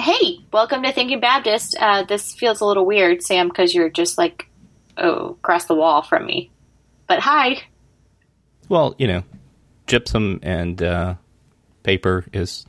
Hey, 0.00 0.38
welcome 0.50 0.82
to 0.84 0.92
Thinking 0.92 1.20
Baptist. 1.20 1.76
Uh, 1.78 2.04
this 2.04 2.32
feels 2.32 2.62
a 2.62 2.64
little 2.64 2.86
weird, 2.86 3.22
Sam, 3.22 3.48
because 3.48 3.74
you're 3.74 3.90
just 3.90 4.16
like, 4.16 4.48
oh, 4.96 5.32
across 5.32 5.66
the 5.66 5.74
wall 5.74 6.00
from 6.00 6.24
me. 6.24 6.50
But 7.06 7.18
hi. 7.18 7.60
Well, 8.70 8.94
you 8.96 9.06
know, 9.06 9.24
gypsum 9.86 10.40
and 10.42 10.82
uh, 10.82 11.16
paper 11.82 12.24
is, 12.32 12.64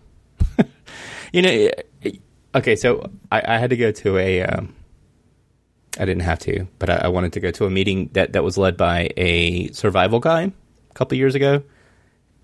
you 1.31 1.41
know, 1.41 1.70
okay. 2.54 2.75
So 2.75 3.09
I, 3.32 3.55
I, 3.55 3.57
had 3.59 3.70
to 3.70 3.77
go 3.77 3.93
to 3.93 4.18
a. 4.18 4.41
Um, 4.41 4.75
I 5.98 6.04
didn't 6.04 6.23
have 6.23 6.39
to, 6.39 6.68
but 6.79 6.89
I, 6.89 6.95
I, 6.95 7.07
wanted 7.07 7.32
to 7.34 7.39
go 7.39 7.52
to 7.52 7.66
a 7.66 7.70
meeting 7.70 8.09
that 8.11 8.34
that 8.34 8.43
was 8.43 8.57
led 8.57 8.75
by 8.75 9.09
a 9.16 9.71
survival 9.71 10.20
guy 10.20 10.52
a 10.89 10.93
couple 10.95 11.18
years 11.18 11.36
ago, 11.36 11.63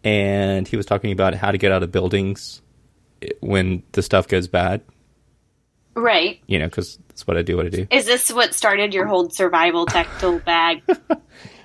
and 0.05 0.65
he 0.65 0.77
was 0.77 0.85
talking 0.85 1.11
about 1.11 1.35
how 1.35 1.51
to 1.51 1.57
get 1.57 1.73
out 1.73 1.83
of 1.83 1.91
buildings 1.91 2.61
when 3.39 3.83
the 3.93 4.01
stuff 4.01 4.27
goes 4.27 4.47
bad. 4.47 4.81
Right. 5.95 6.39
You 6.47 6.59
know, 6.59 6.65
because 6.65 6.99
that's 7.09 7.25
what 7.25 7.37
I 7.37 7.41
do. 7.41 7.57
What 7.57 7.65
I 7.65 7.69
do. 7.69 7.87
Is 7.89 8.05
this 8.05 8.31
what 8.31 8.53
started 8.53 8.93
your 8.93 9.07
whole 9.07 9.29
survival 9.29 9.85
tactile 9.85 10.39
bag? 10.45 10.83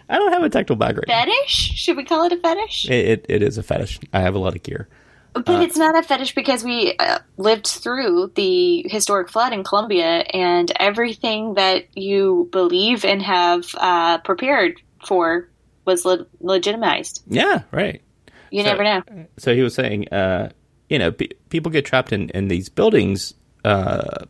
I 0.09 0.19
don't 0.19 0.33
have 0.33 0.43
a 0.43 0.51
tactile 0.51 0.77
bag 0.77 0.97
right 0.97 1.07
Fetish? 1.07 1.71
Now. 1.71 1.77
Should 1.77 1.97
we 1.97 2.05
call 2.05 2.25
it 2.25 2.33
a 2.33 2.37
fetish? 2.37 2.89
It, 2.89 2.93
it, 2.93 3.27
it 3.29 3.43
is 3.43 3.59
a 3.59 3.63
fetish. 3.63 4.01
I 4.13 4.21
have 4.21 4.35
a 4.35 4.39
lot 4.39 4.57
of 4.57 4.63
gear. 4.63 4.89
But 5.35 5.49
uh, 5.49 5.61
it's 5.61 5.77
not 5.77 5.97
a 5.97 6.03
fetish 6.03 6.35
because 6.35 6.63
we 6.63 6.95
uh, 6.99 7.19
lived 7.39 7.67
through 7.67 8.33
the 8.35 8.87
historic 8.89 9.31
flood 9.31 9.53
in 9.53 9.65
Columbia, 9.65 10.25
and 10.35 10.71
everything 10.77 11.55
that 11.55 11.87
you 11.97 12.49
believe 12.53 13.05
and 13.05 13.23
have 13.23 13.65
uh, 13.79 14.19
prepared 14.19 14.81
for 15.07 15.49
was 15.87 16.05
le- 16.05 16.27
legitimized. 16.41 17.23
Yeah, 17.27 17.63
right. 17.71 18.03
You 18.51 18.63
so, 18.63 18.69
never 18.69 18.85
know. 18.85 19.03
So 19.39 19.55
he 19.55 19.63
was 19.63 19.75
saying, 19.75 20.09
uh, 20.13 20.51
you 20.93 20.99
know, 20.99 21.11
people 21.49 21.73
get 21.73 21.87
trapped 21.87 22.13
in, 22.13 22.29
in 22.31 22.49
these 22.49 22.69
buildings 22.69 23.33
uh, 23.65 24.27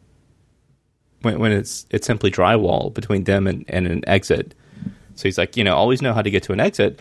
when, 1.22 1.40
when 1.40 1.50
it's 1.50 1.86
it's 1.90 2.06
simply 2.06 2.30
drywall 2.30 2.94
between 2.94 3.24
them 3.24 3.48
and, 3.48 3.64
and 3.66 3.88
an 3.88 4.08
exit. 4.08 4.54
So 5.16 5.24
he's 5.24 5.38
like, 5.38 5.56
you 5.56 5.64
know, 5.64 5.74
always 5.74 6.00
know 6.00 6.14
how 6.14 6.22
to 6.22 6.30
get 6.30 6.44
to 6.44 6.52
an 6.52 6.60
exit, 6.60 7.00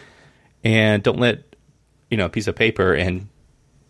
and 0.63 1.03
don't 1.03 1.19
let 1.19 1.55
you 2.09 2.17
know 2.17 2.25
a 2.25 2.30
piece 2.30 2.47
of 2.47 2.55
paper 2.55 2.95
and 2.95 3.27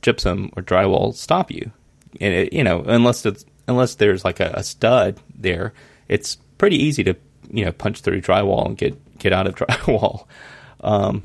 gypsum 0.02 0.52
or 0.58 0.62
drywall 0.62 1.16
stop 1.16 1.50
you. 1.50 1.72
And 2.20 2.34
it, 2.34 2.52
you 2.52 2.66
know, 2.66 2.84
unless 2.86 3.26
it's 3.26 3.46
unless 3.66 3.96
there's 3.96 4.26
like 4.26 4.42
a, 4.42 4.52
a 4.54 4.64
stud 4.66 5.22
there, 5.34 5.72
it's 6.10 6.36
pretty 6.58 6.84
easy 6.84 7.06
to 7.06 7.16
you 7.50 7.64
know 7.64 7.72
punch 7.72 8.02
through 8.02 8.20
drywall 8.20 8.66
and 8.66 8.78
get 8.78 9.18
get 9.20 9.32
out 9.32 9.48
of 9.48 9.56
drywall. 9.56 10.26
Um, 10.82 11.24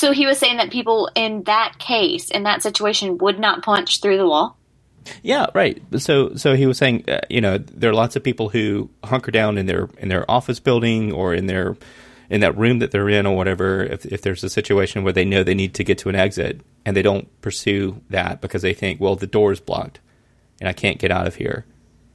so 0.00 0.12
he 0.12 0.24
was 0.24 0.38
saying 0.38 0.56
that 0.56 0.70
people 0.70 1.10
in 1.14 1.42
that 1.42 1.74
case, 1.78 2.30
in 2.30 2.44
that 2.44 2.62
situation, 2.62 3.18
would 3.18 3.38
not 3.38 3.62
punch 3.62 4.00
through 4.00 4.16
the 4.16 4.26
wall. 4.26 4.56
Yeah, 5.22 5.48
right. 5.54 5.82
So, 5.98 6.34
so 6.36 6.56
he 6.56 6.66
was 6.66 6.78
saying, 6.78 7.04
uh, 7.06 7.20
you 7.28 7.42
know, 7.42 7.58
there 7.58 7.90
are 7.90 7.94
lots 7.94 8.16
of 8.16 8.24
people 8.24 8.48
who 8.48 8.88
hunker 9.04 9.30
down 9.30 9.58
in 9.58 9.66
their 9.66 9.90
in 9.98 10.08
their 10.08 10.28
office 10.30 10.58
building 10.58 11.12
or 11.12 11.34
in 11.34 11.46
their 11.46 11.76
in 12.30 12.40
that 12.40 12.56
room 12.56 12.78
that 12.78 12.92
they're 12.92 13.10
in 13.10 13.26
or 13.26 13.36
whatever. 13.36 13.82
If 13.82 14.06
if 14.06 14.22
there's 14.22 14.42
a 14.42 14.48
situation 14.48 15.04
where 15.04 15.12
they 15.12 15.26
know 15.26 15.42
they 15.42 15.54
need 15.54 15.74
to 15.74 15.84
get 15.84 15.98
to 15.98 16.08
an 16.08 16.14
exit 16.14 16.62
and 16.86 16.96
they 16.96 17.02
don't 17.02 17.28
pursue 17.42 18.00
that 18.08 18.40
because 18.40 18.62
they 18.62 18.72
think, 18.72 19.02
well, 19.02 19.16
the 19.16 19.26
door 19.26 19.52
is 19.52 19.60
blocked 19.60 20.00
and 20.60 20.68
I 20.68 20.72
can't 20.72 20.98
get 20.98 21.10
out 21.10 21.26
of 21.26 21.34
here. 21.34 21.66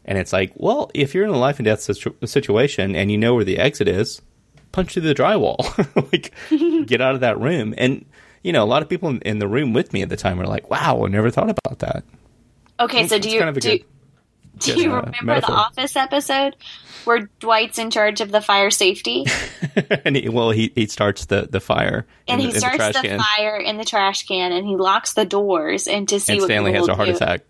And 0.06 0.18
it's 0.18 0.34
like, 0.34 0.54
well, 0.56 0.90
if 0.96 1.14
you're 1.14 1.26
in 1.26 1.30
a 1.30 1.38
life 1.38 1.60
and 1.60 1.66
death 1.66 1.82
situ- 1.82 2.16
situation 2.26 2.96
and 2.96 3.12
you 3.12 3.18
know 3.20 3.36
where 3.36 3.44
the 3.44 3.60
exit 3.60 3.88
is, 3.88 4.24
punch 4.76 4.94
through 4.94 5.04
the 5.04 5.16
drywall, 5.16 5.60
like 6.12 6.34
get 6.88 7.02
out 7.02 7.16
of 7.16 7.22
that 7.22 7.40
room. 7.40 7.74
And 7.78 8.06
you 8.44 8.52
know, 8.52 8.64
a 8.64 8.68
lot 8.68 8.84
of 8.84 8.90
people 8.90 9.10
in, 9.10 9.22
in, 9.22 9.40
the 9.40 9.48
room 9.48 9.74
with 9.74 9.92
me 9.92 10.04
at 10.04 10.10
the 10.10 10.18
time 10.18 10.38
were 10.38 10.46
like, 10.46 10.70
"Wow, 10.70 11.04
I 11.06 11.08
never 11.08 11.32
thought 11.32 11.50
about 11.50 11.80
that." 11.80 12.04
Okay, 12.80 13.08
so 13.08 13.18
do 13.18 13.30
you 13.30 13.40
kind 13.40 13.50
of 13.50 13.60
do, 13.60 13.70
good, 13.80 13.86
do 14.60 14.74
good, 14.74 14.84
you 14.84 14.92
uh, 14.92 14.98
remember 14.98 15.26
metaphor. 15.26 15.56
the 15.56 15.62
Office 15.62 15.96
episode 15.96 16.56
where 17.06 17.30
Dwight's 17.40 17.80
in 17.80 17.90
charge 17.90 18.20
of 18.20 18.32
the 18.32 18.42
fire 18.42 18.70
safety? 18.70 19.26
and 20.06 20.18
he, 20.18 20.30
well, 20.30 20.52
he 20.52 20.72
he 20.76 20.86
starts 20.88 21.26
the 21.26 21.48
the 21.50 21.62
fire, 21.62 22.06
and 22.28 22.42
he 22.42 22.52
the, 22.52 22.60
starts 22.60 23.02
the, 23.02 23.08
the 23.08 23.18
fire 23.18 23.58
in 23.58 23.78
the 23.78 23.86
trash 23.86 24.28
can, 24.28 24.52
and 24.52 24.68
he 24.68 24.76
locks 24.76 25.14
the 25.14 25.26
doors, 25.26 25.88
and 25.88 26.08
to 26.10 26.20
see 26.20 26.34
and 26.34 26.42
what 26.42 26.48
Stanley 26.48 26.74
has 26.74 26.88
a 26.88 26.96
heart 26.96 27.08
do. 27.08 27.16
attack. 27.16 27.42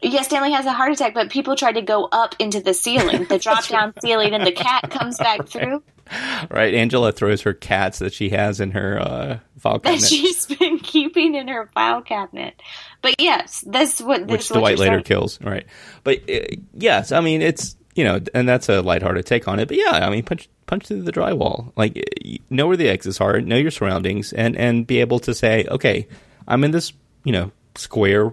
Yes, 0.00 0.26
Stanley 0.26 0.52
has 0.52 0.64
a 0.64 0.72
heart 0.72 0.92
attack, 0.92 1.12
but 1.12 1.28
people 1.28 1.56
try 1.56 1.72
to 1.72 1.82
go 1.82 2.08
up 2.12 2.36
into 2.38 2.60
the 2.60 2.72
ceiling, 2.72 3.24
the 3.24 3.38
drop 3.38 3.66
down 3.66 3.86
right. 3.86 4.02
ceiling, 4.02 4.32
and 4.32 4.46
the 4.46 4.52
cat 4.52 4.90
comes 4.90 5.18
back 5.18 5.48
through. 5.48 5.82
Right, 6.50 6.74
Angela 6.74 7.12
throws 7.12 7.42
her 7.42 7.52
cats 7.52 7.98
that 7.98 8.12
she 8.12 8.30
has 8.30 8.60
in 8.60 8.70
her 8.70 9.00
uh, 9.00 9.38
file 9.58 9.80
cabinet. 9.80 10.00
That 10.00 10.06
she's 10.08 10.46
been 10.46 10.78
keeping 10.82 11.34
in 11.34 11.48
her 11.48 11.68
file 11.74 12.00
cabinet. 12.00 12.60
But 13.02 13.16
yes, 13.18 13.64
that's 13.66 14.00
what 14.00 14.26
this 14.26 14.48
which 14.50 14.58
Dwight 14.58 14.78
later 14.78 14.94
saying. 14.94 15.04
kills. 15.04 15.40
Right, 15.40 15.66
but 16.04 16.18
uh, 16.30 16.56
yes, 16.74 17.12
I 17.12 17.20
mean 17.20 17.42
it's 17.42 17.76
you 17.94 18.04
know, 18.04 18.20
and 18.32 18.48
that's 18.48 18.68
a 18.68 18.80
lighthearted 18.80 19.26
take 19.26 19.48
on 19.48 19.58
it. 19.58 19.68
But 19.68 19.76
yeah, 19.76 20.06
I 20.06 20.10
mean 20.10 20.24
punch 20.24 20.48
punch 20.66 20.86
through 20.86 21.02
the 21.02 21.12
drywall, 21.12 21.72
like 21.76 22.02
know 22.48 22.68
where 22.68 22.76
the 22.76 22.88
exits 22.88 23.20
are, 23.20 23.40
know 23.40 23.56
your 23.56 23.72
surroundings, 23.72 24.32
and 24.32 24.56
and 24.56 24.86
be 24.86 25.00
able 25.00 25.18
to 25.20 25.34
say, 25.34 25.66
okay, 25.68 26.06
I'm 26.46 26.64
in 26.64 26.70
this 26.70 26.92
you 27.24 27.32
know 27.32 27.50
square 27.74 28.32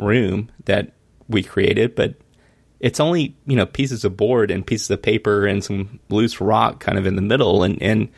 room 0.00 0.50
that 0.66 0.92
we 1.28 1.42
created, 1.42 1.94
but 1.94 2.14
it's 2.80 3.00
only 3.00 3.36
you 3.46 3.56
know 3.56 3.66
pieces 3.66 4.04
of 4.04 4.16
board 4.16 4.50
and 4.50 4.66
pieces 4.66 4.90
of 4.90 5.02
paper 5.02 5.46
and 5.46 5.64
some 5.64 6.00
loose 6.08 6.40
rock 6.40 6.80
kind 6.80 6.98
of 6.98 7.06
in 7.06 7.16
the 7.16 7.22
middle, 7.22 7.62
and 7.62 7.80
and 7.82 8.08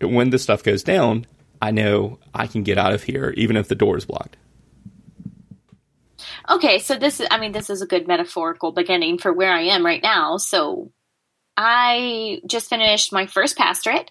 when 0.00 0.30
the 0.30 0.38
stuff 0.38 0.62
goes 0.62 0.82
down, 0.82 1.26
I 1.62 1.70
know 1.70 2.18
I 2.34 2.46
can 2.46 2.62
get 2.62 2.78
out 2.78 2.92
of 2.92 3.02
here 3.02 3.32
even 3.36 3.56
if 3.56 3.68
the 3.68 3.74
door 3.74 3.96
is 3.96 4.04
blocked. 4.04 4.36
Okay, 6.48 6.78
so 6.78 6.96
this 6.96 7.20
is 7.20 7.28
I 7.30 7.38
mean 7.38 7.52
this 7.52 7.70
is 7.70 7.82
a 7.82 7.86
good 7.86 8.06
metaphorical 8.06 8.72
beginning 8.72 9.18
for 9.18 9.32
where 9.32 9.52
I 9.52 9.62
am 9.62 9.86
right 9.86 10.02
now. 10.02 10.36
So 10.36 10.92
I 11.56 12.40
just 12.46 12.68
finished 12.68 13.12
my 13.12 13.26
first 13.26 13.56
pastorate. 13.56 14.10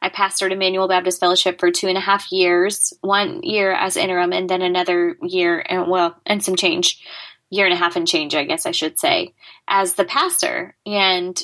I 0.00 0.10
pastored 0.10 0.52
Emmanuel 0.52 0.88
Baptist 0.88 1.18
Fellowship 1.18 1.58
for 1.58 1.72
two 1.72 1.88
and 1.88 1.98
a 1.98 2.00
half 2.00 2.30
years, 2.30 2.92
one 3.00 3.42
year 3.42 3.72
as 3.72 3.96
interim, 3.96 4.32
and 4.32 4.48
then 4.48 4.62
another 4.62 5.16
year 5.22 5.64
and 5.68 5.90
well, 5.90 6.16
and 6.24 6.42
some 6.42 6.54
change 6.54 7.02
year 7.50 7.66
and 7.66 7.74
a 7.74 7.78
half 7.78 7.96
and 7.96 8.06
change, 8.06 8.34
I 8.34 8.44
guess 8.44 8.66
I 8.66 8.72
should 8.72 8.98
say, 8.98 9.34
as 9.66 9.94
the 9.94 10.04
pastor. 10.04 10.76
And 10.86 11.40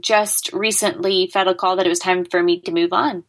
just 0.00 0.52
recently 0.52 1.28
felt 1.32 1.48
a 1.48 1.54
call 1.54 1.76
that 1.76 1.86
it 1.86 1.90
was 1.90 1.98
time 1.98 2.24
for 2.24 2.42
me 2.42 2.60
to 2.60 2.72
move 2.72 2.92
on. 2.92 3.24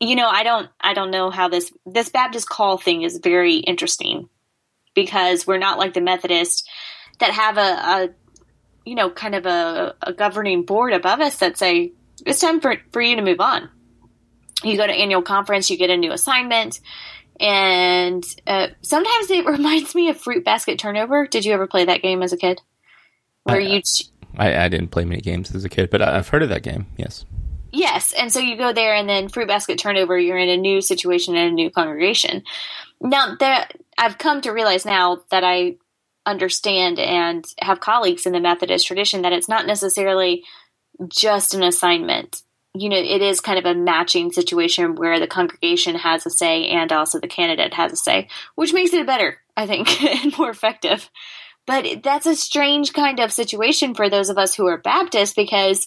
You 0.00 0.14
know, 0.14 0.28
I 0.28 0.42
don't 0.44 0.68
I 0.80 0.94
don't 0.94 1.10
know 1.10 1.30
how 1.30 1.48
this 1.48 1.72
this 1.84 2.08
Baptist 2.08 2.48
call 2.48 2.78
thing 2.78 3.02
is 3.02 3.18
very 3.18 3.56
interesting 3.56 4.28
because 4.94 5.46
we're 5.46 5.58
not 5.58 5.78
like 5.78 5.94
the 5.94 6.00
Methodist 6.00 6.68
that 7.18 7.30
have 7.30 7.58
a, 7.58 7.60
a 7.60 8.08
you 8.84 8.94
know, 8.94 9.10
kind 9.10 9.34
of 9.34 9.46
a, 9.46 9.96
a 10.02 10.12
governing 10.12 10.64
board 10.64 10.92
above 10.92 11.20
us 11.20 11.38
that 11.38 11.58
say 11.58 11.92
it's 12.24 12.40
time 12.40 12.60
for 12.60 12.76
for 12.92 13.02
you 13.02 13.16
to 13.16 13.22
move 13.22 13.40
on. 13.40 13.68
You 14.62 14.76
go 14.76 14.86
to 14.86 14.92
annual 14.92 15.22
conference, 15.22 15.68
you 15.68 15.76
get 15.76 15.90
a 15.90 15.96
new 15.96 16.12
assignment, 16.12 16.80
and 17.40 18.24
uh, 18.46 18.68
sometimes 18.82 19.30
it 19.30 19.46
reminds 19.46 19.94
me 19.94 20.08
of 20.08 20.16
Fruit 20.16 20.44
Basket 20.44 20.78
Turnover. 20.78 21.26
Did 21.26 21.44
you 21.44 21.52
ever 21.52 21.66
play 21.66 21.84
that 21.84 22.02
game 22.02 22.22
as 22.22 22.32
a 22.32 22.36
kid? 22.36 22.60
Where 23.44 23.56
I, 23.56 23.60
you? 23.60 23.82
I, 24.36 24.64
I 24.64 24.68
didn't 24.68 24.88
play 24.88 25.04
many 25.04 25.20
games 25.20 25.54
as 25.54 25.64
a 25.64 25.68
kid, 25.68 25.90
but 25.90 26.02
I've 26.02 26.28
heard 26.28 26.42
of 26.42 26.48
that 26.48 26.62
game. 26.62 26.86
Yes. 26.96 27.24
Yes, 27.72 28.12
and 28.12 28.32
so 28.32 28.38
you 28.38 28.56
go 28.56 28.72
there, 28.72 28.94
and 28.94 29.08
then 29.08 29.28
Fruit 29.28 29.48
Basket 29.48 29.78
Turnover. 29.78 30.18
You're 30.18 30.38
in 30.38 30.48
a 30.48 30.56
new 30.56 30.80
situation 30.80 31.36
in 31.36 31.48
a 31.48 31.52
new 31.52 31.70
congregation. 31.70 32.42
Now 33.00 33.34
that 33.40 33.72
I've 33.98 34.18
come 34.18 34.40
to 34.42 34.50
realize 34.50 34.86
now 34.86 35.22
that 35.30 35.44
I 35.44 35.76
understand 36.24 36.98
and 36.98 37.44
have 37.60 37.80
colleagues 37.80 38.26
in 38.26 38.32
the 38.32 38.40
Methodist 38.40 38.86
tradition 38.86 39.22
that 39.22 39.32
it's 39.32 39.48
not 39.48 39.66
necessarily 39.66 40.42
just 41.08 41.54
an 41.54 41.62
assignment 41.62 42.42
you 42.80 42.88
know, 42.88 42.96
it 42.96 43.22
is 43.22 43.40
kind 43.40 43.58
of 43.58 43.64
a 43.64 43.78
matching 43.78 44.32
situation 44.32 44.94
where 44.94 45.20
the 45.20 45.26
congregation 45.26 45.94
has 45.96 46.26
a 46.26 46.30
say 46.30 46.68
and 46.68 46.92
also 46.92 47.20
the 47.20 47.28
candidate 47.28 47.74
has 47.74 47.92
a 47.92 47.96
say, 47.96 48.28
which 48.54 48.72
makes 48.72 48.92
it 48.92 49.06
better, 49.06 49.38
I 49.56 49.66
think, 49.66 50.02
and 50.24 50.36
more 50.38 50.50
effective. 50.50 51.10
But 51.66 52.02
that's 52.02 52.26
a 52.26 52.36
strange 52.36 52.92
kind 52.92 53.18
of 53.20 53.32
situation 53.32 53.94
for 53.94 54.08
those 54.08 54.30
of 54.30 54.38
us 54.38 54.54
who 54.54 54.66
are 54.66 54.78
Baptist 54.78 55.34
because 55.34 55.86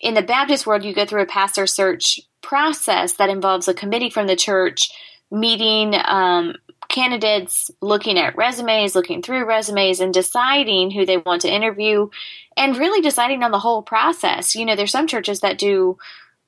in 0.00 0.14
the 0.14 0.22
Baptist 0.22 0.66
world, 0.66 0.84
you 0.84 0.94
go 0.94 1.06
through 1.06 1.22
a 1.22 1.26
pastor 1.26 1.66
search 1.66 2.20
process 2.42 3.14
that 3.14 3.30
involves 3.30 3.68
a 3.68 3.74
committee 3.74 4.10
from 4.10 4.26
the 4.26 4.36
church 4.36 4.90
meeting 5.30 5.94
um, 6.04 6.54
candidates, 6.88 7.70
looking 7.80 8.18
at 8.18 8.36
resumes, 8.36 8.94
looking 8.94 9.22
through 9.22 9.46
resumes, 9.46 10.00
and 10.00 10.12
deciding 10.12 10.90
who 10.90 11.06
they 11.06 11.16
want 11.16 11.42
to 11.42 11.52
interview 11.52 12.08
and 12.56 12.76
really 12.76 13.00
deciding 13.00 13.42
on 13.42 13.50
the 13.50 13.58
whole 13.58 13.82
process. 13.82 14.54
You 14.54 14.64
know, 14.64 14.76
there's 14.76 14.92
some 14.92 15.06
churches 15.06 15.40
that 15.40 15.58
do 15.58 15.98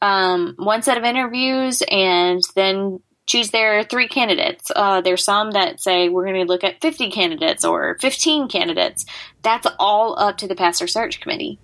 um, 0.03 0.55
one 0.59 0.83
set 0.83 0.99
of 0.99 1.05
interviews 1.05 1.83
and 1.91 2.43
then 2.55 3.01
choose 3.27 3.51
their 3.51 3.83
three 3.83 4.09
candidates. 4.09 4.71
Uh, 4.75 5.01
there's 5.01 5.25
some 5.25 5.51
that 5.53 5.81
say 5.81 6.09
we're 6.09 6.27
going 6.27 6.47
to 6.47 6.51
look 6.53 6.65
at 6.65 6.81
50 6.81 7.11
candidates 7.11 7.65
or 7.65 7.97
15 8.01 8.49
candidates. 8.49 9.05
That's 9.43 9.67
all 9.79 10.19
up 10.19 10.39
to 10.39 10.49
the 10.49 10.55
pastor 10.55 10.87
search 10.87 11.21
committee. 11.21 11.59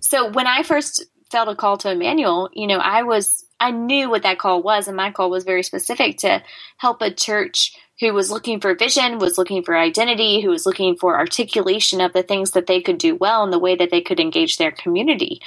So 0.00 0.30
when 0.30 0.46
I 0.46 0.62
first 0.62 1.04
felt 1.30 1.48
a 1.48 1.54
call 1.54 1.76
to 1.78 1.90
Emmanuel, 1.90 2.48
you 2.54 2.66
know, 2.66 2.78
I 2.78 3.02
was 3.02 3.44
I 3.60 3.72
knew 3.72 4.08
what 4.08 4.22
that 4.22 4.38
call 4.38 4.62
was, 4.62 4.86
and 4.86 4.96
my 4.96 5.10
call 5.10 5.30
was 5.30 5.44
very 5.44 5.62
specific 5.64 6.18
to 6.18 6.42
help 6.76 7.02
a 7.02 7.12
church 7.12 7.76
who 8.00 8.14
was 8.14 8.30
looking 8.30 8.60
for 8.60 8.74
vision, 8.74 9.18
was 9.18 9.38
looking 9.38 9.62
for 9.62 9.76
identity, 9.76 10.40
who 10.40 10.50
was 10.50 10.66
looking 10.66 10.96
for 10.96 11.16
articulation 11.16 12.00
of 12.00 12.12
the 12.12 12.22
things 12.22 12.52
that 12.52 12.66
they 12.66 12.80
could 12.80 12.98
do 12.98 13.16
well 13.16 13.42
and 13.42 13.52
the 13.52 13.58
way 13.58 13.74
that 13.74 13.90
they 13.90 14.00
could 14.00 14.20
engage 14.20 14.56
their 14.56 14.70
community. 14.70 15.40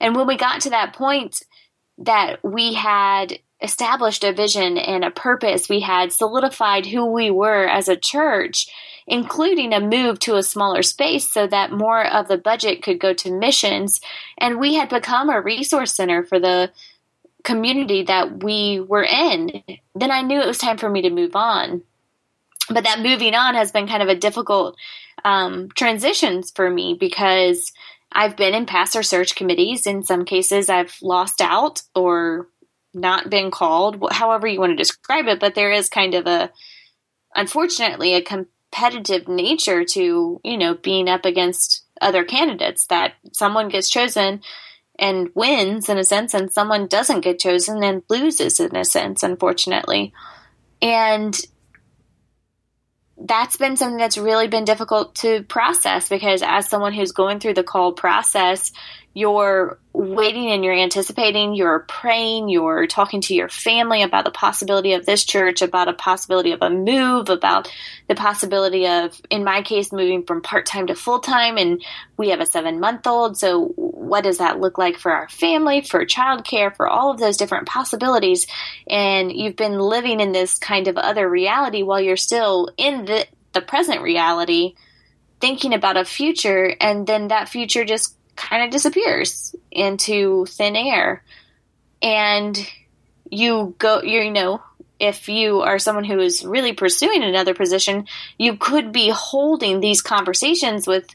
And 0.00 0.16
when 0.16 0.26
we 0.26 0.36
got 0.36 0.62
to 0.62 0.70
that 0.70 0.94
point 0.94 1.42
that 1.98 2.42
we 2.42 2.74
had 2.74 3.38
established 3.62 4.24
a 4.24 4.32
vision 4.32 4.76
and 4.76 5.04
a 5.04 5.10
purpose, 5.10 5.68
we 5.68 5.80
had 5.80 6.12
solidified 6.12 6.86
who 6.86 7.06
we 7.06 7.30
were 7.30 7.68
as 7.68 7.88
a 7.88 7.96
church, 7.96 8.66
including 9.06 9.72
a 9.72 9.78
move 9.78 10.18
to 10.20 10.34
a 10.34 10.42
smaller 10.42 10.82
space 10.82 11.30
so 11.30 11.46
that 11.46 11.70
more 11.70 12.04
of 12.04 12.26
the 12.26 12.38
budget 12.38 12.82
could 12.82 12.98
go 12.98 13.14
to 13.14 13.30
missions. 13.30 14.00
And 14.38 14.58
we 14.58 14.74
had 14.74 14.88
become 14.88 15.30
a 15.30 15.40
resource 15.40 15.94
center 15.94 16.24
for 16.24 16.40
the 16.40 16.72
community 17.44 18.02
that 18.04 18.42
we 18.42 18.80
were 18.80 19.04
in. 19.04 19.62
Then 19.94 20.10
I 20.10 20.22
knew 20.22 20.40
it 20.40 20.46
was 20.46 20.58
time 20.58 20.78
for 20.78 20.90
me 20.90 21.02
to 21.02 21.10
move 21.10 21.36
on 21.36 21.82
but 22.68 22.84
that 22.84 23.00
moving 23.00 23.34
on 23.34 23.54
has 23.54 23.72
been 23.72 23.88
kind 23.88 24.02
of 24.02 24.08
a 24.08 24.14
difficult 24.14 24.76
um, 25.24 25.68
transitions 25.74 26.50
for 26.50 26.70
me 26.70 26.94
because 26.98 27.72
I've 28.12 28.36
been 28.36 28.54
in 28.54 28.66
pastor 28.66 29.02
search 29.02 29.34
committees. 29.34 29.86
In 29.86 30.02
some 30.02 30.24
cases, 30.24 30.68
I've 30.68 30.96
lost 31.02 31.40
out 31.40 31.82
or 31.94 32.48
not 32.94 33.30
been 33.30 33.50
called, 33.50 34.02
however 34.12 34.46
you 34.46 34.60
want 34.60 34.70
to 34.70 34.76
describe 34.76 35.26
it. 35.26 35.40
But 35.40 35.54
there 35.54 35.72
is 35.72 35.88
kind 35.88 36.14
of 36.14 36.26
a, 36.26 36.50
unfortunately, 37.34 38.14
a 38.14 38.22
competitive 38.22 39.28
nature 39.28 39.84
to 39.84 40.40
you 40.44 40.58
know 40.58 40.74
being 40.74 41.08
up 41.08 41.24
against 41.24 41.84
other 42.00 42.24
candidates. 42.24 42.86
That 42.86 43.14
someone 43.32 43.68
gets 43.68 43.88
chosen 43.88 44.42
and 44.98 45.30
wins 45.34 45.88
in 45.88 45.96
a 45.96 46.04
sense, 46.04 46.34
and 46.34 46.52
someone 46.52 46.86
doesn't 46.86 47.22
get 47.22 47.38
chosen 47.38 47.82
and 47.82 48.02
loses 48.10 48.60
in 48.60 48.76
a 48.76 48.84
sense, 48.84 49.22
unfortunately. 49.22 50.12
And 50.82 51.40
that's 53.26 53.56
been 53.56 53.76
something 53.76 53.98
that's 53.98 54.18
really 54.18 54.48
been 54.48 54.64
difficult 54.64 55.14
to 55.16 55.42
process 55.44 56.08
because 56.08 56.42
as 56.42 56.68
someone 56.68 56.92
who's 56.92 57.12
going 57.12 57.40
through 57.40 57.54
the 57.54 57.62
call 57.62 57.92
process, 57.92 58.72
you're 59.14 59.78
waiting 59.92 60.50
and 60.50 60.64
you're 60.64 60.72
anticipating, 60.72 61.54
you're 61.54 61.80
praying, 61.80 62.48
you're 62.48 62.86
talking 62.86 63.20
to 63.20 63.34
your 63.34 63.50
family 63.50 64.02
about 64.02 64.24
the 64.24 64.30
possibility 64.30 64.94
of 64.94 65.04
this 65.04 65.22
church, 65.24 65.60
about 65.60 65.88
a 65.88 65.92
possibility 65.92 66.52
of 66.52 66.62
a 66.62 66.70
move, 66.70 67.28
about 67.28 67.70
the 68.08 68.14
possibility 68.14 68.86
of, 68.86 69.20
in 69.28 69.44
my 69.44 69.60
case, 69.60 69.92
moving 69.92 70.24
from 70.24 70.40
part 70.40 70.64
time 70.64 70.86
to 70.86 70.94
full 70.94 71.18
time. 71.18 71.58
And 71.58 71.84
we 72.16 72.30
have 72.30 72.40
a 72.40 72.46
seven 72.46 72.80
month 72.80 73.06
old. 73.06 73.36
So, 73.36 73.66
what 73.76 74.24
does 74.24 74.38
that 74.38 74.60
look 74.60 74.78
like 74.78 74.96
for 74.96 75.12
our 75.12 75.28
family, 75.28 75.82
for 75.82 76.06
childcare, 76.06 76.74
for 76.74 76.88
all 76.88 77.10
of 77.10 77.18
those 77.18 77.36
different 77.36 77.68
possibilities? 77.68 78.46
And 78.88 79.30
you've 79.30 79.56
been 79.56 79.78
living 79.78 80.20
in 80.20 80.32
this 80.32 80.56
kind 80.56 80.88
of 80.88 80.96
other 80.96 81.28
reality 81.28 81.82
while 81.82 82.00
you're 82.00 82.16
still 82.16 82.70
in 82.78 83.04
the, 83.04 83.26
the 83.52 83.60
present 83.60 84.00
reality, 84.00 84.74
thinking 85.38 85.74
about 85.74 85.98
a 85.98 86.04
future, 86.06 86.74
and 86.80 87.06
then 87.06 87.28
that 87.28 87.50
future 87.50 87.84
just 87.84 88.16
kind 88.36 88.64
of 88.64 88.70
disappears 88.70 89.54
into 89.70 90.46
thin 90.46 90.76
air. 90.76 91.22
And 92.00 92.58
you 93.30 93.74
go, 93.78 94.02
you 94.02 94.30
know, 94.30 94.62
if 94.98 95.28
you 95.28 95.62
are 95.62 95.78
someone 95.78 96.04
who 96.04 96.20
is 96.20 96.44
really 96.44 96.72
pursuing 96.72 97.22
another 97.22 97.54
position, 97.54 98.06
you 98.38 98.56
could 98.56 98.92
be 98.92 99.10
holding 99.10 99.80
these 99.80 100.00
conversations 100.00 100.86
with 100.86 101.06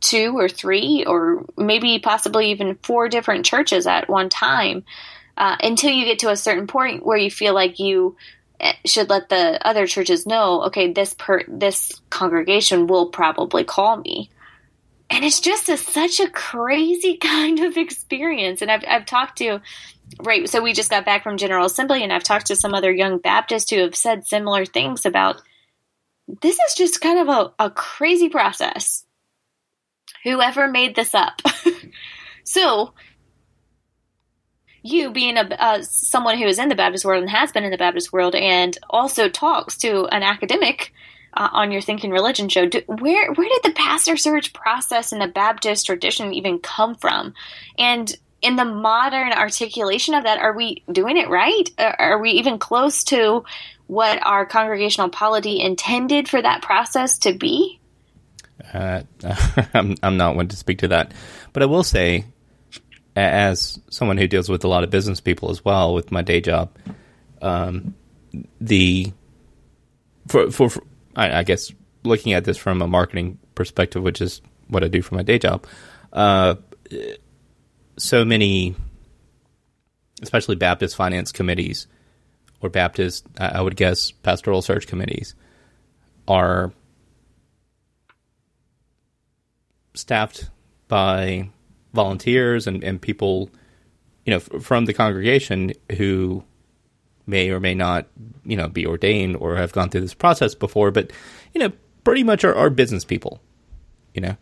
two 0.00 0.36
or 0.36 0.48
three 0.48 1.04
or 1.06 1.44
maybe 1.56 1.98
possibly 1.98 2.50
even 2.50 2.78
four 2.82 3.08
different 3.08 3.44
churches 3.46 3.86
at 3.86 4.08
one 4.08 4.28
time 4.28 4.84
uh, 5.36 5.56
until 5.62 5.90
you 5.90 6.04
get 6.04 6.20
to 6.20 6.30
a 6.30 6.36
certain 6.36 6.66
point 6.66 7.04
where 7.04 7.16
you 7.16 7.30
feel 7.30 7.54
like 7.54 7.78
you 7.78 8.14
eh, 8.60 8.74
should 8.84 9.08
let 9.08 9.30
the 9.30 9.66
other 9.66 9.86
churches 9.86 10.26
know 10.26 10.64
okay 10.64 10.92
this 10.92 11.14
per 11.14 11.42
this 11.48 11.90
congregation 12.10 12.86
will 12.86 13.06
probably 13.06 13.64
call 13.64 13.96
me 13.96 14.30
and 15.10 15.24
it's 15.24 15.40
just 15.40 15.68
a, 15.68 15.76
such 15.76 16.20
a 16.20 16.30
crazy 16.30 17.16
kind 17.20 17.60
of 17.60 17.76
experience. 17.76 18.62
And 18.62 18.70
I've, 18.70 18.84
I've 18.86 19.06
talked 19.06 19.38
to, 19.38 19.60
right, 20.20 20.48
so 20.48 20.62
we 20.62 20.72
just 20.72 20.90
got 20.90 21.04
back 21.04 21.22
from 21.22 21.36
General 21.36 21.66
Assembly, 21.66 22.02
and 22.02 22.12
I've 22.12 22.24
talked 22.24 22.46
to 22.46 22.56
some 22.56 22.74
other 22.74 22.92
young 22.92 23.18
Baptists 23.18 23.70
who 23.70 23.80
have 23.80 23.94
said 23.94 24.26
similar 24.26 24.64
things 24.64 25.06
about 25.06 25.40
this 26.40 26.58
is 26.58 26.74
just 26.74 27.00
kind 27.00 27.18
of 27.18 27.28
a, 27.28 27.64
a 27.64 27.70
crazy 27.70 28.28
process. 28.28 29.04
Whoever 30.22 30.68
made 30.68 30.96
this 30.96 31.14
up. 31.14 31.42
so, 32.44 32.94
you 34.82 35.10
being 35.10 35.36
a 35.36 35.42
uh, 35.42 35.82
someone 35.82 36.38
who 36.38 36.46
is 36.46 36.58
in 36.58 36.68
the 36.68 36.74
Baptist 36.74 37.04
world 37.04 37.22
and 37.22 37.30
has 37.30 37.52
been 37.52 37.64
in 37.64 37.70
the 37.70 37.78
Baptist 37.78 38.12
world 38.12 38.34
and 38.34 38.76
also 38.88 39.28
talks 39.28 39.76
to 39.78 40.06
an 40.06 40.22
academic 40.22 40.92
uh, 41.36 41.48
on 41.52 41.70
your 41.70 41.80
Thinking 41.80 42.10
Religion 42.10 42.48
show. 42.48 42.66
Do, 42.66 42.82
where 42.86 43.32
where 43.32 43.48
did 43.48 43.62
the 43.62 43.76
pastor 43.76 44.16
search 44.16 44.52
process 44.52 45.12
in 45.12 45.18
the 45.18 45.28
Baptist 45.28 45.86
tradition 45.86 46.32
even 46.34 46.58
come 46.58 46.94
from? 46.94 47.34
And 47.78 48.14
in 48.42 48.56
the 48.56 48.64
modern 48.64 49.32
articulation 49.32 50.14
of 50.14 50.24
that, 50.24 50.38
are 50.38 50.54
we 50.54 50.82
doing 50.90 51.16
it 51.16 51.28
right? 51.28 51.68
Are 51.78 52.18
we 52.18 52.32
even 52.32 52.58
close 52.58 53.04
to 53.04 53.44
what 53.86 54.24
our 54.24 54.46
congregational 54.46 55.08
polity 55.08 55.60
intended 55.60 56.28
for 56.28 56.40
that 56.40 56.62
process 56.62 57.18
to 57.20 57.32
be? 57.32 57.80
Uh, 58.72 59.02
I'm 59.74 59.96
I'm 60.02 60.16
not 60.16 60.36
one 60.36 60.48
to 60.48 60.56
speak 60.56 60.78
to 60.78 60.88
that, 60.88 61.12
but 61.52 61.62
I 61.62 61.66
will 61.66 61.84
say, 61.84 62.24
as 63.16 63.80
someone 63.90 64.18
who 64.18 64.28
deals 64.28 64.48
with 64.48 64.64
a 64.64 64.68
lot 64.68 64.84
of 64.84 64.90
business 64.90 65.20
people 65.20 65.50
as 65.50 65.64
well 65.64 65.94
with 65.94 66.12
my 66.12 66.22
day 66.22 66.40
job, 66.40 66.70
um, 67.42 67.94
the 68.60 69.12
for, 70.28 70.50
for, 70.50 70.70
for 70.70 70.82
I, 71.16 71.38
I, 71.38 71.42
guess 71.42 71.72
looking 72.02 72.32
at 72.32 72.44
this 72.44 72.56
from 72.56 72.82
a 72.82 72.86
marketing 72.86 73.38
perspective, 73.54 74.02
which 74.02 74.20
is 74.20 74.40
what 74.68 74.84
I 74.84 74.88
do 74.88 75.02
for 75.02 75.14
my 75.14 75.22
day 75.22 75.38
job, 75.38 75.66
uh, 76.12 76.56
so 77.96 78.24
many, 78.24 78.74
especially 80.22 80.56
Baptist 80.56 80.96
finance 80.96 81.32
committees 81.32 81.86
or 82.60 82.68
Baptist, 82.68 83.26
I 83.38 83.60
would 83.60 83.76
guess, 83.76 84.10
pastoral 84.10 84.62
search 84.62 84.86
committees 84.86 85.34
are 86.26 86.72
staffed 89.94 90.50
by 90.88 91.50
volunteers 91.92 92.66
and, 92.66 92.82
and 92.82 93.00
people, 93.00 93.50
you 94.24 94.32
know, 94.32 94.38
f- 94.38 94.62
from 94.62 94.84
the 94.84 94.92
congregation 94.92 95.72
who 95.96 96.44
may 97.26 97.50
or 97.50 97.60
may 97.60 97.74
not, 97.74 98.06
you 98.44 98.56
know, 98.56 98.68
be 98.68 98.86
ordained 98.86 99.36
or 99.36 99.56
have 99.56 99.72
gone 99.72 99.90
through 99.90 100.02
this 100.02 100.14
process 100.14 100.54
before, 100.54 100.90
but 100.90 101.12
you 101.54 101.60
know, 101.60 101.72
pretty 102.02 102.22
much 102.22 102.44
are, 102.44 102.54
are 102.54 102.70
business 102.70 103.04
people, 103.04 103.40
you 104.12 104.20
know. 104.20 104.36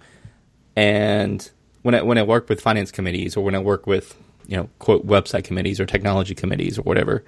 And 0.77 1.49
when 1.83 1.95
I 1.95 2.03
when 2.03 2.19
I 2.19 2.23
work 2.23 2.49
with 2.49 2.61
finance 2.61 2.91
committees 2.91 3.37
or 3.37 3.45
when 3.45 3.55
I 3.55 3.59
work 3.59 3.87
with 3.87 4.17
you 4.47 4.57
know 4.57 4.69
quote 4.79 5.07
website 5.07 5.45
committees 5.45 5.81
or 5.81 5.87
technology 5.87 6.35
committees 6.35 6.79
or 6.79 6.83
whatever, 6.83 7.25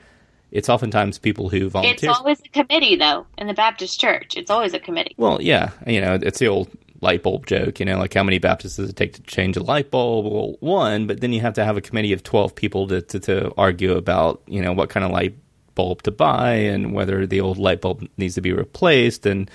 it's 0.50 0.68
oftentimes 0.68 1.18
people 1.18 1.48
who 1.48 1.68
volunteer. 1.68 2.10
It's 2.10 2.18
always 2.18 2.40
a 2.40 2.48
committee 2.48 2.96
though 2.96 3.26
in 3.38 3.46
the 3.46 3.54
Baptist 3.54 4.00
Church. 4.00 4.36
It's 4.36 4.50
always 4.50 4.74
a 4.74 4.80
committee. 4.80 5.14
Well, 5.16 5.40
yeah, 5.40 5.70
you 5.86 6.00
know, 6.00 6.18
it's 6.20 6.38
the 6.38 6.48
old 6.48 6.70
light 7.04 7.22
bulb 7.22 7.46
joke, 7.46 7.78
you 7.78 7.86
know, 7.86 7.98
like 7.98 8.14
how 8.14 8.24
many 8.24 8.38
Baptists 8.38 8.76
does 8.76 8.88
it 8.88 8.96
take 8.96 9.12
to 9.12 9.22
change 9.22 9.56
a 9.56 9.62
light 9.62 9.90
bulb? 9.90 10.24
Well, 10.24 10.56
one, 10.60 11.06
but 11.06 11.20
then 11.20 11.32
you 11.32 11.40
have 11.42 11.54
to 11.54 11.64
have 11.64 11.76
a 11.76 11.80
committee 11.80 12.12
of 12.12 12.22
12 12.22 12.54
people 12.54 12.88
to, 12.88 13.02
to, 13.02 13.20
to 13.20 13.52
argue 13.56 13.92
about, 13.92 14.42
you 14.46 14.62
know, 14.62 14.72
what 14.72 14.88
kind 14.88 15.04
of 15.04 15.12
light 15.12 15.36
bulb 15.74 16.02
to 16.02 16.10
buy 16.10 16.52
and 16.54 16.92
whether 16.92 17.26
the 17.26 17.40
old 17.40 17.58
light 17.58 17.80
bulb 17.80 18.08
needs 18.16 18.34
to 18.34 18.40
be 18.40 18.52
replaced. 18.52 19.26
And 19.26 19.50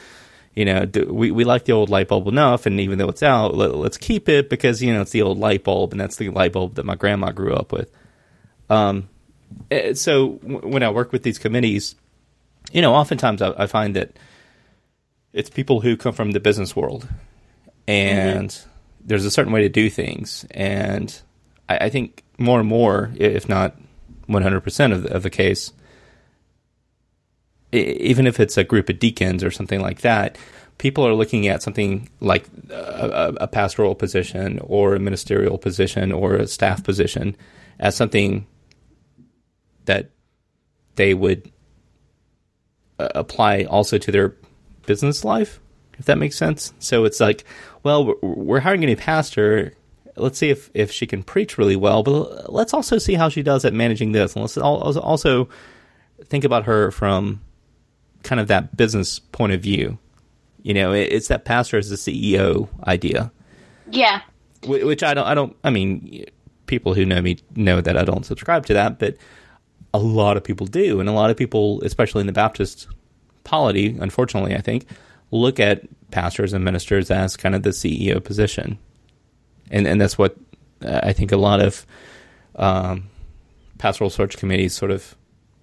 you 0.56 0.66
know 0.66 0.86
do, 0.86 1.06
we 1.12 1.32
we 1.32 1.44
like 1.44 1.66
the 1.66 1.72
old 1.72 1.90
light 1.90 2.08
bulb 2.08 2.28
enough 2.28 2.66
and 2.66 2.80
even 2.80 2.98
though 2.98 3.08
it's 3.08 3.24
out 3.24 3.56
let, 3.56 3.72
us 3.72 3.98
keep 3.98 4.28
it 4.28 4.50
because 4.50 4.82
you 4.82 4.92
know 4.92 5.02
it's 5.02 5.12
the 5.12 5.22
old 5.22 5.38
light 5.38 5.64
bulb 5.64 5.92
and 5.92 6.02
that's 6.02 6.18
the 6.18 6.30
light 6.30 6.54
bulb 6.54 6.76
that 6.76 6.86
my 6.86 6.96
grandma 6.96 7.32
grew 7.32 7.54
up 7.54 7.72
with. 7.72 7.92
Um 8.70 9.10
eh, 9.72 9.94
so 9.94 10.32
when 10.42 10.84
I 10.84 10.90
work 10.90 11.12
with 11.12 11.24
these 11.24 11.40
committees 11.40 11.96
you 12.72 12.82
know 12.82 12.94
oftentimes 12.94 13.42
I, 13.42 13.54
I 13.58 13.68
find 13.68 13.96
that 13.96 14.18
it's 15.34 15.50
people 15.50 15.82
who 15.82 15.96
come 15.96 16.14
from 16.14 16.32
the 16.32 16.40
business 16.40 16.76
world 16.76 17.08
and 17.88 18.50
mm-hmm. 18.50 18.70
there's 19.04 19.26
a 19.26 19.32
certain 19.32 19.52
way 19.52 19.62
to 19.62 19.70
do 19.70 19.90
things. 19.90 20.46
And 20.52 21.20
I, 21.68 21.86
I 21.86 21.90
think 21.90 22.24
more 22.38 22.60
and 22.60 22.70
more 22.70 23.12
if 23.16 23.50
not 23.50 23.76
100% 24.28 24.94
of 24.94 25.04
the, 25.04 25.14
of 25.14 25.24
the 25.24 25.30
case 25.30 25.74
even 27.72 28.28
if 28.28 28.40
it's 28.40 28.58
a 28.58 28.64
group 28.64 28.90
of 28.90 29.00
deacons 29.00 29.44
or 29.44 29.52
something 29.52 29.82
like 29.82 30.02
that, 30.02 30.38
people 30.80 31.06
are 31.06 31.14
looking 31.14 31.48
at 31.48 31.62
something 31.62 32.10
like 32.20 32.46
a, 32.70 33.36
a, 33.42 33.48
pastoral 33.48 33.94
position 33.94 34.60
or 34.64 34.96
a 34.96 35.00
ministerial 35.00 35.58
position 35.58 36.12
or 36.12 36.36
a 36.36 36.48
staff 36.48 36.84
position 36.84 37.36
as 37.80 37.96
something 37.96 38.48
that 39.86 40.10
they 40.96 41.14
would 41.14 41.52
uh, 42.98 43.10
apply 43.14 43.64
also 43.66 43.98
to 43.98 44.12
their 44.12 44.36
business 44.86 45.24
life, 45.24 45.60
if 45.98 46.06
that 46.06 46.18
makes 46.18 46.38
sense. 46.38 46.74
So 46.80 47.06
it's 47.06 47.20
like, 47.20 47.44
well, 47.84 48.16
we're 48.22 48.62
hiring 48.62 48.84
a 48.84 48.88
new 48.88 48.96
pastor. 48.96 49.74
Let's 50.16 50.38
see 50.38 50.50
if, 50.50 50.72
if 50.74 50.92
she 50.92 51.06
can 51.06 51.24
preach 51.24 51.58
really 51.58 51.76
well, 51.76 52.04
but 52.04 52.52
let's 52.52 52.74
also 52.74 52.98
see 52.98 53.14
how 53.14 53.30
she 53.30 53.44
does 53.44 53.66
at 53.66 53.74
managing 53.74 54.14
this. 54.14 54.34
And 54.34 54.44
let's 54.44 54.58
also 54.58 55.50
think 56.26 56.44
about 56.44 56.66
her 56.66 56.92
from 56.92 57.42
kind 58.24 58.40
of 58.40 58.48
that 58.48 58.76
business 58.76 59.20
point 59.20 59.54
of 59.54 59.62
view. 59.62 59.98
You 60.62 60.74
know, 60.74 60.94
it, 60.94 61.12
it's 61.12 61.28
that 61.30 61.46
pastor 61.46 61.78
as 61.78 61.90
the 61.90 61.96
CEO 61.96 62.68
idea. 62.86 63.32
Yeah. 63.90 64.22
Which 64.66 65.04
I 65.04 65.14
don't. 65.14 65.26
I 65.26 65.34
don't. 65.34 65.56
I 65.64 65.70
mean, 65.70 66.26
people 66.66 66.94
who 66.94 67.06
know 67.06 67.22
me 67.22 67.38
know 67.56 67.80
that 67.82 67.98
I 67.98 68.04
don't 68.04 68.26
subscribe 68.26 68.66
to 68.68 68.74
that, 68.74 69.00
but 69.00 69.16
a 69.94 70.00
lot 70.00 70.38
of 70.38 70.44
people 70.44 70.68
do, 70.68 71.00
and 71.00 71.08
a 71.08 71.14
lot 71.14 71.30
of 71.30 71.38
people, 71.38 71.82
especially 71.84 72.22
in 72.22 72.28
the 72.28 72.34
Baptist 72.34 72.88
polity, 73.44 73.98
unfortunately, 74.00 74.56
I 74.56 74.62
think, 74.62 74.86
look 75.32 75.60
at 75.60 75.84
pastors 76.12 76.54
and 76.54 76.64
ministers 76.64 77.10
as 77.10 77.38
kind 77.38 77.56
of 77.56 77.64
the 77.64 77.70
CEO 77.70 78.24
position, 78.24 78.78
and 79.72 79.88
and 79.88 80.00
that's 80.00 80.18
what 80.18 80.36
uh, 80.84 81.00
I 81.04 81.14
think 81.14 81.32
a 81.32 81.38
lot 81.38 81.62
of 81.62 81.86
um, 82.56 83.10
pastoral 83.78 84.10
search 84.10 84.38
committees 84.38 84.74
sort 84.74 84.92
of 84.92 85.16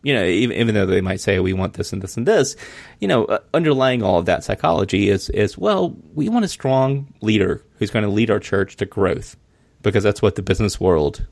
you 0.06 0.14
know, 0.14 0.24
even, 0.24 0.56
even, 0.56 0.74
though 0.76 0.86
they 0.86 1.00
might 1.00 1.18
say 1.18 1.40
we 1.40 1.52
want 1.52 1.74
this 1.74 1.92
and 1.92 2.00
this 2.00 2.16
and 2.16 2.28
this, 2.28 2.54
you 3.00 3.08
know, 3.08 3.24
uh, 3.24 3.40
underlying 3.52 4.04
all 4.04 4.20
of 4.20 4.26
that 4.26 4.44
psychology 4.44 5.08
is 5.08 5.28
is 5.30 5.58
well, 5.58 5.96
we 6.14 6.28
want 6.28 6.44
a 6.44 6.48
strong 6.48 7.12
leader 7.22 7.60
who's 7.80 7.90
going 7.90 8.04
to 8.04 8.10
lead 8.10 8.30
our 8.30 8.38
church 8.38 8.76
to 8.76 8.86
growth, 8.86 9.36
because 9.82 10.04
that's 10.04 10.22
what 10.22 10.36
the 10.36 10.42
business 10.42 10.78
world, 10.78 11.26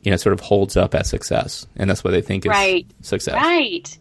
you 0.00 0.10
know, 0.10 0.16
sort 0.16 0.32
of 0.32 0.40
holds 0.40 0.74
up 0.74 0.94
as 0.94 1.10
success, 1.10 1.66
and 1.76 1.90
that's 1.90 2.02
what 2.02 2.12
they 2.12 2.22
think 2.22 2.46
is 2.46 2.48
right. 2.48 2.86
success. 3.02 3.34
Right. 3.34 3.98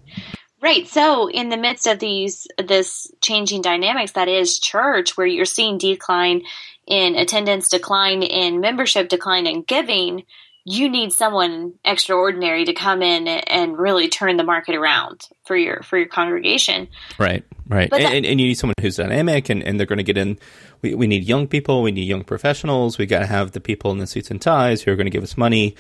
Right. 0.62 0.88
So, 0.88 1.30
in 1.30 1.50
the 1.50 1.58
midst 1.58 1.86
of 1.86 2.00
these 2.00 2.48
this 2.66 3.12
changing 3.20 3.62
dynamics 3.62 4.14
that 4.14 4.30
is 4.30 4.58
church, 4.58 5.18
where 5.18 5.28
you're 5.28 5.44
seeing 5.44 5.78
decline 5.78 6.44
in 6.88 7.18
attendance, 7.18 7.68
decline 7.68 8.24
in 8.24 8.62
membership, 8.62 9.10
decline 9.10 9.48
in 9.48 9.64
giving, 9.64 10.24
you 10.64 10.90
need 10.90 11.12
someone 11.12 11.74
extraordinary 11.84 12.66
to 12.66 12.74
come 12.74 13.02
in 13.02 13.28
and 13.28 13.78
really 13.78 14.10
turn 14.10 14.38
the 14.38 14.44
market 14.44 14.76
around 14.76 15.28
for 15.46 15.56
your 15.56 15.82
for 15.84 15.98
your 15.98 16.08
congregation. 16.08 16.88
Right, 17.18 17.44
right, 17.68 17.92
and, 17.92 18.04
that, 18.04 18.14
and, 18.14 18.26
and, 18.26 18.40
you 18.40 18.48
need 18.48 18.56
someone 18.56 18.76
who's 18.80 18.98
dynamic, 18.98 19.50
and, 19.50 19.64
and 19.64 19.80
they're 19.80 19.88
going 19.88 19.98
to 19.98 20.04
get 20.04 20.18
in. 20.18 20.38
We, 20.82 20.94
we 20.94 21.08
need 21.08 21.24
young 21.24 21.48
people. 21.48 21.82
We 21.82 21.92
need 21.92 22.08
young 22.08 22.24
professionals. 22.24 22.98
We 22.98 23.06
got 23.06 23.20
to 23.20 23.26
have 23.26 23.52
the 23.52 23.60
people 23.60 23.92
in 23.92 23.98
the 23.98 24.08
suits 24.08 24.30
and 24.30 24.42
ties 24.42 24.82
who 24.82 24.92
are 24.92 24.96
going 24.96 25.08
to 25.08 25.12
give 25.12 25.24
us 25.24 25.38
money. 25.38 25.76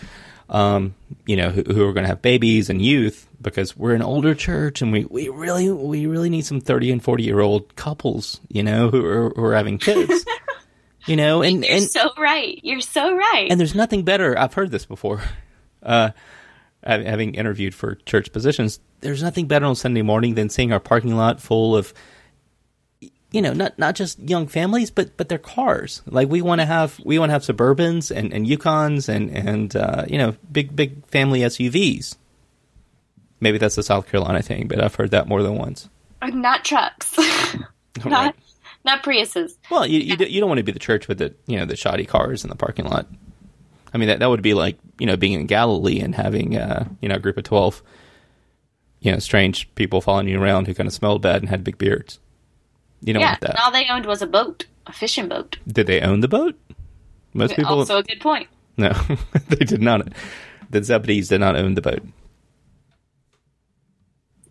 Um, 0.50 0.96
you 1.26 1.38
know, 1.38 1.50
who, 1.50 1.64
who, 1.64 1.88
are 1.88 1.94
going 1.94 2.04
to 2.04 2.10
have 2.10 2.22
babies 2.22 2.70
and 2.70 2.82
youth 2.82 3.26
because 3.42 3.78
we're 3.78 3.94
an 3.94 4.02
older 4.02 4.36
church, 4.36 4.82
and 4.82 4.92
we, 4.92 5.06
we 5.06 5.30
really 5.30 5.72
we 5.72 6.08
really 6.08 6.30
need 6.30 6.46
some 6.46 6.60
thirty 6.60 6.92
and 6.92 7.02
forty 7.02 7.24
year 7.24 7.40
old 7.40 7.76
couples. 7.76 8.42
You 8.50 8.64
know, 8.64 8.90
who 8.90 9.06
are, 9.06 9.30
who 9.30 9.44
are 9.46 9.56
having 9.56 9.78
kids. 9.78 10.26
You 11.06 11.16
know, 11.16 11.42
and 11.42 11.64
you're 11.64 11.76
and 11.76 11.84
so 11.84 12.12
right. 12.18 12.60
You're 12.64 12.82
so 12.82 13.16
right. 13.16 13.48
And 13.50 13.60
there's 13.60 13.76
nothing 13.76 14.04
better. 14.04 14.38
I've 14.38 14.54
heard 14.54 14.72
this 14.72 14.86
before. 14.86 15.22
Uh, 15.84 16.12
having 16.84 17.34
interviewed 17.34 17.74
for 17.74 17.96
church 18.06 18.32
positions, 18.32 18.80
there's 19.00 19.24
nothing 19.24 19.48
better 19.48 19.66
on 19.66 19.76
Sunday 19.76 20.04
morning 20.04 20.36
than 20.36 20.48
seeing 20.48 20.72
our 20.72 20.80
parking 20.80 21.18
lot 21.18 21.42
full 21.42 21.76
of, 21.76 21.92
you 23.32 23.42
know, 23.42 23.52
not 23.52 23.80
not 23.80 23.96
just 23.96 24.20
young 24.20 24.46
families, 24.46 24.92
but 24.92 25.18
but 25.18 25.28
their 25.28 25.40
cars. 25.40 26.04
Like 26.06 26.30
we 26.30 26.44
want 26.44 26.62
to 26.62 26.68
have 26.68 27.00
we 27.04 27.18
want 27.18 27.32
to 27.32 27.34
have 27.34 27.42
Suburbans 27.42 28.16
and 28.16 28.32
and 28.32 28.46
Yukons 28.46 29.10
and 29.10 29.36
and 29.36 29.76
uh, 29.76 30.06
you 30.08 30.20
know 30.20 30.36
big 30.52 30.76
big 30.76 31.04
family 31.08 31.40
SUVs. 31.40 32.16
Maybe 33.40 33.58
that's 33.58 33.80
a 33.80 33.84
South 33.84 34.08
Carolina 34.08 34.44
thing, 34.44 34.68
but 34.68 34.84
I've 34.84 34.94
heard 34.94 35.10
that 35.10 35.28
more 35.28 35.42
than 35.42 35.56
once. 35.56 35.90
Not 36.22 36.64
trucks. 36.64 37.18
not 38.06 38.06
right 38.06 38.36
not 38.84 39.04
Priuses. 39.04 39.58
Well, 39.70 39.86
you 39.86 40.00
you, 40.00 40.16
you 40.26 40.40
don't 40.40 40.50
want 40.50 40.60
to 40.60 40.64
be 40.64 40.72
the 40.72 40.80
church 40.80 41.08
with 41.08 41.20
the 41.20 41.34
you 41.48 41.58
know 41.58 41.66
the 41.66 41.76
shoddy 41.76 42.06
cars 42.06 42.44
in 42.44 42.50
the 42.50 42.56
parking 42.56 42.86
lot. 42.86 43.08
I 43.94 43.98
mean 43.98 44.08
that 44.08 44.20
that 44.20 44.30
would 44.30 44.42
be 44.42 44.54
like 44.54 44.78
you 45.00 45.06
know 45.06 45.18
being 45.18 45.34
in 45.34 45.46
Galilee 45.48 46.00
and 46.00 46.16
having 46.16 46.58
uh, 46.58 46.88
you 47.02 47.10
know 47.10 47.16
a 47.16 47.20
group 47.20 47.38
of 47.38 47.44
twelve, 47.44 47.82
you 49.00 49.12
know, 49.12 49.20
strange 49.20 49.74
people 49.76 50.02
following 50.02 50.28
you 50.28 50.42
around 50.42 50.68
who 50.68 50.74
kind 50.74 50.88
of 50.88 50.94
smelled 50.94 51.22
bad 51.22 51.42
and 51.42 51.50
had 51.50 51.64
big 51.64 51.78
beards. 51.78 52.20
You 53.02 53.14
don't 53.14 53.22
yeah, 53.22 53.32
want 53.32 53.42
that. 53.42 53.60
all 53.60 53.72
they 53.72 53.88
owned 53.90 54.06
was 54.06 54.22
a 54.22 54.28
boat, 54.28 54.66
a 54.86 54.94
fishing 54.94 55.28
boat. 55.28 55.58
Did 55.68 55.88
they 55.88 56.02
own 56.02 56.20
the 56.20 56.28
boat? 56.28 56.56
Most 57.34 57.56
people. 57.56 57.80
Also, 57.80 57.98
a 57.98 58.04
good 58.04 58.20
point. 58.20 58.48
No, 58.78 58.92
they 59.50 59.66
did 59.66 59.82
not. 59.82 60.08
The 60.70 60.80
Zebedees 60.80 61.30
did 61.30 61.40
not 61.40 61.56
own 61.56 61.74
the 61.74 61.82
boat. 61.82 62.04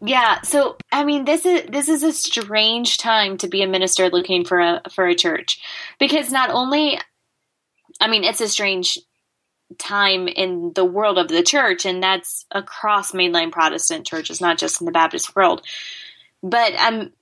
Yeah, 0.03 0.41
so 0.43 0.77
I 0.91 1.05
mean 1.05 1.25
this 1.25 1.45
is 1.45 1.65
this 1.71 1.89
is 1.89 2.03
a 2.03 2.13
strange 2.13 2.97
time 2.99 3.37
to 3.39 3.49
be 3.49 3.63
a 3.63 3.69
minister 3.69 4.09
looking 4.09 4.45
for 4.45 4.61
a 4.61 4.83
for 4.91 5.07
a 5.07 5.15
church 5.15 5.61
because 5.99 6.33
not 6.33 6.51
only 6.51 6.99
I 8.01 8.09
mean 8.09 8.25
it's 8.25 8.41
a 8.41 8.49
strange 8.49 8.99
time 9.79 10.27
in 10.27 10.73
the 10.75 10.85
world 10.85 11.19
of 11.19 11.29
the 11.29 11.43
church 11.43 11.85
and 11.85 12.03
that's 12.03 12.47
across 12.51 13.13
mainline 13.13 13.53
Protestant 13.53 14.07
churches 14.07 14.41
not 14.41 14.59
just 14.59 14.81
in 14.81 14.87
the 14.87 14.93
Baptist 14.93 15.37
world. 15.37 15.65
But 16.43 16.73
I'm 16.79 17.13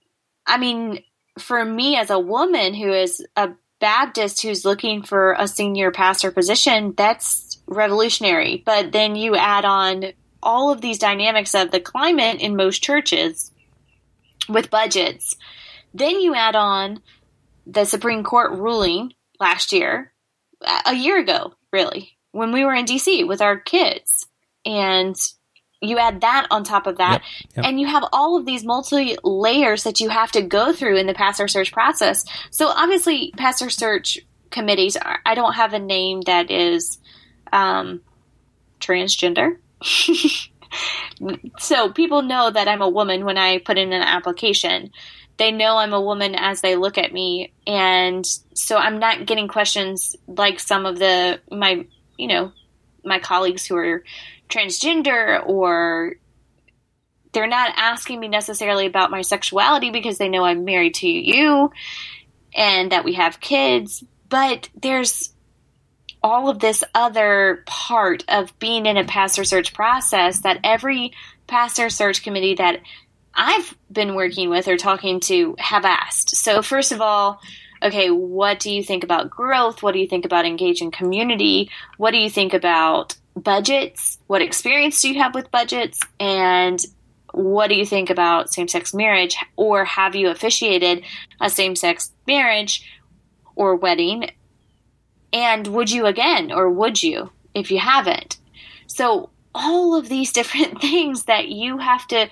I 0.46 0.58
mean 0.58 1.02
for 1.38 1.64
me 1.64 1.96
as 1.96 2.10
a 2.10 2.18
woman 2.18 2.74
who 2.74 2.92
is 2.92 3.24
a 3.36 3.50
Baptist 3.80 4.42
who's 4.42 4.64
looking 4.64 5.02
for 5.02 5.34
a 5.38 5.46
senior 5.46 5.90
pastor 5.90 6.30
position, 6.30 6.94
that's 6.96 7.60
revolutionary. 7.66 8.62
But 8.64 8.92
then 8.92 9.14
you 9.14 9.36
add 9.36 9.64
on 9.64 10.12
all 10.42 10.70
of 10.70 10.80
these 10.80 10.98
dynamics 10.98 11.54
of 11.54 11.70
the 11.70 11.80
climate 11.80 12.40
in 12.40 12.56
most 12.56 12.82
churches 12.82 13.52
with 14.48 14.70
budgets. 14.70 15.36
Then 15.94 16.20
you 16.20 16.34
add 16.34 16.54
on 16.54 17.02
the 17.66 17.84
Supreme 17.84 18.24
Court 18.24 18.52
ruling 18.52 19.12
last 19.40 19.72
year, 19.72 20.12
a 20.86 20.94
year 20.94 21.18
ago, 21.18 21.54
really, 21.72 22.16
when 22.32 22.52
we 22.52 22.64
were 22.64 22.74
in 22.74 22.86
DC 22.86 23.26
with 23.26 23.40
our 23.40 23.58
kids. 23.58 24.26
And 24.64 25.14
you 25.80 25.98
add 25.98 26.22
that 26.22 26.46
on 26.50 26.64
top 26.64 26.86
of 26.86 26.98
that, 26.98 27.22
yep, 27.22 27.52
yep. 27.56 27.66
and 27.66 27.80
you 27.80 27.86
have 27.86 28.04
all 28.12 28.36
of 28.36 28.44
these 28.44 28.64
multi 28.64 29.16
layers 29.22 29.84
that 29.84 30.00
you 30.00 30.08
have 30.08 30.32
to 30.32 30.42
go 30.42 30.72
through 30.72 30.96
in 30.96 31.06
the 31.06 31.14
pastor 31.14 31.46
search 31.46 31.72
process. 31.72 32.24
So, 32.50 32.66
obviously, 32.66 33.32
pastor 33.36 33.70
search 33.70 34.18
committees, 34.50 34.96
are, 34.96 35.20
I 35.24 35.34
don't 35.34 35.52
have 35.52 35.74
a 35.74 35.78
name 35.78 36.22
that 36.22 36.50
is 36.50 36.98
um, 37.52 38.00
transgender 38.80 39.58
so 41.58 41.92
people 41.92 42.22
know 42.22 42.50
that 42.50 42.68
I'm 42.68 42.82
a 42.82 42.88
woman 42.88 43.24
when 43.24 43.38
I 43.38 43.58
put 43.58 43.78
in 43.78 43.92
an 43.92 44.02
application. 44.02 44.90
They 45.36 45.52
know 45.52 45.76
I'm 45.76 45.92
a 45.92 46.00
woman 46.00 46.34
as 46.34 46.60
they 46.60 46.76
look 46.76 46.98
at 46.98 47.12
me, 47.12 47.52
and 47.66 48.26
so 48.54 48.76
I'm 48.76 48.98
not 48.98 49.26
getting 49.26 49.48
questions 49.48 50.16
like 50.26 50.58
some 50.58 50.84
of 50.84 50.98
the 50.98 51.40
my 51.50 51.86
you 52.16 52.28
know 52.28 52.52
my 53.04 53.18
colleagues 53.20 53.64
who 53.64 53.76
are 53.76 54.04
transgender 54.48 55.46
or 55.46 56.16
they're 57.32 57.46
not 57.46 57.72
asking 57.76 58.20
me 58.20 58.28
necessarily 58.28 58.86
about 58.86 59.10
my 59.10 59.20
sexuality 59.20 59.90
because 59.90 60.18
they 60.18 60.28
know 60.28 60.44
I'm 60.44 60.64
married 60.64 60.94
to 60.94 61.08
you 61.08 61.70
and 62.54 62.90
that 62.92 63.04
we 63.04 63.14
have 63.14 63.40
kids, 63.40 64.02
but 64.28 64.68
there's 64.80 65.32
all 66.22 66.48
of 66.48 66.58
this 66.58 66.82
other 66.94 67.62
part 67.66 68.24
of 68.28 68.56
being 68.58 68.86
in 68.86 68.96
a 68.96 69.04
pastor 69.04 69.44
search 69.44 69.72
process 69.72 70.40
that 70.40 70.60
every 70.64 71.12
pastor 71.46 71.90
search 71.90 72.22
committee 72.22 72.54
that 72.54 72.80
I've 73.34 73.76
been 73.90 74.14
working 74.14 74.50
with 74.50 74.66
or 74.68 74.76
talking 74.76 75.20
to 75.20 75.54
have 75.58 75.84
asked. 75.84 76.36
So, 76.36 76.60
first 76.60 76.92
of 76.92 77.00
all, 77.00 77.40
okay, 77.82 78.10
what 78.10 78.58
do 78.58 78.70
you 78.72 78.82
think 78.82 79.04
about 79.04 79.30
growth? 79.30 79.82
What 79.82 79.92
do 79.92 80.00
you 80.00 80.08
think 80.08 80.24
about 80.24 80.44
engaging 80.44 80.90
community? 80.90 81.70
What 81.96 82.10
do 82.10 82.18
you 82.18 82.30
think 82.30 82.52
about 82.52 83.16
budgets? 83.36 84.18
What 84.26 84.42
experience 84.42 85.00
do 85.00 85.08
you 85.08 85.20
have 85.20 85.34
with 85.34 85.50
budgets? 85.50 86.00
And 86.18 86.84
what 87.32 87.68
do 87.68 87.76
you 87.76 87.86
think 87.86 88.10
about 88.10 88.52
same 88.52 88.68
sex 88.68 88.92
marriage? 88.92 89.36
Or 89.56 89.84
have 89.84 90.16
you 90.16 90.28
officiated 90.28 91.04
a 91.40 91.48
same 91.48 91.76
sex 91.76 92.10
marriage 92.26 92.84
or 93.54 93.76
wedding? 93.76 94.30
And 95.32 95.66
would 95.68 95.90
you 95.90 96.06
again, 96.06 96.52
or 96.52 96.70
would 96.70 97.02
you 97.02 97.30
if 97.54 97.70
you 97.70 97.78
haven't? 97.78 98.38
So, 98.86 99.30
all 99.54 99.96
of 99.96 100.08
these 100.08 100.32
different 100.38 100.80
things 100.80 101.24
that 101.24 101.48
you 101.48 101.78
have 101.78 102.06
to, 102.08 102.28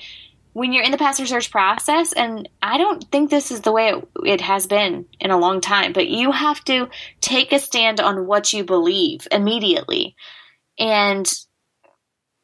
when 0.53 0.73
you're 0.73 0.85
in 0.85 0.93
the 0.93 0.99
pastor 0.99 1.27
search 1.27 1.51
process, 1.51 2.13
and 2.13 2.49
I 2.63 2.79
don't 2.79 3.05
think 3.11 3.31
this 3.31 3.51
is 3.51 3.61
the 3.61 3.73
way 3.73 3.89
it, 3.89 4.09
it 4.25 4.41
has 4.41 4.67
been 4.67 5.07
in 5.21 5.31
a 5.31 5.39
long 5.39 5.61
time, 5.61 5.93
but 5.93 6.09
you 6.09 6.33
have 6.33 6.65
to 6.65 6.89
take 7.21 7.53
a 7.53 7.59
stand 7.59 8.01
on 8.01 8.27
what 8.27 8.53
you 8.53 8.65
believe 8.65 9.29
immediately. 9.31 10.17
And 10.79 11.31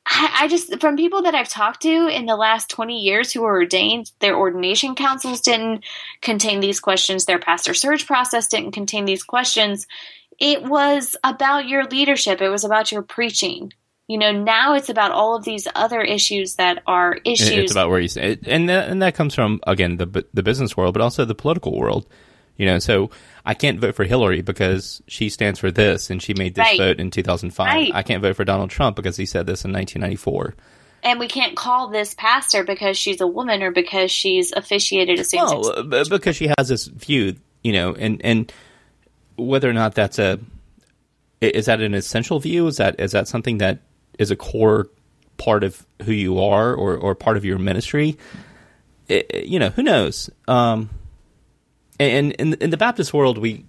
I, 0.05 0.41
I 0.43 0.49
just, 0.49 0.81
from 0.81 0.97
people 0.97 1.23
that 1.23 1.35
I've 1.35 1.49
talked 1.49 1.83
to 1.83 2.09
in 2.09 2.27
the 2.27 2.37
last 2.37 2.69
20 2.71 3.01
years 3.01 3.33
who 3.33 3.43
were 3.43 3.55
ordained, 3.55 4.11
their 4.21 4.37
ordination 4.37 4.95
councils 4.95 5.41
didn't 5.41 5.85
contain 6.21 6.61
these 6.61 6.81
questions, 6.81 7.25
their 7.25 7.39
pastor 7.39 7.73
search 7.73 8.07
process 8.07 8.49
didn't 8.49 8.73
contain 8.73 9.05
these 9.05 9.23
questions 9.23 9.87
it 10.43 10.65
was 10.65 11.15
about 11.23 11.69
your 11.69 11.85
leadership, 11.85 12.43
it 12.43 12.49
was 12.49 12.65
about 12.65 12.91
your 12.91 13.03
preaching. 13.03 13.73
You 14.09 14.19
know, 14.19 14.33
now 14.33 14.75
it's 14.75 14.89
about 14.89 15.13
all 15.13 15.37
of 15.37 15.45
these 15.45 15.69
other 15.77 16.03
issues 16.03 16.57
that 16.57 16.83
are 16.87 17.17
issues. 17.25 17.51
It's 17.51 17.73
about 17.73 17.89
where 17.89 18.01
you 18.01 18.09
say, 18.09 18.37
and 18.45 18.69
that, 18.69 18.89
and 18.89 19.01
that 19.01 19.15
comes 19.15 19.35
from 19.35 19.61
again 19.67 19.97
the 19.97 20.27
the 20.35 20.43
business 20.43 20.77
world, 20.77 20.95
but 20.95 21.01
also 21.01 21.25
the 21.25 21.37
political 21.37 21.79
world. 21.79 22.07
You 22.57 22.67
know, 22.67 22.81
so 22.81 23.11
I 23.47 23.55
can't 23.55 23.81
vote 23.81 23.95
for 23.95 24.05
Hillary 24.05 24.43
because 24.43 25.01
she 25.07 25.31
stands 25.31 25.59
for 25.59 25.71
this 25.71 26.11
and 26.11 26.21
she 26.21 26.35
made 26.35 26.55
this 26.55 26.67
right. 26.67 26.79
vote 26.79 27.01
in 27.01 27.11
2005. 27.11 27.67
Right. 27.67 27.91
I 27.95 28.03
can't 28.03 28.21
vote 28.21 28.37
for 28.37 28.45
Donald 28.45 28.69
Trump 28.69 28.95
because 28.95 29.17
he 29.17 29.25
said 29.25 29.47
this 29.47 29.65
in 29.65 29.73
1994. 29.73 30.55
and 31.03 31.19
we 31.19 31.29
can't 31.29 31.57
call 31.57 31.89
this 31.89 32.15
pastor 32.15 32.63
because 32.63 32.99
she's 32.99 33.21
a 33.21 33.27
woman 33.27 33.63
or 33.63 33.71
because 33.71 34.11
she's 34.11 34.53
officiated 34.53 35.19
a 35.19 35.25
same 35.25 35.45
well, 35.45 35.95
uh, 35.95 36.05
because 36.11 36.37
she 36.37 36.51
has 36.59 36.69
this 36.69 36.87
view, 36.87 37.37
you 37.65 37.73
know, 37.73 37.95
and 37.95 38.21
and 38.23 38.53
whether 39.45 39.69
or 39.69 39.73
not 39.73 39.95
that's 39.95 40.19
a 40.19 40.39
is 41.41 41.67
that 41.67 41.81
an 41.81 41.95
essential 41.95 42.39
view? 42.39 42.67
Is 42.67 42.77
that 42.77 43.01
is 43.01 43.13
that 43.13 43.29
something 43.29 43.59
that 43.59 43.81
is 44.19 44.31
a 44.31 44.37
core 44.37 44.89
part 45.39 45.65
of 45.65 45.85
who 46.03 46.13
you 46.13 46.41
are 46.41 46.75
or 46.75 46.97
or 46.97 47.15
part 47.15 47.37
of 47.37 47.45
your 47.45 47.59
ministry? 47.59 48.19
It, 49.09 49.47
you 49.47 49.59
know, 49.59 49.71
who 49.71 49.83
knows? 49.83 50.31
Um, 50.49 50.91
and 51.99 52.33
in 52.33 52.55
in 52.55 52.71
the 52.71 52.77
Baptist 52.77 53.13
world, 53.13 53.39
we 53.39 53.65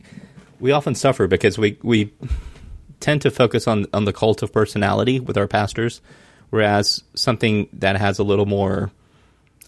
we 0.60 0.72
often 0.72 0.96
suffer 0.96 1.28
because 1.28 1.58
we 1.58 1.78
we 1.82 2.14
tend 3.00 3.22
to 3.24 3.32
focus 3.32 3.68
on 3.68 3.88
on 3.94 4.06
the 4.06 4.14
cult 4.14 4.44
of 4.44 4.54
personality 4.54 5.20
with 5.20 5.38
our 5.38 5.48
pastors 5.48 6.02
Whereas 6.54 7.04
something 7.16 7.68
that 7.74 7.96
has 7.96 8.20
a 8.20 8.24
little 8.24 8.46
more, 8.46 8.92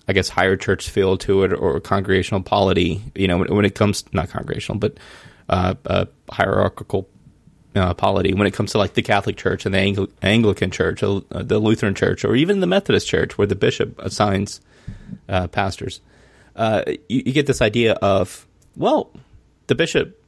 I 0.07 0.13
guess, 0.13 0.29
higher 0.29 0.55
church 0.55 0.91
feel 0.91 1.17
to 1.17 1.43
it 1.43 1.51
or 1.51 1.79
congregational 1.79 2.43
polity, 2.43 3.01
you 3.15 3.27
know, 3.27 3.39
when, 3.39 3.55
when 3.55 3.65
it 3.65 3.73
comes, 3.73 4.03
not 4.13 4.29
congregational, 4.29 4.77
but 4.77 4.99
uh, 5.49 5.75
uh, 5.85 6.05
hierarchical 6.31 7.07
uh, 7.75 7.93
polity, 7.93 8.33
when 8.33 8.47
it 8.47 8.53
comes 8.53 8.71
to 8.71 8.77
like 8.77 8.93
the 8.93 9.01
Catholic 9.01 9.35
Church 9.37 9.65
and 9.65 9.75
the 9.75 9.79
Angl- 9.79 10.11
Anglican 10.21 10.71
Church, 10.71 11.03
uh, 11.03 11.21
the 11.29 11.59
Lutheran 11.59 11.93
Church, 11.93 12.23
or 12.23 12.35
even 12.35 12.61
the 12.61 12.67
Methodist 12.67 13.07
Church, 13.07 13.37
where 13.37 13.47
the 13.47 13.55
bishop 13.55 13.99
assigns 13.99 14.61
uh, 15.27 15.47
pastors, 15.47 16.01
uh, 16.55 16.83
you, 16.87 17.23
you 17.25 17.33
get 17.33 17.47
this 17.47 17.61
idea 17.61 17.93
of, 17.93 18.47
well, 18.77 19.11
the 19.67 19.75
bishop 19.75 20.21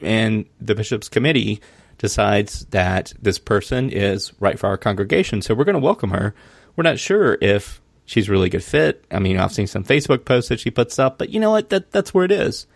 and 0.00 0.46
the 0.60 0.74
bishop's 0.74 1.08
committee 1.08 1.60
decides 1.98 2.64
that 2.66 3.12
this 3.20 3.38
person 3.38 3.90
is 3.90 4.32
right 4.40 4.58
for 4.58 4.68
our 4.68 4.76
congregation, 4.76 5.42
so 5.42 5.54
we're 5.54 5.64
going 5.64 5.74
to 5.74 5.80
welcome 5.80 6.10
her. 6.10 6.34
We're 6.76 6.82
not 6.82 6.98
sure 6.98 7.38
if 7.40 7.80
she's 8.04 8.28
a 8.28 8.32
really 8.32 8.48
good 8.48 8.64
fit. 8.64 9.04
I 9.10 9.18
mean, 9.18 9.38
I've 9.38 9.52
seen 9.52 9.66
some 9.66 9.84
Facebook 9.84 10.24
posts 10.24 10.48
that 10.48 10.60
she 10.60 10.70
puts 10.70 10.98
up, 10.98 11.18
but 11.18 11.28
you 11.28 11.40
know 11.40 11.50
what? 11.50 11.70
That 11.70 11.92
that's 11.92 12.12
where 12.12 12.24
it 12.24 12.32
is. 12.32 12.66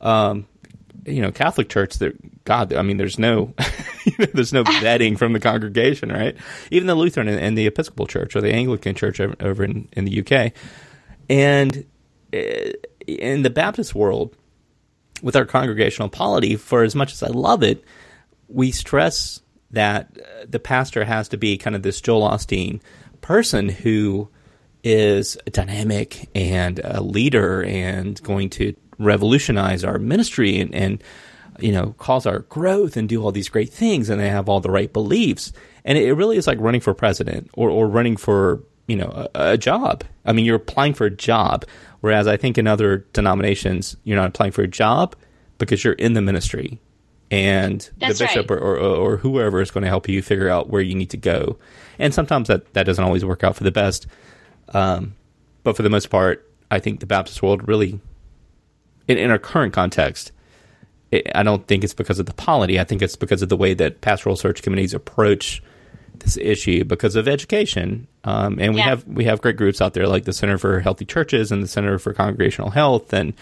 Um, 0.00 0.46
you 1.06 1.22
know, 1.22 1.32
Catholic 1.32 1.68
Church. 1.68 1.98
That 1.98 2.44
God, 2.44 2.72
I 2.72 2.82
mean, 2.82 2.96
there's 2.96 3.18
no, 3.18 3.54
there's 4.34 4.52
no 4.52 4.64
vetting 4.64 5.18
from 5.18 5.32
the 5.32 5.40
congregation, 5.40 6.10
right? 6.10 6.36
Even 6.70 6.86
the 6.86 6.94
Lutheran 6.94 7.28
and, 7.28 7.56
the 7.56 7.66
Episcopal 7.66 8.06
Church 8.06 8.36
or 8.36 8.40
the 8.40 8.52
Anglican 8.52 8.94
Church 8.94 9.20
over, 9.20 9.34
over 9.40 9.64
in, 9.64 9.88
in 9.92 10.04
the 10.04 10.20
UK, 10.20 10.52
and 11.28 11.84
eh, 12.32 12.72
in 13.06 13.42
the 13.42 13.50
Baptist 13.50 13.94
world, 13.94 14.36
with 15.22 15.36
our 15.36 15.44
congregational 15.44 16.08
polity, 16.08 16.56
for 16.56 16.82
as 16.82 16.94
much 16.94 17.12
as 17.12 17.22
I 17.22 17.28
love 17.28 17.62
it, 17.62 17.84
we 18.48 18.70
stress 18.70 19.40
that 19.70 20.16
uh, 20.18 20.46
the 20.48 20.58
pastor 20.58 21.04
has 21.04 21.28
to 21.28 21.36
be 21.36 21.58
kind 21.58 21.76
of 21.76 21.82
this 21.82 22.00
Joel 22.00 22.28
Osteen 22.28 22.80
person 23.20 23.68
who 23.68 24.28
is 24.84 25.36
dynamic 25.50 26.28
and 26.34 26.80
a 26.84 27.02
leader 27.02 27.62
and 27.64 28.22
going 28.22 28.48
to 28.50 28.74
revolutionize 28.98 29.84
our 29.84 29.98
ministry 29.98 30.58
and, 30.58 30.74
and 30.74 31.02
you 31.58 31.72
know 31.72 31.94
cause 31.98 32.26
our 32.26 32.40
growth 32.40 32.96
and 32.96 33.08
do 33.08 33.22
all 33.22 33.32
these 33.32 33.48
great 33.48 33.72
things 33.72 34.08
and 34.08 34.20
they 34.20 34.28
have 34.28 34.48
all 34.48 34.60
the 34.60 34.70
right 34.70 34.92
beliefs 34.92 35.52
and 35.84 35.98
it 35.98 36.12
really 36.12 36.36
is 36.36 36.46
like 36.46 36.58
running 36.60 36.80
for 36.80 36.94
president 36.94 37.50
or, 37.54 37.70
or 37.70 37.88
running 37.88 38.16
for 38.16 38.62
you 38.86 38.96
know 38.96 39.28
a, 39.34 39.52
a 39.52 39.58
job 39.58 40.04
i 40.24 40.32
mean 40.32 40.44
you're 40.44 40.56
applying 40.56 40.94
for 40.94 41.06
a 41.06 41.10
job 41.10 41.64
whereas 42.00 42.26
i 42.26 42.36
think 42.36 42.58
in 42.58 42.66
other 42.66 42.98
denominations 43.12 43.96
you're 44.04 44.16
not 44.16 44.28
applying 44.28 44.52
for 44.52 44.62
a 44.62 44.68
job 44.68 45.14
because 45.58 45.82
you're 45.82 45.94
in 45.94 46.14
the 46.14 46.22
ministry 46.22 46.80
and 47.30 47.88
That's 47.98 48.18
the 48.18 48.24
bishop 48.24 48.50
right. 48.50 48.56
or, 48.56 48.76
or, 48.76 48.96
or 48.96 49.16
whoever 49.18 49.60
is 49.60 49.70
going 49.70 49.82
to 49.82 49.88
help 49.88 50.08
you 50.08 50.22
figure 50.22 50.48
out 50.48 50.70
where 50.70 50.80
you 50.80 50.94
need 50.94 51.10
to 51.10 51.16
go. 51.16 51.58
And 51.98 52.14
sometimes 52.14 52.48
that, 52.48 52.72
that 52.74 52.84
doesn't 52.84 53.04
always 53.04 53.24
work 53.24 53.44
out 53.44 53.56
for 53.56 53.64
the 53.64 53.70
best. 53.70 54.06
Um, 54.70 55.14
but 55.62 55.76
for 55.76 55.82
the 55.82 55.90
most 55.90 56.08
part, 56.08 56.48
I 56.70 56.78
think 56.78 57.00
the 57.00 57.06
Baptist 57.06 57.42
world 57.42 57.68
really, 57.68 58.00
in, 59.08 59.18
in 59.18 59.30
our 59.30 59.38
current 59.38 59.72
context, 59.72 60.30
it, 61.10 61.26
I 61.34 61.42
don't 61.42 61.66
think 61.66 61.82
it's 61.84 61.94
because 61.94 62.18
of 62.18 62.26
the 62.26 62.34
polity. 62.34 62.78
I 62.78 62.84
think 62.84 63.02
it's 63.02 63.16
because 63.16 63.42
of 63.42 63.48
the 63.48 63.56
way 63.56 63.74
that 63.74 64.00
pastoral 64.02 64.36
search 64.36 64.62
committees 64.62 64.94
approach 64.94 65.62
this 66.18 66.36
issue 66.36 66.84
because 66.84 67.16
of 67.16 67.26
education. 67.28 68.06
Um, 68.24 68.58
and 68.60 68.74
we 68.74 68.80
Yeah. 68.80 68.88
have 68.90 69.06
we 69.06 69.24
have 69.24 69.40
great 69.40 69.56
groups 69.56 69.80
out 69.80 69.94
there 69.94 70.06
like 70.08 70.24
the 70.24 70.32
Center 70.32 70.58
for 70.58 70.80
Healthy 70.80 71.04
Churches 71.06 71.50
and 71.52 71.62
the 71.62 71.68
Center 71.68 71.98
for 71.98 72.12
Congregational 72.12 72.70
Health 72.70 73.12
and 73.12 73.34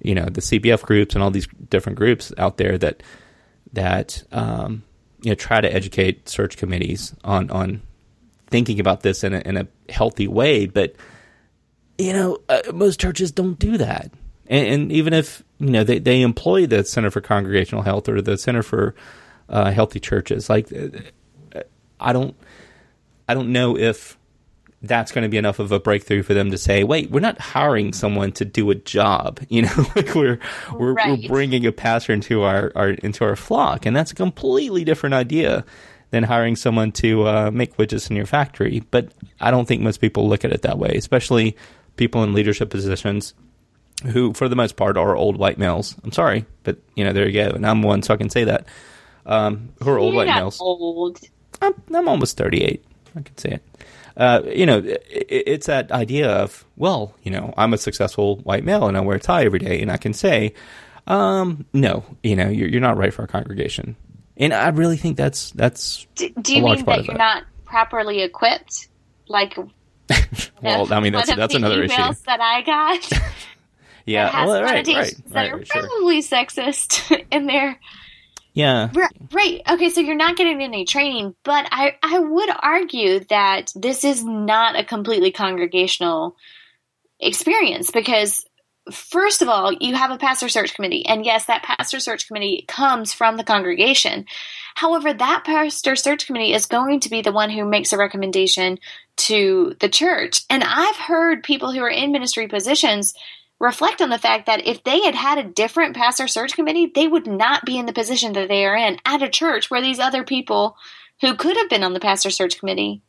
you 0.00 0.14
know 0.14 0.24
the 0.24 0.40
CBF 0.40 0.82
groups 0.82 1.14
and 1.14 1.22
all 1.22 1.30
these 1.30 1.46
different 1.68 1.98
groups 1.98 2.32
out 2.38 2.56
there 2.56 2.78
that 2.78 3.02
that 3.72 4.22
um, 4.32 4.82
you 5.22 5.30
know 5.30 5.34
try 5.34 5.60
to 5.60 5.72
educate 5.72 6.28
search 6.28 6.56
committees 6.56 7.14
on 7.24 7.50
on 7.50 7.82
thinking 8.48 8.78
about 8.80 9.02
this 9.02 9.24
in 9.24 9.34
a, 9.34 9.40
in 9.40 9.56
a 9.56 9.66
healthy 9.88 10.28
way. 10.28 10.66
But 10.66 10.94
you 11.98 12.12
know 12.12 12.38
uh, 12.48 12.62
most 12.72 13.00
churches 13.00 13.32
don't 13.32 13.58
do 13.58 13.76
that, 13.78 14.12
and, 14.46 14.66
and 14.66 14.92
even 14.92 15.12
if 15.12 15.42
you 15.58 15.70
know 15.70 15.84
they 15.84 15.98
they 15.98 16.22
employ 16.22 16.66
the 16.66 16.84
Center 16.84 17.10
for 17.10 17.20
Congregational 17.20 17.82
Health 17.82 18.08
or 18.08 18.20
the 18.22 18.36
Center 18.38 18.62
for 18.62 18.94
uh, 19.48 19.70
Healthy 19.70 20.00
Churches, 20.00 20.48
like 20.50 20.72
uh, 20.72 21.60
I 22.00 22.12
don't 22.12 22.34
I 23.28 23.34
don't 23.34 23.52
know 23.52 23.76
if 23.76 24.18
that's 24.84 25.12
going 25.12 25.22
to 25.22 25.28
be 25.28 25.36
enough 25.36 25.60
of 25.60 25.70
a 25.70 25.78
breakthrough 25.78 26.24
for 26.24 26.34
them 26.34 26.50
to 26.50 26.58
say, 26.58 26.82
"Wait, 26.82 27.10
we're 27.10 27.20
not 27.20 27.38
hiring 27.40 27.92
someone 27.92 28.32
to 28.32 28.44
do 28.44 28.70
a 28.70 28.74
job." 28.74 29.38
You 29.48 29.62
know, 29.62 29.86
like 29.94 30.14
we're 30.14 30.40
we're, 30.72 30.92
Right. 30.94 31.20
we're 31.22 31.28
bringing 31.28 31.64
a 31.66 31.72
pastor 31.72 32.12
into 32.12 32.42
our, 32.42 32.72
our 32.74 32.90
into 32.90 33.24
our 33.24 33.36
flock, 33.36 33.86
and 33.86 33.94
that's 33.94 34.10
a 34.10 34.14
completely 34.16 34.84
different 34.84 35.14
idea 35.14 35.64
than 36.10 36.24
hiring 36.24 36.56
someone 36.56 36.90
to 36.92 37.26
uh, 37.26 37.50
make 37.52 37.76
widgets 37.76 38.10
in 38.10 38.16
your 38.16 38.26
factory. 38.26 38.82
But 38.90 39.12
I 39.40 39.50
don't 39.50 39.66
think 39.66 39.82
most 39.82 39.98
people 40.00 40.28
look 40.28 40.44
at 40.44 40.52
it 40.52 40.62
that 40.62 40.78
way, 40.78 40.90
especially 40.96 41.56
people 41.96 42.22
in 42.24 42.34
leadership 42.34 42.68
positions 42.68 43.34
who, 44.04 44.32
for 44.32 44.48
the 44.48 44.56
most 44.56 44.76
part, 44.76 44.96
are 44.96 45.16
old 45.16 45.36
white 45.36 45.58
males. 45.58 45.96
I'm 46.04 46.12
sorry, 46.12 46.46
but 46.64 46.78
you 46.94 47.04
know, 47.04 47.12
there 47.12 47.28
you 47.28 47.32
go, 47.44 47.50
and 47.54 47.66
I'm 47.66 47.82
one, 47.82 48.02
so 48.02 48.14
I 48.14 48.16
can 48.16 48.30
say 48.30 48.44
that. 48.44 48.66
Um, 49.24 49.70
who 49.82 49.90
are 49.90 49.98
old 49.98 50.14
You're 50.14 50.24
white 50.24 50.28
not 50.28 50.36
males? 50.36 50.60
old. 50.60 51.20
I'm, 51.60 51.74
I'm 51.94 52.08
almost 52.08 52.36
38. 52.36 52.84
I 53.16 53.20
can 53.20 53.38
say 53.38 53.50
it. 53.50 53.62
Uh, 54.16 54.42
you 54.46 54.66
know, 54.66 54.78
it, 54.78 55.04
it's 55.10 55.66
that 55.66 55.90
idea 55.92 56.28
of, 56.30 56.64
well, 56.76 57.14
you 57.22 57.30
know, 57.30 57.54
I'm 57.56 57.72
a 57.72 57.78
successful 57.78 58.36
white 58.38 58.64
male 58.64 58.88
and 58.88 58.96
I 58.96 59.00
wear 59.00 59.16
a 59.16 59.20
tie 59.20 59.44
every 59.44 59.58
day, 59.60 59.80
and 59.80 59.90
I 59.90 59.96
can 59.96 60.12
say, 60.12 60.54
um, 61.06 61.64
no, 61.72 62.04
you 62.22 62.36
know, 62.36 62.48
you're, 62.48 62.68
you're 62.68 62.80
not 62.80 62.96
right 62.96 63.12
for 63.12 63.22
our 63.22 63.28
congregation. 63.28 63.96
And 64.36 64.52
I 64.52 64.68
really 64.70 64.96
think 64.96 65.16
that's 65.16 65.50
that's 65.52 66.06
Do, 66.14 66.28
do 66.40 66.56
you 66.56 66.62
mean 66.62 66.84
that 66.84 67.04
you're 67.04 67.14
that. 67.14 67.18
not 67.18 67.44
properly 67.64 68.22
equipped? 68.22 68.88
Like, 69.28 69.56
well, 70.62 70.92
I 70.92 71.00
mean, 71.00 71.12
that's 71.12 71.34
that's 71.34 71.52
the 71.52 71.58
another 71.58 71.82
issue. 71.82 71.94
that 72.26 72.40
I 72.40 72.62
got. 72.62 73.22
that 74.06 74.10
Yeah, 74.10 74.28
has 74.28 74.48
well, 74.48 74.62
right, 74.62 74.86
right, 74.86 75.16
that 75.28 75.34
right, 75.34 75.52
are 75.52 75.64
sure. 75.64 75.82
probably 75.82 76.20
sexist 76.22 77.24
in 77.30 77.46
there. 77.46 77.78
Yeah, 78.54 78.90
Right, 78.92 79.16
right. 79.32 79.62
Okay, 79.70 79.88
so 79.88 80.00
you're 80.02 80.14
not 80.14 80.36
getting 80.36 80.60
any 80.60 80.84
training, 80.84 81.34
but 81.42 81.66
I, 81.70 81.96
I 82.02 82.18
would 82.18 82.50
argue 82.62 83.20
that 83.30 83.72
this 83.74 84.04
is 84.04 84.22
not 84.22 84.78
a 84.78 84.84
completely 84.84 85.32
congregational 85.32 86.36
experience 87.18 87.90
because, 87.90 88.44
first 88.92 89.40
of 89.40 89.48
all, 89.48 89.72
you 89.72 89.94
have 89.94 90.10
a 90.10 90.18
pastor 90.18 90.50
search 90.50 90.74
committee, 90.74 91.06
and 91.06 91.24
yes, 91.24 91.46
that 91.46 91.62
pastor 91.62 91.98
search 91.98 92.26
committee 92.26 92.66
comes 92.68 93.14
from 93.14 93.38
the 93.38 93.44
congregation. 93.44 94.26
However, 94.74 95.14
that 95.14 95.44
pastor 95.46 95.96
search 95.96 96.26
committee 96.26 96.52
is 96.52 96.66
going 96.66 97.00
to 97.00 97.10
be 97.10 97.22
the 97.22 97.32
one 97.32 97.48
who 97.48 97.64
makes 97.64 97.94
a 97.94 97.98
recommendation 97.98 98.78
to 99.16 99.76
the 99.80 99.88
church. 99.88 100.42
And 100.50 100.62
I've 100.62 100.96
heard 100.96 101.42
people 101.42 101.72
who 101.72 101.80
are 101.80 101.88
in 101.88 102.12
ministry 102.12 102.48
positions 102.48 103.14
reflect 103.62 104.02
on 104.02 104.10
the 104.10 104.18
fact 104.18 104.46
that 104.46 104.66
if 104.66 104.82
they 104.82 105.02
had 105.02 105.14
had 105.14 105.38
a 105.38 105.44
different 105.44 105.94
pastor 105.94 106.26
search 106.26 106.54
committee, 106.54 106.90
they 106.92 107.06
would 107.06 107.28
not 107.28 107.64
be 107.64 107.78
in 107.78 107.86
the 107.86 107.92
position 107.92 108.32
that 108.32 108.48
they 108.48 108.66
are 108.66 108.76
in 108.76 108.98
at 109.06 109.22
a 109.22 109.28
church 109.28 109.70
where 109.70 109.80
these 109.80 110.00
other 110.00 110.24
people 110.24 110.76
who 111.20 111.36
could 111.36 111.56
have 111.56 111.70
been 111.70 111.84
on 111.84 111.94
the 111.94 112.00
pastor 112.00 112.30
search 112.30 112.58
committee 112.58 113.02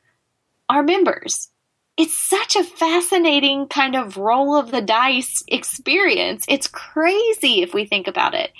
are 0.69 0.83
members. 0.83 1.49
It's 1.97 2.15
such 2.15 2.55
a 2.55 2.63
fascinating 2.63 3.67
kind 3.67 3.95
of 3.95 4.17
roll 4.17 4.55
of 4.55 4.69
the 4.69 4.81
dice 4.81 5.43
experience. 5.47 6.45
It's 6.47 6.67
crazy 6.67 7.61
if 7.63 7.73
we 7.73 7.85
think 7.85 8.07
about 8.07 8.35
it. 8.35 8.51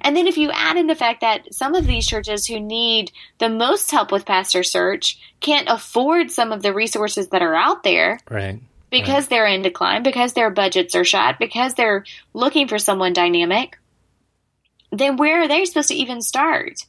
And 0.00 0.16
then 0.16 0.26
if 0.26 0.38
you 0.38 0.50
add 0.50 0.78
in 0.78 0.86
the 0.86 0.94
fact 0.94 1.20
that 1.20 1.52
some 1.54 1.74
of 1.74 1.86
these 1.86 2.06
churches 2.06 2.46
who 2.46 2.58
need 2.58 3.12
the 3.38 3.50
most 3.50 3.90
help 3.90 4.10
with 4.10 4.26
pastor 4.26 4.62
search 4.62 5.18
can't 5.40 5.68
afford 5.68 6.30
some 6.30 6.52
of 6.52 6.62
the 6.62 6.72
resources 6.72 7.28
that 7.28 7.42
are 7.42 7.54
out 7.54 7.82
there, 7.82 8.18
right. 8.30 8.60
Because 9.00 9.28
they're 9.28 9.46
in 9.46 9.62
decline, 9.62 10.02
because 10.02 10.32
their 10.32 10.50
budgets 10.50 10.94
are 10.94 11.04
shot, 11.04 11.38
because 11.38 11.74
they're 11.74 12.04
looking 12.32 12.68
for 12.68 12.78
someone 12.78 13.12
dynamic, 13.12 13.78
then 14.92 15.16
where 15.16 15.42
are 15.42 15.48
they 15.48 15.64
supposed 15.64 15.88
to 15.88 15.94
even 15.94 16.20
start? 16.20 16.80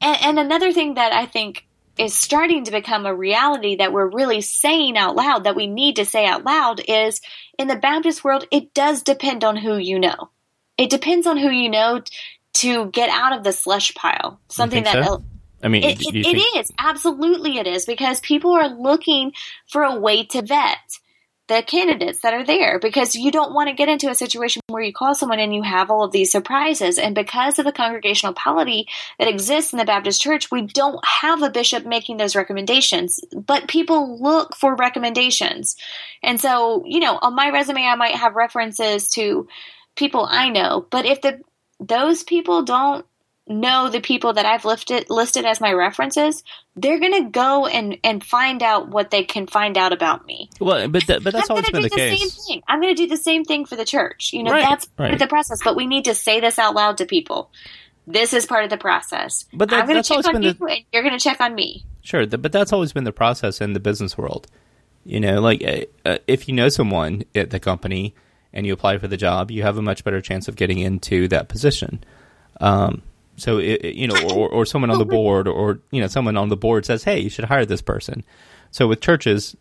And, 0.00 0.16
and 0.22 0.38
another 0.38 0.72
thing 0.72 0.94
that 0.94 1.12
I 1.12 1.26
think 1.26 1.66
is 1.98 2.14
starting 2.14 2.64
to 2.64 2.70
become 2.70 3.06
a 3.06 3.14
reality 3.14 3.76
that 3.76 3.92
we're 3.92 4.08
really 4.08 4.40
saying 4.40 4.96
out 4.96 5.14
loud, 5.14 5.44
that 5.44 5.56
we 5.56 5.66
need 5.66 5.96
to 5.96 6.04
say 6.04 6.26
out 6.26 6.44
loud, 6.44 6.80
is 6.88 7.20
in 7.58 7.68
the 7.68 7.76
Baptist 7.76 8.24
world, 8.24 8.46
it 8.50 8.74
does 8.74 9.02
depend 9.02 9.44
on 9.44 9.56
who 9.56 9.76
you 9.76 9.98
know. 9.98 10.30
It 10.78 10.90
depends 10.90 11.26
on 11.26 11.36
who 11.36 11.50
you 11.50 11.68
know 11.68 12.00
t- 12.00 12.12
to 12.54 12.86
get 12.86 13.08
out 13.10 13.36
of 13.36 13.44
the 13.44 13.52
slush 13.52 13.94
pile. 13.94 14.40
Something 14.48 14.84
that 14.84 15.04
so? 15.04 15.24
I 15.62 15.68
mean, 15.68 15.84
It, 15.84 16.00
it, 16.00 16.14
it 16.16 16.24
think- 16.24 16.56
is. 16.56 16.72
Absolutely 16.78 17.58
it 17.58 17.66
is 17.66 17.86
because 17.86 18.20
people 18.20 18.52
are 18.52 18.68
looking 18.68 19.32
for 19.68 19.82
a 19.82 19.98
way 19.98 20.24
to 20.26 20.42
vet 20.42 20.78
the 21.48 21.62
candidates 21.62 22.20
that 22.20 22.34
are 22.34 22.44
there 22.44 22.78
because 22.78 23.16
you 23.16 23.30
don't 23.30 23.52
want 23.52 23.68
to 23.68 23.74
get 23.74 23.88
into 23.88 24.08
a 24.08 24.14
situation 24.14 24.62
where 24.68 24.82
you 24.82 24.92
call 24.92 25.14
someone 25.14 25.40
and 25.40 25.54
you 25.54 25.62
have 25.62 25.90
all 25.90 26.04
of 26.04 26.12
these 26.12 26.30
surprises 26.30 26.98
and 26.98 27.14
because 27.14 27.58
of 27.58 27.64
the 27.64 27.72
congregational 27.72 28.32
polity 28.32 28.86
that 29.18 29.28
exists 29.28 29.72
in 29.72 29.78
the 29.78 29.84
Baptist 29.84 30.22
church 30.22 30.50
we 30.50 30.62
don't 30.62 31.04
have 31.04 31.42
a 31.42 31.50
bishop 31.50 31.84
making 31.84 32.16
those 32.16 32.36
recommendations 32.36 33.20
but 33.34 33.68
people 33.68 34.22
look 34.22 34.56
for 34.56 34.76
recommendations. 34.76 35.76
And 36.22 36.40
so 36.40 36.84
you 36.86 37.00
know 37.00 37.18
on 37.20 37.34
my 37.34 37.50
resume 37.50 37.84
I 37.84 37.96
might 37.96 38.14
have 38.14 38.34
references 38.34 39.08
to 39.10 39.48
people 39.96 40.26
I 40.30 40.48
know 40.48 40.86
but 40.90 41.06
if 41.06 41.20
the 41.22 41.40
those 41.80 42.22
people 42.22 42.62
don't 42.62 43.04
know 43.52 43.88
the 43.90 44.00
people 44.00 44.32
that 44.32 44.44
I've 44.46 44.64
listed 44.64 45.06
listed 45.10 45.44
as 45.44 45.60
my 45.60 45.72
references, 45.72 46.42
they're 46.76 46.98
gonna 46.98 47.30
go 47.30 47.66
and 47.66 47.98
and 48.02 48.24
find 48.24 48.62
out 48.62 48.88
what 48.88 49.10
they 49.10 49.24
can 49.24 49.46
find 49.46 49.76
out 49.78 49.92
about 49.92 50.26
me. 50.26 50.50
Well, 50.60 50.88
but 50.88 51.06
that, 51.06 51.22
but 51.22 51.32
that's 51.32 51.48
I'm 51.50 51.56
always 51.56 51.70
been 51.70 51.82
do 51.82 51.88
the 51.88 51.94
case. 51.96 52.20
same 52.20 52.30
thing. 52.56 52.62
I'm 52.68 52.80
gonna 52.80 52.94
do 52.94 53.06
the 53.06 53.16
same 53.16 53.44
thing 53.44 53.64
for 53.66 53.76
the 53.76 53.84
church. 53.84 54.32
You 54.32 54.42
know, 54.42 54.50
Right, 54.52 54.64
that's 54.68 54.86
part 54.86 55.06
right. 55.06 55.12
of 55.14 55.18
the 55.18 55.26
process. 55.28 55.60
But 55.62 55.76
we 55.76 55.86
need 55.86 56.06
to 56.06 56.14
say 56.14 56.40
this 56.40 56.58
out 56.58 56.74
loud 56.74 56.98
to 56.98 57.06
people. 57.06 57.50
This 58.06 58.32
is 58.32 58.46
part 58.46 58.64
of 58.64 58.70
the 58.70 58.78
process. 58.78 59.44
But 59.52 59.70
that- 59.70 59.80
I'm 59.82 59.86
gonna 59.86 60.02
check 60.02 60.26
on 60.26 60.42
you, 60.42 60.54
the- 60.54 60.64
and 60.64 60.80
you're 60.92 61.02
gonna 61.04 61.20
check 61.20 61.40
on 61.40 61.54
me. 61.54 61.84
Sure, 62.02 62.26
th- 62.26 62.42
but 62.42 62.50
that's 62.50 62.72
always 62.72 62.92
been 62.92 63.04
the 63.04 63.12
process 63.12 63.60
in 63.60 63.74
the 63.74 63.80
business 63.80 64.18
world. 64.18 64.48
You 65.04 65.20
know, 65.20 65.40
like 65.40 65.62
uh, 65.64 66.08
uh, 66.08 66.18
if 66.26 66.48
you 66.48 66.54
know 66.54 66.68
someone 66.68 67.22
at 67.34 67.50
the 67.50 67.60
company 67.60 68.14
and 68.52 68.66
you 68.66 68.72
apply 68.72 68.98
for 68.98 69.08
the 69.08 69.16
job, 69.16 69.50
you 69.50 69.62
have 69.62 69.78
a 69.78 69.82
much 69.82 70.04
better 70.04 70.20
chance 70.20 70.46
of 70.48 70.56
getting 70.56 70.78
into 70.78 71.26
that 71.28 71.48
position. 71.48 72.02
Um, 72.60 73.02
so, 73.36 73.58
it, 73.58 73.84
you 73.94 74.06
know, 74.06 74.16
or, 74.34 74.48
or 74.48 74.66
someone 74.66 74.90
on 74.90 74.98
the 74.98 75.04
board, 75.18 75.48
or 75.48 75.80
you 75.90 76.00
know, 76.00 76.06
someone 76.06 76.36
on 76.36 76.48
the 76.48 76.56
board 76.56 76.84
says, 76.84 77.04
"Hey, 77.04 77.20
you 77.20 77.30
should 77.30 77.46
hire 77.46 77.64
this 77.64 77.82
person." 77.82 78.24
So, 78.70 78.86
with 78.88 79.00
churches, 79.00 79.56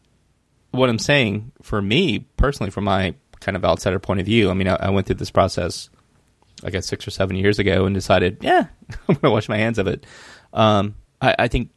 what 0.72 0.90
I'm 0.90 1.00
saying 1.00 1.52
for 1.62 1.82
me 1.82 2.20
personally, 2.38 2.72
from 2.72 2.86
my 2.86 3.16
kind 3.40 3.58
of 3.58 3.66
outsider 3.66 4.00
point 4.00 4.20
of 4.20 4.26
view, 4.26 4.50
I 4.50 4.54
mean, 4.54 4.68
I, 4.68 4.76
I 4.76 4.90
went 4.90 5.08
through 5.08 5.18
this 5.18 5.32
process, 5.32 5.90
I 6.64 6.70
guess 6.70 6.86
six 6.86 7.08
or 7.08 7.12
seven 7.12 7.36
years 7.36 7.60
ago, 7.60 7.86
and 7.86 7.94
decided, 7.94 8.38
yeah, 8.42 8.68
I'm 8.90 9.16
going 9.16 9.20
to 9.20 9.32
wash 9.32 9.50
my 9.50 9.58
hands 9.58 9.80
of 9.80 9.88
it. 9.88 10.06
Um, 10.54 10.96
I, 11.22 11.36
I 11.40 11.48
think 11.48 11.70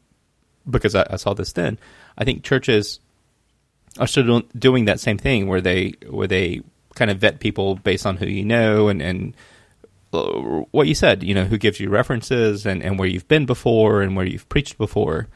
because 0.68 0.94
I, 0.94 1.06
I 1.10 1.16
saw 1.16 1.34
this 1.34 1.52
then, 1.52 1.78
I 2.16 2.24
think 2.24 2.42
churches 2.42 3.00
are 3.98 4.06
still 4.06 4.24
doing- 4.24 4.48
doing 4.56 4.84
that 4.86 5.00
same 5.00 5.18
thing 5.18 5.46
where 5.46 5.60
they 5.60 5.94
where 6.08 6.26
they 6.26 6.62
kind 6.94 7.10
of 7.10 7.18
vet 7.18 7.40
people 7.40 7.76
based 7.76 8.06
on 8.06 8.16
who 8.16 8.26
you 8.26 8.44
know 8.44 8.88
and 8.88 9.02
and 9.02 9.36
Uh, 10.14 10.64
what 10.70 10.86
you 10.86 10.94
said, 10.94 11.22
you 11.22 11.34
know, 11.34 11.44
who 11.44 11.58
gives 11.58 11.80
you 11.80 11.90
references 11.90 12.66
and, 12.66 12.82
and 12.82 12.98
where 12.98 13.08
you've 13.08 13.28
been 13.28 13.46
before 13.46 14.02
and 14.02 14.16
where 14.16 14.26
you've 14.26 14.48
preached 14.48 14.78
before, 14.78 15.28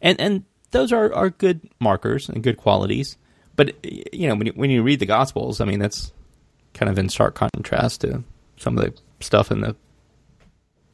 and 0.00 0.20
and 0.20 0.44
those 0.70 0.92
are, 0.92 1.12
are 1.14 1.30
good 1.30 1.60
markers 1.80 2.28
and 2.28 2.42
good 2.42 2.56
qualities. 2.56 3.16
But 3.56 3.76
you 3.84 4.28
know, 4.28 4.34
when 4.34 4.46
you, 4.46 4.52
when 4.54 4.70
you 4.70 4.82
read 4.82 5.00
the 5.00 5.06
Gospels, 5.06 5.60
I 5.60 5.64
mean, 5.64 5.78
that's 5.78 6.12
kind 6.74 6.90
of 6.90 6.98
in 6.98 7.08
stark 7.08 7.34
contrast 7.34 8.00
to 8.00 8.24
some 8.56 8.78
of 8.78 8.84
the 8.84 8.98
stuff 9.20 9.50
in 9.50 9.60
the 9.60 9.76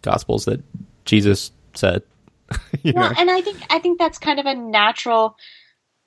Gospels 0.02 0.44
that 0.44 0.62
Jesus 1.04 1.52
said. 1.74 2.02
Well, 2.84 3.10
know? 3.10 3.14
and 3.18 3.30
I 3.30 3.42
think 3.42 3.58
I 3.68 3.78
think 3.78 3.98
that's 3.98 4.18
kind 4.18 4.40
of 4.40 4.46
a 4.46 4.54
natural 4.54 5.36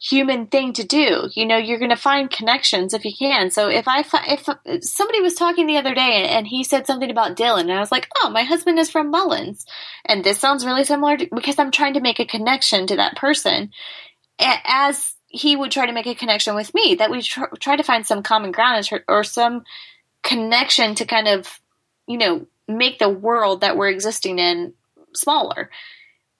human 0.01 0.47
thing 0.47 0.73
to 0.73 0.83
do. 0.83 1.29
You 1.33 1.45
know, 1.45 1.57
you're 1.57 1.77
going 1.77 1.91
to 1.91 1.95
find 1.95 2.29
connections 2.29 2.93
if 2.93 3.05
you 3.05 3.11
can. 3.17 3.51
So 3.51 3.69
if 3.69 3.87
I 3.87 4.03
if 4.27 4.83
somebody 4.83 5.21
was 5.21 5.35
talking 5.35 5.67
the 5.67 5.77
other 5.77 5.93
day 5.93 6.27
and 6.27 6.47
he 6.47 6.63
said 6.63 6.87
something 6.87 7.09
about 7.09 7.35
Dillon, 7.35 7.69
and 7.69 7.77
I 7.77 7.79
was 7.79 7.91
like, 7.91 8.07
"Oh, 8.17 8.29
my 8.29 8.43
husband 8.43 8.79
is 8.79 8.89
from 8.89 9.11
Mullins," 9.11 9.65
and 10.05 10.23
this 10.23 10.39
sounds 10.39 10.65
really 10.65 10.83
similar 10.83 11.17
to, 11.17 11.27
because 11.33 11.59
I'm 11.59 11.71
trying 11.71 11.93
to 11.93 12.01
make 12.01 12.19
a 12.19 12.25
connection 12.25 12.87
to 12.87 12.95
that 12.95 13.15
person, 13.15 13.71
as 14.39 15.13
he 15.27 15.55
would 15.55 15.71
try 15.71 15.85
to 15.85 15.93
make 15.93 16.07
a 16.07 16.15
connection 16.15 16.55
with 16.55 16.73
me. 16.73 16.95
That 16.95 17.11
we 17.11 17.21
tr- 17.21 17.55
try 17.59 17.75
to 17.75 17.83
find 17.83 18.05
some 18.05 18.23
common 18.23 18.51
ground 18.51 18.89
or- 18.91 19.05
or 19.07 19.23
some 19.23 19.63
connection 20.23 20.95
to 20.95 21.05
kind 21.05 21.27
of, 21.27 21.59
you 22.07 22.17
know, 22.17 22.47
make 22.67 22.97
the 22.97 23.09
world 23.09 23.61
that 23.61 23.77
we're 23.77 23.89
existing 23.89 24.39
in 24.39 24.73
smaller 25.13 25.69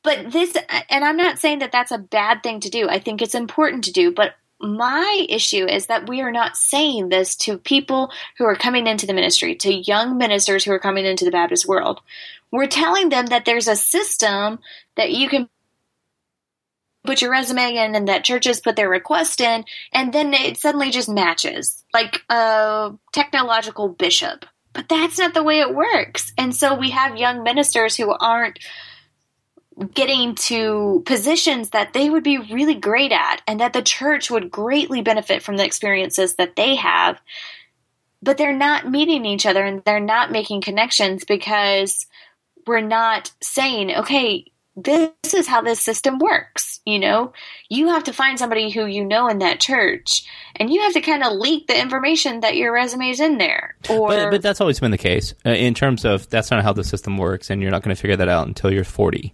but 0.03 0.31
this 0.31 0.55
and 0.89 1.03
i'm 1.05 1.17
not 1.17 1.39
saying 1.39 1.59
that 1.59 1.71
that's 1.71 1.91
a 1.91 1.97
bad 1.97 2.43
thing 2.43 2.59
to 2.61 2.69
do. 2.69 2.89
I 2.89 2.99
think 2.99 3.21
it's 3.21 3.35
important 3.35 3.83
to 3.85 3.91
do. 3.91 4.11
But 4.11 4.35
my 4.59 5.25
issue 5.29 5.65
is 5.65 5.87
that 5.87 6.07
we 6.07 6.21
are 6.21 6.31
not 6.31 6.55
saying 6.55 7.09
this 7.09 7.35
to 7.35 7.57
people 7.57 8.11
who 8.37 8.45
are 8.45 8.55
coming 8.55 8.87
into 8.87 9.05
the 9.05 9.13
ministry 9.13 9.55
to 9.55 9.73
young 9.73 10.17
ministers 10.17 10.63
who 10.63 10.71
are 10.71 10.79
coming 10.79 11.05
into 11.05 11.25
the 11.25 11.31
baptist 11.31 11.67
world. 11.67 12.01
We're 12.51 12.67
telling 12.67 13.09
them 13.09 13.27
that 13.27 13.45
there's 13.45 13.67
a 13.67 13.75
system 13.75 14.59
that 14.97 15.11
you 15.11 15.29
can 15.29 15.49
put 17.03 17.21
your 17.21 17.31
resume 17.31 17.75
in 17.75 17.95
and 17.95 18.07
that 18.07 18.23
churches 18.23 18.59
put 18.59 18.75
their 18.75 18.89
request 18.89 19.41
in 19.41 19.65
and 19.91 20.13
then 20.13 20.33
it 20.33 20.57
suddenly 20.57 20.91
just 20.91 21.09
matches 21.09 21.83
like 21.93 22.21
a 22.29 22.91
technological 23.11 23.89
bishop. 23.89 24.45
But 24.73 24.87
that's 24.87 25.17
not 25.17 25.33
the 25.33 25.43
way 25.43 25.59
it 25.59 25.73
works. 25.73 26.31
And 26.37 26.55
so 26.55 26.75
we 26.75 26.91
have 26.91 27.17
young 27.17 27.43
ministers 27.43 27.97
who 27.97 28.11
aren't 28.11 28.59
getting 29.93 30.35
to 30.35 31.01
positions 31.05 31.69
that 31.69 31.93
they 31.93 32.09
would 32.09 32.23
be 32.23 32.37
really 32.37 32.75
great 32.75 33.11
at 33.11 33.41
and 33.47 33.59
that 33.59 33.73
the 33.73 33.81
church 33.81 34.29
would 34.29 34.51
greatly 34.51 35.01
benefit 35.01 35.41
from 35.41 35.57
the 35.57 35.65
experiences 35.65 36.35
that 36.35 36.55
they 36.55 36.75
have 36.75 37.19
but 38.23 38.37
they're 38.37 38.55
not 38.55 38.89
meeting 38.89 39.25
each 39.25 39.45
other 39.45 39.63
and 39.63 39.83
they're 39.83 39.99
not 39.99 40.31
making 40.31 40.61
connections 40.61 41.23
because 41.23 42.05
we're 42.67 42.81
not 42.81 43.31
saying 43.41 43.91
okay 43.95 44.45
this 44.75 45.11
is 45.33 45.47
how 45.47 45.61
this 45.61 45.79
system 45.79 46.19
works 46.19 46.81
you 46.85 46.99
know 46.99 47.31
you 47.69 47.87
have 47.89 48.03
to 48.03 48.13
find 48.13 48.37
somebody 48.37 48.69
who 48.69 48.85
you 48.85 49.05
know 49.05 49.27
in 49.27 49.39
that 49.39 49.59
church 49.59 50.25
and 50.55 50.71
you 50.71 50.81
have 50.81 50.93
to 50.93 51.01
kind 51.01 51.23
of 51.23 51.33
leak 51.33 51.67
the 51.67 51.79
information 51.79 52.41
that 52.41 52.55
your 52.55 52.73
resume 52.73 53.09
is 53.09 53.19
in 53.19 53.37
there 53.37 53.75
or 53.89 54.09
But, 54.09 54.31
but 54.31 54.41
that's 54.41 54.61
always 54.61 54.79
been 54.79 54.91
the 54.91 54.97
case 54.97 55.33
uh, 55.45 55.49
in 55.49 55.73
terms 55.73 56.05
of 56.05 56.29
that's 56.29 56.51
not 56.51 56.63
how 56.63 56.73
the 56.73 56.83
system 56.83 57.17
works, 57.17 57.49
and 57.49 57.61
you're 57.61 57.71
not 57.71 57.83
going 57.83 57.95
to 57.95 57.99
figure 57.99 58.17
that 58.17 58.27
out 58.27 58.47
until 58.47 58.71
you're 58.71 58.83
40. 58.83 59.33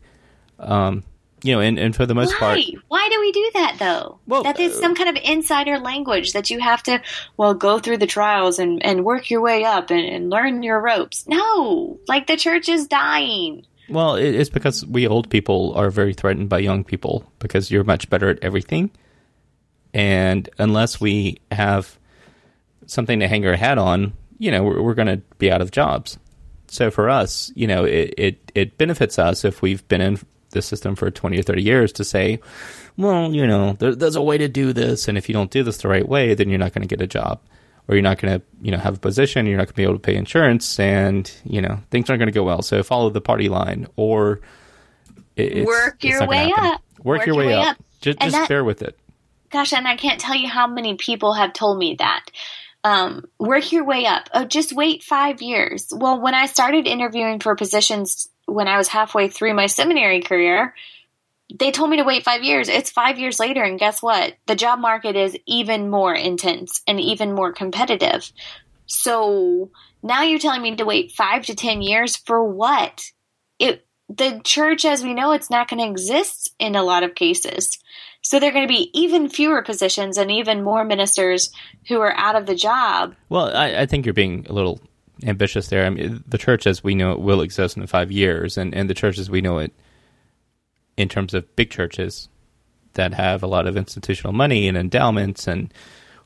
Um, 0.59 1.03
you 1.43 1.53
know, 1.53 1.61
and, 1.61 1.77
and 1.77 1.95
for 1.95 2.05
the 2.05 2.15
most 2.15 2.33
Why? 2.33 2.39
part, 2.39 2.59
Why 2.87 3.09
do 3.09 3.19
we 3.19 3.31
do 3.31 3.51
that 3.53 3.75
though? 3.79 4.19
Well, 4.25 4.43
that 4.43 4.59
is 4.59 4.75
uh, 4.75 4.81
some 4.81 4.95
kind 4.95 5.15
of 5.15 5.23
insider 5.23 5.77
language 5.77 6.33
that 6.33 6.49
you 6.49 6.59
have 6.59 6.81
to, 6.83 7.01
well, 7.37 7.53
go 7.53 7.79
through 7.79 7.97
the 7.97 8.07
trials 8.07 8.57
and, 8.59 8.83
and 8.83 9.05
work 9.05 9.29
your 9.29 9.41
way 9.41 9.63
up 9.63 9.91
and, 9.91 10.05
and 10.05 10.29
learn 10.29 10.63
your 10.63 10.79
ropes. 10.81 11.27
No, 11.27 11.99
like 12.07 12.27
the 12.27 12.37
church 12.37 12.69
is 12.69 12.87
dying. 12.87 13.65
well, 13.87 14.15
it, 14.15 14.33
it's 14.33 14.49
because 14.49 14.85
we 14.85 15.07
old 15.07 15.29
people 15.29 15.73
are 15.75 15.91
very 15.91 16.13
threatened 16.13 16.49
by 16.49 16.59
young 16.59 16.83
people 16.83 17.31
because 17.39 17.69
you're 17.69 17.83
much 17.83 18.09
better 18.09 18.29
at 18.29 18.39
everything, 18.41 18.89
and 19.93 20.49
unless 20.57 20.99
we 20.99 21.39
have 21.51 21.97
something 22.87 23.19
to 23.19 23.27
hang 23.27 23.45
our 23.45 23.55
hat 23.55 23.77
on, 23.77 24.13
you 24.39 24.49
know, 24.49 24.63
we're, 24.63 24.81
we're 24.81 24.93
going 24.95 25.07
to 25.07 25.21
be 25.37 25.51
out 25.51 25.61
of 25.61 25.69
jobs. 25.69 26.17
So 26.67 26.89
for 26.89 27.09
us, 27.09 27.51
you 27.55 27.67
know, 27.67 27.85
it, 27.85 28.13
it, 28.17 28.51
it 28.55 28.77
benefits 28.77 29.19
us 29.19 29.45
if 29.45 29.61
we've 29.61 29.87
been 29.87 30.01
in 30.01 30.19
the 30.51 30.61
system 30.61 30.95
for 30.95 31.11
20 31.11 31.37
or 31.39 31.43
30 31.43 31.61
years 31.61 31.91
to 31.93 32.03
say, 32.03 32.39
well, 32.95 33.33
you 33.33 33.45
know, 33.45 33.73
there, 33.73 33.95
there's 33.95 34.15
a 34.15 34.21
way 34.21 34.37
to 34.37 34.47
do 34.47 34.73
this. 34.73 35.07
And 35.07 35.17
if 35.17 35.29
you 35.29 35.33
don't 35.33 35.51
do 35.51 35.63
this 35.63 35.77
the 35.77 35.87
right 35.87 36.07
way, 36.07 36.33
then 36.33 36.49
you're 36.49 36.59
not 36.59 36.73
going 36.73 36.87
to 36.87 36.95
get 36.95 37.03
a 37.03 37.07
job 37.07 37.39
or 37.87 37.95
you're 37.95 38.03
not 38.03 38.19
going 38.19 38.39
to, 38.39 38.45
you 38.61 38.71
know, 38.71 38.77
have 38.77 38.95
a 38.95 38.99
position. 38.99 39.45
You're 39.45 39.57
not 39.57 39.65
going 39.65 39.73
to 39.73 39.75
be 39.75 39.83
able 39.83 39.93
to 39.93 39.99
pay 39.99 40.15
insurance 40.15 40.79
and, 40.79 41.31
you 41.43 41.61
know, 41.61 41.79
things 41.91 42.09
aren't 42.09 42.19
going 42.19 42.27
to 42.27 42.33
go 42.33 42.43
well. 42.43 42.61
So 42.61 42.81
follow 42.83 43.09
the 43.09 43.21
party 43.21 43.49
line 43.49 43.87
or 43.95 44.41
it, 45.35 45.59
it's, 45.59 45.67
Work 45.67 46.03
your 46.03 46.27
way 46.27 46.51
up. 46.55 46.81
Work, 47.03 47.25
your 47.25 47.35
way, 47.35 47.53
up. 47.53 47.77
Just, 48.01 48.19
just 48.19 48.31
that- 48.33 48.49
bear 48.49 48.63
with 48.63 48.81
it. 48.81 48.97
Gosh, 49.49 49.71
and 49.71 49.87
I 49.87 49.95
can't 49.95 50.19
tell 50.19 50.35
you 50.35 50.49
how 50.49 50.67
many 50.67 50.95
people 50.95 51.31
have 51.33 51.53
told 51.53 51.77
me 51.77 51.95
that. 51.99 52.25
Um, 52.83 53.25
work 53.39 53.71
your 53.71 53.85
way 53.85 54.05
up. 54.05 54.29
Oh, 54.33 54.43
just 54.43 54.73
wait 54.73 55.03
five 55.03 55.41
years. 55.41 55.87
Well, 55.95 56.21
when 56.21 56.33
I 56.33 56.47
started 56.47 56.85
interviewing 56.85 57.39
for 57.39 57.55
positions 57.55 58.29
when 58.47 58.67
I 58.67 58.77
was 58.77 58.87
halfway 58.87 59.27
through 59.27 59.53
my 59.53 59.67
seminary 59.67 60.21
career, 60.21 60.73
they 61.53 61.71
told 61.71 61.89
me 61.89 61.97
to 61.97 62.03
wait 62.03 62.23
five 62.23 62.43
years. 62.43 62.67
It's 62.67 62.89
five 62.89 63.19
years 63.19 63.39
later, 63.39 63.63
and 63.63 63.79
guess 63.79 64.01
what? 64.01 64.35
The 64.47 64.55
job 64.55 64.79
market 64.79 65.15
is 65.15 65.37
even 65.45 65.89
more 65.89 66.13
intense 66.13 66.81
and 66.87 66.99
even 66.99 67.33
more 67.33 67.53
competitive. 67.53 68.31
So 68.85 69.71
now 70.01 70.23
you're 70.23 70.39
telling 70.39 70.61
me 70.61 70.75
to 70.75 70.85
wait 70.85 71.11
five 71.11 71.45
to 71.45 71.55
ten 71.55 71.81
years 71.81 72.15
for 72.15 72.43
what? 72.43 73.11
It 73.59 73.85
the 74.09 74.39
church, 74.43 74.85
as 74.85 75.03
we 75.03 75.13
know, 75.13 75.33
it's 75.33 75.49
not 75.49 75.67
going 75.67 75.79
to 75.79 75.89
exist 75.89 76.53
in 76.59 76.75
a 76.75 76.83
lot 76.83 77.03
of 77.03 77.15
cases. 77.15 77.77
So 78.21 78.39
there 78.39 78.49
are 78.49 78.53
going 78.53 78.67
to 78.67 78.73
be 78.73 78.89
even 78.93 79.29
fewer 79.29 79.61
positions 79.61 80.17
and 80.17 80.31
even 80.31 80.63
more 80.63 80.85
ministers 80.85 81.51
who 81.87 81.99
are 81.99 82.13
out 82.15 82.35
of 82.35 82.45
the 82.45 82.55
job. 82.55 83.15
Well, 83.29 83.55
I, 83.55 83.81
I 83.81 83.85
think 83.85 84.05
you're 84.05 84.13
being 84.13 84.45
a 84.49 84.53
little 84.53 84.81
ambitious 85.23 85.67
there. 85.67 85.85
I 85.85 85.89
mean, 85.89 86.23
the 86.27 86.37
church 86.37 86.67
as 86.67 86.83
we 86.83 86.95
know 86.95 87.11
it 87.11 87.19
will 87.19 87.41
exist 87.41 87.77
in 87.77 87.87
five 87.87 88.11
years, 88.11 88.57
and, 88.57 88.73
and 88.73 88.89
the 88.89 88.93
church 88.93 89.17
as 89.17 89.29
we 89.29 89.41
know 89.41 89.59
it, 89.59 89.73
in 90.95 91.09
terms 91.09 91.33
of 91.33 91.55
big 91.55 91.69
churches 91.69 92.29
that 92.93 93.13
have 93.13 93.43
a 93.43 93.47
lot 93.47 93.67
of 93.67 93.77
institutional 93.77 94.33
money 94.33 94.67
and 94.67 94.77
endowments, 94.77 95.47
and 95.47 95.73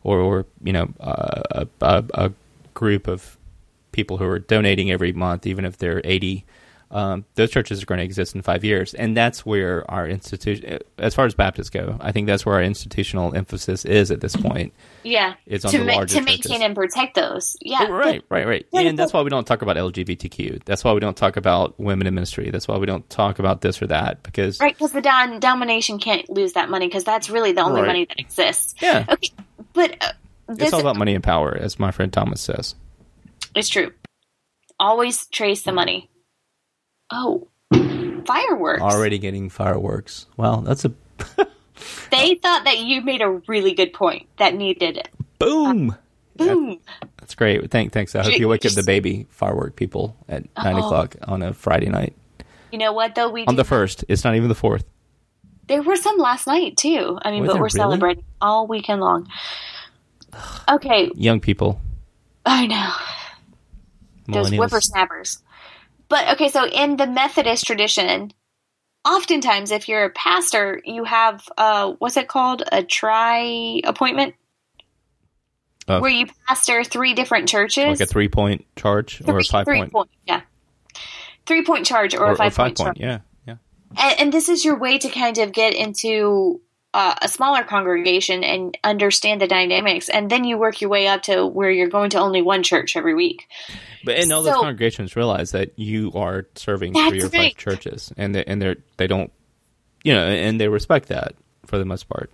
or, 0.03 0.19
or 0.19 0.45
you 0.63 0.73
know 0.73 0.89
uh, 0.99 1.41
a, 1.51 1.67
a, 1.81 2.03
a 2.13 2.33
group 2.73 3.07
of 3.07 3.37
people 3.91 4.17
who 4.17 4.25
are 4.25 4.39
donating 4.39 4.91
every 4.91 5.11
month, 5.11 5.45
even 5.45 5.65
if 5.65 5.77
they're 5.77 6.01
80, 6.03 6.45
um, 6.91 7.25
those 7.35 7.49
churches 7.49 7.81
are 7.81 7.85
going 7.85 7.99
to 7.99 8.03
exist 8.03 8.35
in 8.35 8.41
five 8.41 8.63
years, 8.63 8.93
and 8.93 9.15
that's 9.15 9.45
where 9.45 9.89
our 9.89 10.07
institution, 10.07 10.79
as 10.97 11.15
far 11.15 11.25
as 11.25 11.33
Baptists 11.33 11.69
go, 11.69 11.97
I 12.01 12.11
think 12.11 12.27
that's 12.27 12.45
where 12.45 12.55
our 12.55 12.61
institutional 12.63 13.33
emphasis 13.33 13.85
is 13.85 14.11
at 14.11 14.19
this 14.21 14.35
point. 14.35 14.73
Yeah, 15.03 15.35
It's 15.45 15.63
on 15.65 15.71
to 15.71 15.77
the 15.79 15.85
ma- 15.85 16.03
to 16.03 16.15
maintain 16.21 16.37
churches. 16.37 16.61
and 16.61 16.75
protect 16.75 17.15
those. 17.15 17.55
Yeah, 17.61 17.87
Right, 17.87 18.21
right, 18.29 18.45
right. 18.45 18.65
Yeah, 18.73 18.81
and 18.81 18.99
that's 18.99 19.13
why 19.13 19.21
we 19.21 19.29
don't 19.29 19.47
talk 19.47 19.61
about 19.61 19.77
LGBTQ. 19.77 20.65
That's 20.65 20.83
why 20.83 20.91
we 20.91 20.99
don't 20.99 21.15
talk 21.17 21.37
about 21.37 21.79
women 21.79 22.07
in 22.07 22.13
ministry. 22.13 22.49
That's 22.51 22.67
why 22.67 22.77
we 22.77 22.85
don't 22.85 23.09
talk 23.09 23.39
about 23.39 23.61
this 23.61 23.81
or 23.81 23.87
that 23.87 24.21
because 24.21 24.59
Right, 24.59 24.75
because 24.75 24.91
the 24.91 25.01
don- 25.01 25.39
domination 25.39 25.97
can't 25.97 26.29
lose 26.29 26.53
that 26.53 26.69
money 26.69 26.87
because 26.87 27.05
that's 27.05 27.29
really 27.29 27.53
the 27.53 27.61
only 27.61 27.81
Right. 27.81 27.87
money 27.87 28.05
that 28.05 28.19
exists. 28.19 28.75
yeah, 28.81 29.05
Okay, 29.09 29.29
but 29.73 29.95
uh, 30.01 30.11
this 30.49 30.65
it's 30.65 30.73
all 30.73 30.81
about 30.81 30.97
money 30.97 31.15
and 31.15 31.23
power, 31.23 31.55
as 31.57 31.79
my 31.79 31.91
friend 31.91 32.11
Thomas 32.11 32.41
says. 32.41 32.75
It's 33.55 33.69
true. 33.69 33.93
Always 34.79 35.25
trace 35.27 35.63
the 35.63 35.71
money. 35.71 36.09
Oh, 37.11 37.47
fireworks! 38.25 38.81
Already 38.81 39.17
getting 39.19 39.49
fireworks. 39.49 40.27
Well, 40.37 40.61
that's 40.61 40.85
a 40.85 40.93
They 42.11 42.35
thought 42.35 42.65
that 42.65 42.79
you 42.79 43.01
made 43.01 43.21
a 43.21 43.29
really 43.47 43.73
good 43.73 43.93
point 43.93 44.27
that 44.37 44.53
needed 44.55 45.07
boom. 45.39 45.91
Uh, 45.91 45.95
boom. 46.45 46.79
That's 47.17 47.35
great. 47.35 47.69
Thank, 47.71 47.91
thanks. 47.91 48.15
I 48.15 48.23
hope 48.23 48.37
you 48.39 48.47
wake 48.47 48.65
up 48.65 48.73
the 48.73 48.83
baby 48.83 49.27
firework 49.29 49.75
people 49.75 50.15
at 50.29 50.43
nine 50.57 50.75
o'clock 50.77 51.15
on 51.23 51.41
a 51.41 51.53
Friday 51.53 51.89
night. 51.89 52.13
You 52.71 52.77
know 52.79 52.93
what 52.93 53.15
though? 53.15 53.29
We 53.29 53.45
On 53.45 53.55
the 53.55 53.63
first. 53.63 54.05
It's 54.07 54.23
not 54.23 54.35
even 54.35 54.47
the 54.49 54.55
fourth. 54.55 54.85
there 55.67 55.81
were 55.81 55.95
some 55.95 56.17
last 56.17 56.47
night 56.47 56.77
too. 56.77 57.17
I 57.21 57.31
mean, 57.31 57.41
Were 57.41 57.47
but 57.47 57.55
we're 57.55 57.61
really? 57.63 57.69
celebrating 57.71 58.23
all 58.41 58.67
weekend 58.67 59.01
long. 59.01 59.27
Okay, 60.69 61.09
Young 61.15 61.41
people, 61.41 61.81
I 62.45 62.65
know. 62.67 62.91
those 64.27 64.49
whippersnappers. 64.51 65.39
But 66.11 66.33
okay, 66.33 66.49
so 66.49 66.67
in 66.67 66.97
the 66.97 67.07
Methodist 67.07 67.65
tradition, 67.65 68.33
oftentimes 69.05 69.71
if 69.71 69.87
you're 69.87 70.03
a 70.03 70.09
pastor, 70.09 70.81
you 70.83 71.05
have 71.05 71.47
uh 71.57 71.93
what's 71.99 72.17
it 72.17 72.27
called? 72.27 72.63
A 72.69 72.83
tri 72.83 73.79
appointment? 73.85 74.35
Oh. 75.87 76.01
Where 76.01 76.11
you 76.11 76.27
pastor 76.47 76.83
three 76.83 77.13
different 77.13 77.47
churches. 77.47 77.85
like 77.85 78.01
a 78.01 78.05
three 78.05 78.27
point 78.27 78.65
charge 78.75 79.21
or 79.21 79.23
a 79.23 79.33
Three- 79.35 79.43
five 79.45 79.65
three 79.65 79.85
point, 79.85 80.09
yeah. 80.27 80.41
Three 81.45 81.63
point 81.63 81.85
charge 81.85 82.13
or, 82.13 82.19
or, 82.23 82.27
a 82.27 82.31
or 82.31 82.35
five, 82.35 82.53
five 82.53 82.75
point, 82.75 82.77
point. 82.77 82.97
charge. 82.97 82.99
Yeah, 82.99 83.19
yeah. 83.47 83.55
And, 83.97 84.19
and 84.19 84.33
this 84.33 84.49
is 84.49 84.65
your 84.65 84.77
way 84.77 84.97
to 84.97 85.07
kind 85.07 85.37
of 85.37 85.53
get 85.53 85.73
into 85.73 86.59
uh, 86.93 87.15
a 87.21 87.27
smaller 87.27 87.63
congregation 87.63 88.43
and 88.43 88.77
understand 88.83 89.41
the 89.41 89.47
dynamics. 89.47 90.09
And 90.09 90.29
then 90.29 90.43
you 90.43 90.57
work 90.57 90.81
your 90.81 90.89
way 90.89 91.07
up 91.07 91.23
to 91.23 91.45
where 91.45 91.71
you're 91.71 91.87
going 91.87 92.09
to 92.11 92.19
only 92.19 92.41
one 92.41 92.63
church 92.63 92.97
every 92.97 93.13
week. 93.13 93.47
But 94.03 94.17
and 94.17 94.31
all 94.31 94.43
those 94.43 94.55
congregations 94.55 95.15
realize 95.15 95.51
that 95.51 95.77
you 95.77 96.11
are 96.15 96.47
serving 96.55 96.93
three 96.93 97.19
or 97.19 97.29
five 97.29 97.33
right. 97.33 97.57
churches, 97.57 98.11
and 98.17 98.35
they, 98.35 98.43
and 98.43 98.61
they 98.61 98.75
they 98.97 99.07
don't, 99.07 99.31
you 100.03 100.13
know, 100.13 100.25
and 100.25 100.59
they 100.59 100.67
respect 100.67 101.09
that 101.09 101.35
for 101.65 101.77
the 101.77 101.85
most 101.85 102.09
part. 102.09 102.31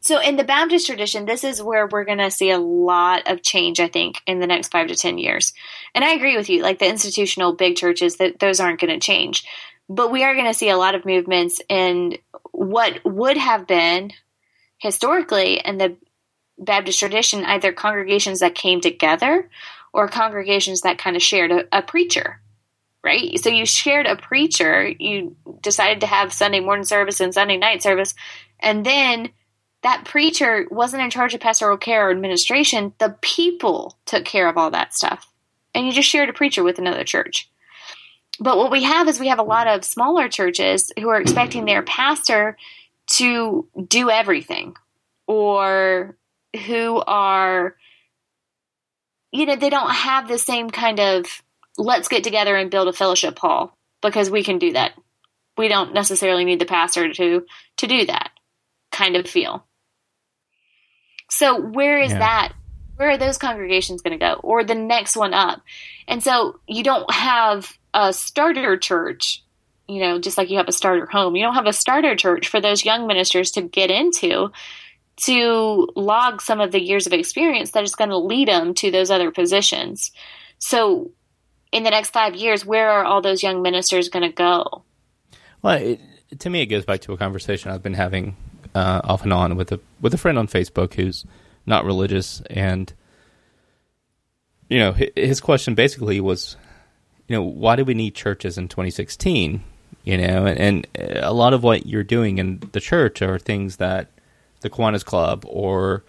So 0.00 0.20
in 0.20 0.36
the 0.36 0.44
Baptist 0.44 0.86
tradition, 0.86 1.24
this 1.24 1.42
is 1.42 1.60
where 1.60 1.88
we're 1.88 2.04
going 2.04 2.18
to 2.18 2.30
see 2.30 2.50
a 2.50 2.60
lot 2.60 3.28
of 3.28 3.42
change, 3.42 3.80
I 3.80 3.88
think, 3.88 4.20
in 4.24 4.38
the 4.38 4.46
next 4.46 4.68
five 4.68 4.86
to 4.86 4.94
10 4.94 5.18
years. 5.18 5.52
And 5.96 6.04
I 6.04 6.10
agree 6.10 6.36
with 6.36 6.48
you, 6.48 6.62
like 6.62 6.78
the 6.78 6.88
institutional 6.88 7.54
big 7.54 7.74
churches, 7.74 8.18
that 8.18 8.38
those 8.38 8.60
aren't 8.60 8.78
going 8.78 8.92
to 8.92 9.04
change. 9.04 9.44
But 9.88 10.12
we 10.12 10.22
are 10.22 10.34
going 10.34 10.46
to 10.46 10.54
see 10.54 10.68
a 10.68 10.76
lot 10.76 10.94
of 10.94 11.04
movements 11.04 11.60
in 11.68 12.18
what 12.56 13.04
would 13.04 13.36
have 13.36 13.66
been 13.66 14.12
historically 14.78 15.58
in 15.58 15.76
the 15.76 15.96
Baptist 16.58 16.98
tradition, 16.98 17.44
either 17.44 17.70
congregations 17.70 18.40
that 18.40 18.54
came 18.54 18.80
together 18.80 19.50
or 19.92 20.08
congregations 20.08 20.80
that 20.80 20.96
kind 20.96 21.16
of 21.16 21.22
shared 21.22 21.52
a, 21.52 21.64
a 21.70 21.82
preacher. 21.82 22.40
Right? 23.04 23.38
So 23.38 23.50
you 23.50 23.66
shared 23.66 24.06
a 24.06 24.16
preacher, 24.16 24.88
you 24.88 25.36
decided 25.60 26.00
to 26.00 26.06
have 26.06 26.32
Sunday 26.32 26.60
morning 26.60 26.86
service 26.86 27.20
and 27.20 27.32
Sunday 27.32 27.58
night 27.58 27.82
service, 27.82 28.14
and 28.58 28.84
then 28.84 29.30
that 29.82 30.06
preacher 30.06 30.66
wasn't 30.70 31.02
in 31.02 31.10
charge 31.10 31.34
of 31.34 31.40
pastoral 31.40 31.76
care 31.76 32.08
or 32.08 32.10
administration. 32.10 32.94
The 32.98 33.16
people 33.20 33.96
took 34.06 34.24
care 34.24 34.48
of 34.48 34.56
all 34.56 34.70
that 34.70 34.94
stuff. 34.94 35.30
And 35.74 35.86
you 35.86 35.92
just 35.92 36.08
shared 36.08 36.30
a 36.30 36.32
preacher 36.32 36.64
with 36.64 36.78
another 36.78 37.04
church. 37.04 37.48
But 38.38 38.58
what 38.58 38.70
we 38.70 38.82
have 38.82 39.08
is 39.08 39.18
we 39.18 39.28
have 39.28 39.38
a 39.38 39.44
lot 39.44 39.66
of 39.66 39.84
smaller 39.84 40.28
churches 40.28 40.92
who 40.98 41.08
are 41.08 41.20
expecting 41.20 41.64
their 41.64 41.82
pastor 41.82 42.56
to 43.12 43.68
do 43.88 44.10
everything 44.10 44.76
or 45.26 46.16
who 46.66 47.02
are, 47.06 47.76
you 49.32 49.46
know, 49.46 49.56
they 49.56 49.70
don't 49.70 49.90
have 49.90 50.28
the 50.28 50.38
same 50.38 50.70
kind 50.70 51.00
of 51.00 51.42
let's 51.78 52.08
get 52.08 52.24
together 52.24 52.56
and 52.56 52.70
build 52.70 52.88
a 52.88 52.92
fellowship 52.92 53.38
hall 53.38 53.76
because 54.02 54.30
we 54.30 54.42
can 54.42 54.58
do 54.58 54.72
that. 54.72 54.92
We 55.58 55.68
don't 55.68 55.94
necessarily 55.94 56.44
need 56.44 56.58
the 56.60 56.66
pastor 56.66 57.12
to 57.12 57.46
to 57.78 57.86
do 57.86 58.06
that 58.06 58.30
kind 58.92 59.16
of 59.16 59.26
feel. 59.28 59.66
So 61.30 61.60
where 61.60 62.00
is 62.00 62.12
Yeah. 62.12 62.18
that? 62.18 62.52
Where 62.96 63.10
are 63.10 63.18
those 63.18 63.36
congregations 63.36 64.00
going 64.00 64.18
to 64.18 64.24
go, 64.24 64.40
or 64.42 64.64
the 64.64 64.74
next 64.74 65.16
one 65.16 65.34
up? 65.34 65.60
And 66.08 66.22
so 66.22 66.60
you 66.66 66.82
don't 66.82 67.10
have 67.12 67.76
a 67.96 68.12
starter 68.12 68.76
church, 68.76 69.42
you 69.88 70.00
know, 70.00 70.20
just 70.20 70.36
like 70.36 70.50
you 70.50 70.58
have 70.58 70.68
a 70.68 70.72
starter 70.72 71.06
home. 71.06 71.34
You 71.34 71.44
don't 71.44 71.54
have 71.54 71.66
a 71.66 71.72
starter 71.72 72.14
church 72.14 72.48
for 72.48 72.60
those 72.60 72.84
young 72.84 73.06
ministers 73.06 73.52
to 73.52 73.62
get 73.62 73.90
into 73.90 74.52
to 75.24 75.88
log 75.96 76.42
some 76.42 76.60
of 76.60 76.72
the 76.72 76.80
years 76.80 77.06
of 77.06 77.14
experience 77.14 77.70
that 77.70 77.84
is 77.84 77.94
going 77.94 78.10
to 78.10 78.18
lead 78.18 78.48
them 78.48 78.74
to 78.74 78.90
those 78.90 79.10
other 79.10 79.30
positions. 79.30 80.12
So 80.58 81.10
in 81.72 81.84
the 81.84 81.90
next 81.90 82.10
five 82.10 82.34
years, 82.34 82.66
where 82.66 82.90
are 82.90 83.04
all 83.04 83.22
those 83.22 83.42
young 83.42 83.62
ministers 83.62 84.10
going 84.10 84.28
to 84.28 84.34
go? 84.34 84.82
Well, 85.62 85.78
it, 85.78 86.00
to 86.40 86.50
me, 86.50 86.60
it 86.60 86.66
goes 86.66 86.84
back 86.84 87.00
to 87.02 87.14
a 87.14 87.16
conversation 87.16 87.70
I've 87.70 87.82
been 87.82 87.94
having 87.94 88.36
uh, 88.74 89.00
off 89.04 89.22
and 89.22 89.32
on 89.32 89.56
with 89.56 89.72
a 89.72 89.80
with 90.02 90.12
a 90.12 90.18
friend 90.18 90.38
on 90.38 90.48
Facebook 90.48 90.92
who's 90.92 91.24
not 91.64 91.86
religious, 91.86 92.42
and 92.50 92.92
you 94.68 94.78
know, 94.78 94.92
his 94.92 95.40
question 95.40 95.74
basically 95.74 96.20
was, 96.20 96.56
you 97.28 97.36
know, 97.36 97.42
why 97.42 97.76
do 97.76 97.84
we 97.84 97.94
need 97.94 98.14
churches 98.14 98.56
in 98.56 98.68
2016? 98.68 99.62
You 100.04 100.18
know, 100.18 100.46
and, 100.46 100.58
and 100.58 100.86
a 100.96 101.32
lot 101.32 101.52
of 101.52 101.62
what 101.62 101.86
you're 101.86 102.04
doing 102.04 102.38
in 102.38 102.60
the 102.72 102.80
church 102.80 103.22
are 103.22 103.38
things 103.38 103.76
that 103.76 104.10
the 104.60 104.70
Kiwanis 104.70 105.04
Club 105.04 105.44
or 105.48 106.04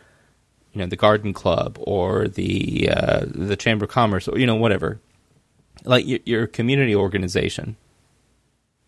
you 0.73 0.79
know 0.79 0.87
the 0.87 0.95
Garden 0.95 1.33
Club 1.33 1.77
or 1.81 2.27
the 2.27 2.89
uh, 2.91 3.25
the 3.27 3.55
Chamber 3.55 3.85
of 3.85 3.91
Commerce 3.91 4.27
or 4.27 4.37
you 4.37 4.45
know 4.45 4.55
whatever, 4.55 4.99
like 5.83 6.05
your, 6.05 6.19
your 6.25 6.47
community 6.47 6.95
organization. 6.95 7.75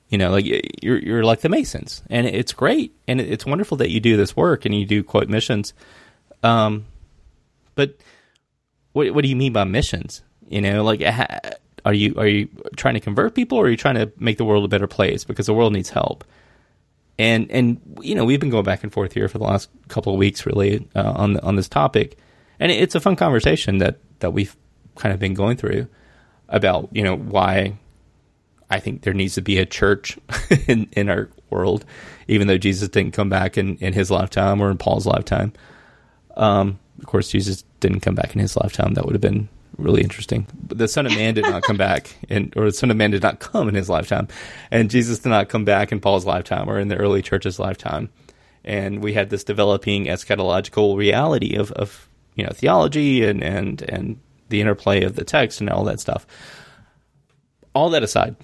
You 0.09 0.17
know, 0.19 0.31
like 0.31 0.45
you're 0.45 0.99
you're 0.99 1.23
like 1.23 1.41
the 1.41 1.49
Masons, 1.49 2.03
and 2.09 2.27
it's 2.27 2.53
great, 2.53 2.93
and 3.07 3.19
it's 3.19 3.45
wonderful 3.45 3.77
that 3.77 3.89
you 3.89 3.99
do 3.99 4.17
this 4.17 4.35
work 4.35 4.65
and 4.65 4.75
you 4.75 4.85
do 4.85 5.03
quote 5.03 5.29
missions. 5.29 5.73
Um, 6.43 6.85
but 7.73 7.95
what 8.93 9.11
what 9.13 9.23
do 9.23 9.27
you 9.27 9.35
mean 9.35 9.53
by 9.53 9.63
missions? 9.63 10.21
You 10.47 10.61
know, 10.61 10.83
like 10.83 11.01
are 11.85 11.93
you 11.93 12.13
are 12.17 12.27
you 12.27 12.49
trying 12.75 12.95
to 12.95 12.99
convert 12.99 13.35
people, 13.35 13.57
or 13.57 13.65
are 13.65 13.69
you 13.69 13.77
trying 13.77 13.95
to 13.95 14.11
make 14.17 14.37
the 14.37 14.45
world 14.45 14.65
a 14.65 14.67
better 14.67 14.87
place 14.87 15.23
because 15.23 15.45
the 15.45 15.53
world 15.53 15.73
needs 15.73 15.89
help? 15.89 16.23
And 17.17 17.49
and 17.51 17.79
you 18.01 18.15
know 18.15 18.25
we've 18.25 18.39
been 18.39 18.49
going 18.49 18.63
back 18.63 18.83
and 18.83 18.91
forth 18.91 19.13
here 19.13 19.27
for 19.27 19.37
the 19.37 19.43
last 19.43 19.69
couple 19.87 20.13
of 20.13 20.19
weeks, 20.19 20.45
really, 20.45 20.87
uh, 20.95 21.13
on 21.15 21.39
on 21.39 21.55
this 21.55 21.69
topic, 21.69 22.17
and 22.59 22.71
it's 22.71 22.95
a 22.95 22.99
fun 22.99 23.15
conversation 23.15 23.79
that 23.79 23.99
that 24.19 24.31
we've 24.31 24.55
kind 24.95 25.13
of 25.13 25.19
been 25.19 25.33
going 25.33 25.57
through 25.57 25.87
about 26.49 26.89
you 26.91 27.03
know 27.03 27.15
why 27.15 27.77
I 28.69 28.79
think 28.79 29.01
there 29.01 29.13
needs 29.13 29.35
to 29.35 29.41
be 29.41 29.57
a 29.57 29.65
church 29.65 30.17
in, 30.67 30.87
in 30.93 31.09
our 31.09 31.29
world, 31.49 31.85
even 32.27 32.47
though 32.47 32.57
Jesus 32.57 32.89
didn't 32.89 33.13
come 33.13 33.29
back 33.29 33.57
in, 33.57 33.77
in 33.77 33.93
his 33.93 34.11
lifetime 34.11 34.61
or 34.61 34.69
in 34.69 34.77
Paul's 34.77 35.05
lifetime. 35.05 35.53
Um, 36.37 36.79
of 36.99 37.05
course, 37.05 37.29
Jesus 37.29 37.63
didn't 37.79 38.01
come 38.01 38.15
back 38.15 38.35
in 38.35 38.41
his 38.41 38.55
lifetime. 38.55 38.93
That 38.93 39.05
would 39.05 39.15
have 39.15 39.21
been 39.21 39.49
really 39.81 40.01
interesting. 40.01 40.47
But 40.67 40.77
the 40.77 40.87
Son 40.87 41.05
of 41.05 41.13
Man 41.13 41.33
did 41.33 41.43
not 41.43 41.63
come 41.63 41.77
back, 41.77 42.15
in, 42.29 42.51
or 42.55 42.65
the 42.65 42.71
Son 42.71 42.91
of 42.91 42.97
Man 42.97 43.11
did 43.11 43.23
not 43.23 43.39
come 43.39 43.67
in 43.69 43.75
his 43.75 43.89
lifetime, 43.89 44.27
and 44.71 44.89
Jesus 44.89 45.19
did 45.19 45.29
not 45.29 45.49
come 45.49 45.65
back 45.65 45.91
in 45.91 45.99
Paul's 45.99 46.25
lifetime 46.25 46.69
or 46.69 46.79
in 46.79 46.87
the 46.87 46.97
early 46.97 47.21
church's 47.21 47.59
lifetime. 47.59 48.09
And 48.63 49.01
we 49.01 49.13
had 49.13 49.29
this 49.29 49.43
developing 49.43 50.05
eschatological 50.05 50.97
reality 50.97 51.55
of, 51.55 51.71
of 51.73 52.07
you 52.35 52.43
know 52.43 52.51
theology 52.53 53.23
and 53.23 53.43
and 53.43 53.81
and 53.83 54.19
the 54.49 54.61
interplay 54.61 55.03
of 55.03 55.15
the 55.15 55.23
text 55.23 55.61
and 55.61 55.69
all 55.69 55.83
that 55.85 55.99
stuff. 55.99 56.25
All 57.73 57.89
that 57.91 58.03
aside, 58.03 58.35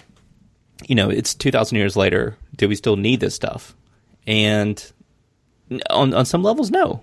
you 0.86 0.94
know, 0.94 1.10
it's 1.10 1.34
2,000 1.34 1.76
years 1.76 1.96
later. 1.96 2.36
Do 2.56 2.68
we 2.68 2.76
still 2.76 2.96
need 2.96 3.20
this 3.20 3.34
stuff? 3.34 3.74
And 4.26 4.92
on, 5.90 6.14
on 6.14 6.24
some 6.24 6.42
levels, 6.42 6.70
no. 6.70 7.02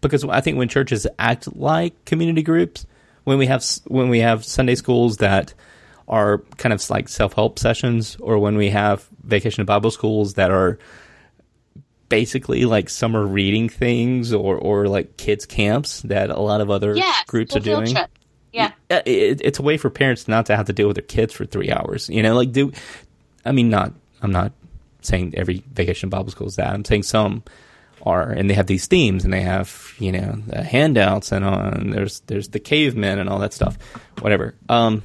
Because 0.00 0.24
I 0.24 0.40
think 0.40 0.56
when 0.56 0.68
churches 0.68 1.06
act 1.18 1.54
like 1.56 2.04
community 2.04 2.42
groups, 2.42 2.86
when 3.24 3.38
we 3.38 3.46
have 3.46 3.64
when 3.86 4.08
we 4.08 4.20
have 4.20 4.44
Sunday 4.44 4.74
schools 4.74 5.18
that 5.18 5.54
are 6.08 6.38
kind 6.56 6.72
of 6.72 6.90
like 6.90 7.08
self 7.08 7.34
help 7.34 7.58
sessions, 7.58 8.16
or 8.20 8.38
when 8.38 8.56
we 8.56 8.70
have 8.70 9.06
vacation 9.22 9.64
Bible 9.64 9.90
schools 9.90 10.34
that 10.34 10.50
are 10.50 10.78
basically 12.08 12.64
like 12.64 12.88
summer 12.88 13.24
reading 13.26 13.68
things, 13.68 14.32
or 14.32 14.56
or 14.56 14.88
like 14.88 15.16
kids 15.16 15.46
camps 15.46 16.02
that 16.02 16.30
a 16.30 16.40
lot 16.40 16.60
of 16.60 16.70
other 16.70 16.96
Yeah, 16.96 17.12
groups 17.26 17.54
are 17.56 17.60
doing. 17.60 17.92
trip. 17.94 18.10
Yeah. 18.52 18.72
it, 18.90 19.40
it's 19.44 19.60
a 19.60 19.62
way 19.62 19.76
for 19.76 19.90
parents 19.90 20.26
not 20.26 20.46
to 20.46 20.56
have 20.56 20.66
to 20.66 20.72
deal 20.72 20.88
with 20.88 20.96
their 20.96 21.04
kids 21.06 21.32
for 21.32 21.46
three 21.46 21.70
hours. 21.70 22.08
You 22.08 22.22
know, 22.22 22.34
like 22.34 22.50
do. 22.52 22.72
I 23.44 23.52
mean, 23.52 23.70
not. 23.70 23.92
I'm 24.22 24.32
not 24.32 24.52
saying 25.02 25.34
every 25.36 25.62
vacation 25.72 26.08
Bible 26.08 26.30
school 26.30 26.48
is 26.48 26.56
that. 26.56 26.74
I'm 26.74 26.84
saying 26.84 27.04
some 27.04 27.44
are, 28.02 28.30
and 28.30 28.48
they 28.48 28.54
have 28.54 28.66
these 28.66 28.86
themes, 28.86 29.24
and 29.24 29.32
they 29.32 29.42
have 29.42 29.94
you 29.98 30.12
know 30.12 30.42
the 30.46 30.62
handouts, 30.62 31.32
and 31.32 31.44
on 31.44 31.90
there's 31.90 32.20
there's 32.20 32.48
the 32.48 32.60
cavemen 32.60 33.18
and 33.18 33.28
all 33.28 33.38
that 33.40 33.52
stuff, 33.52 33.76
whatever. 34.20 34.54
Um, 34.68 35.02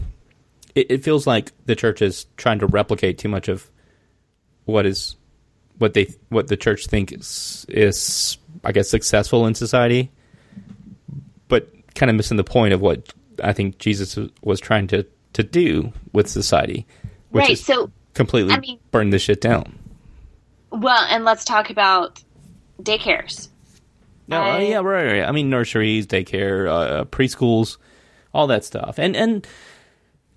it, 0.76 0.92
it 0.92 1.04
feels 1.04 1.26
like 1.28 1.52
the 1.66 1.76
church 1.76 2.02
is 2.02 2.26
trying 2.38 2.60
to 2.60 2.68
replicate 2.68 3.18
too 3.18 3.30
much 3.30 3.48
of 3.48 3.70
what 4.66 4.86
is 4.86 5.16
what 5.78 5.94
they 5.94 6.08
what 6.30 6.48
the 6.48 6.58
church 6.58 6.88
thinks 6.88 7.12
is, 7.14 7.66
is 7.70 8.38
I 8.64 8.72
guess 8.72 8.90
successful 8.90 9.46
in 9.48 9.56
society, 9.56 10.12
but 11.48 11.70
kind 11.96 12.10
of 12.10 12.16
missing 12.16 12.38
the 12.38 12.44
point 12.44 12.74
of 12.74 12.82
what 12.82 13.14
I 13.44 13.54
think 13.54 13.78
Jesus 13.78 14.18
was 14.42 14.60
trying 14.60 14.88
to 14.88 15.06
to 15.34 15.44
do 15.44 15.92
with 16.14 16.30
society, 16.30 16.86
which 17.30 17.42
right. 17.42 17.52
is 17.52 17.64
So, 17.66 17.92
completely 18.14 18.54
I 18.54 18.60
mean- 18.60 18.80
burn 18.92 19.10
this 19.10 19.22
shit 19.22 19.42
down. 19.42 19.78
well, 20.72 21.06
and 21.10 21.26
let's 21.26 21.44
talk 21.44 21.70
about 21.70 22.24
daycares. 22.82 23.50
No, 24.28 24.42
uh, 24.42 24.58
yeah, 24.58 24.78
right, 24.78 25.06
right. 25.06 25.24
I 25.24 25.32
mean, 25.32 25.50
nurseries, 25.50 26.08
daycare, 26.08 26.68
uh, 26.68 27.06
preschools, 27.06 27.78
all 28.34 28.48
that 28.48 28.64
stuff, 28.64 28.98
and 28.98 29.16
and 29.16 29.46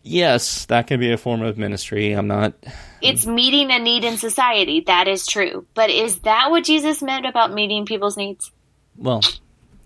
yes, 0.02 0.66
that 0.66 0.86
can 0.86 1.00
be 1.00 1.10
a 1.10 1.16
form 1.16 1.42
of 1.42 1.56
ministry. 1.56 2.12
I'm 2.12 2.26
not. 2.26 2.54
It's 3.00 3.26
meeting 3.26 3.70
a 3.70 3.78
need 3.78 4.04
in 4.04 4.18
society. 4.18 4.80
That 4.86 5.08
is 5.08 5.26
true. 5.26 5.66
But 5.74 5.90
is 5.90 6.18
that 6.20 6.50
what 6.50 6.64
Jesus 6.64 7.00
meant 7.00 7.26
about 7.26 7.52
meeting 7.52 7.86
people's 7.86 8.16
needs? 8.16 8.50
Well, 8.96 9.22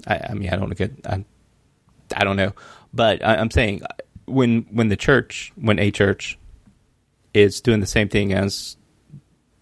I, 0.06 0.20
I 0.30 0.34
mean, 0.34 0.50
I 0.50 0.56
don't 0.56 0.76
get. 0.76 0.92
I, 1.06 1.24
I 2.16 2.24
don't 2.24 2.36
know, 2.36 2.52
but 2.92 3.24
I, 3.24 3.36
I'm 3.36 3.50
saying 3.50 3.82
when 4.26 4.62
when 4.70 4.88
the 4.88 4.96
church, 4.96 5.52
when 5.54 5.78
a 5.78 5.90
church 5.90 6.38
is 7.34 7.60
doing 7.60 7.80
the 7.80 7.86
same 7.86 8.08
thing 8.08 8.32
as 8.32 8.76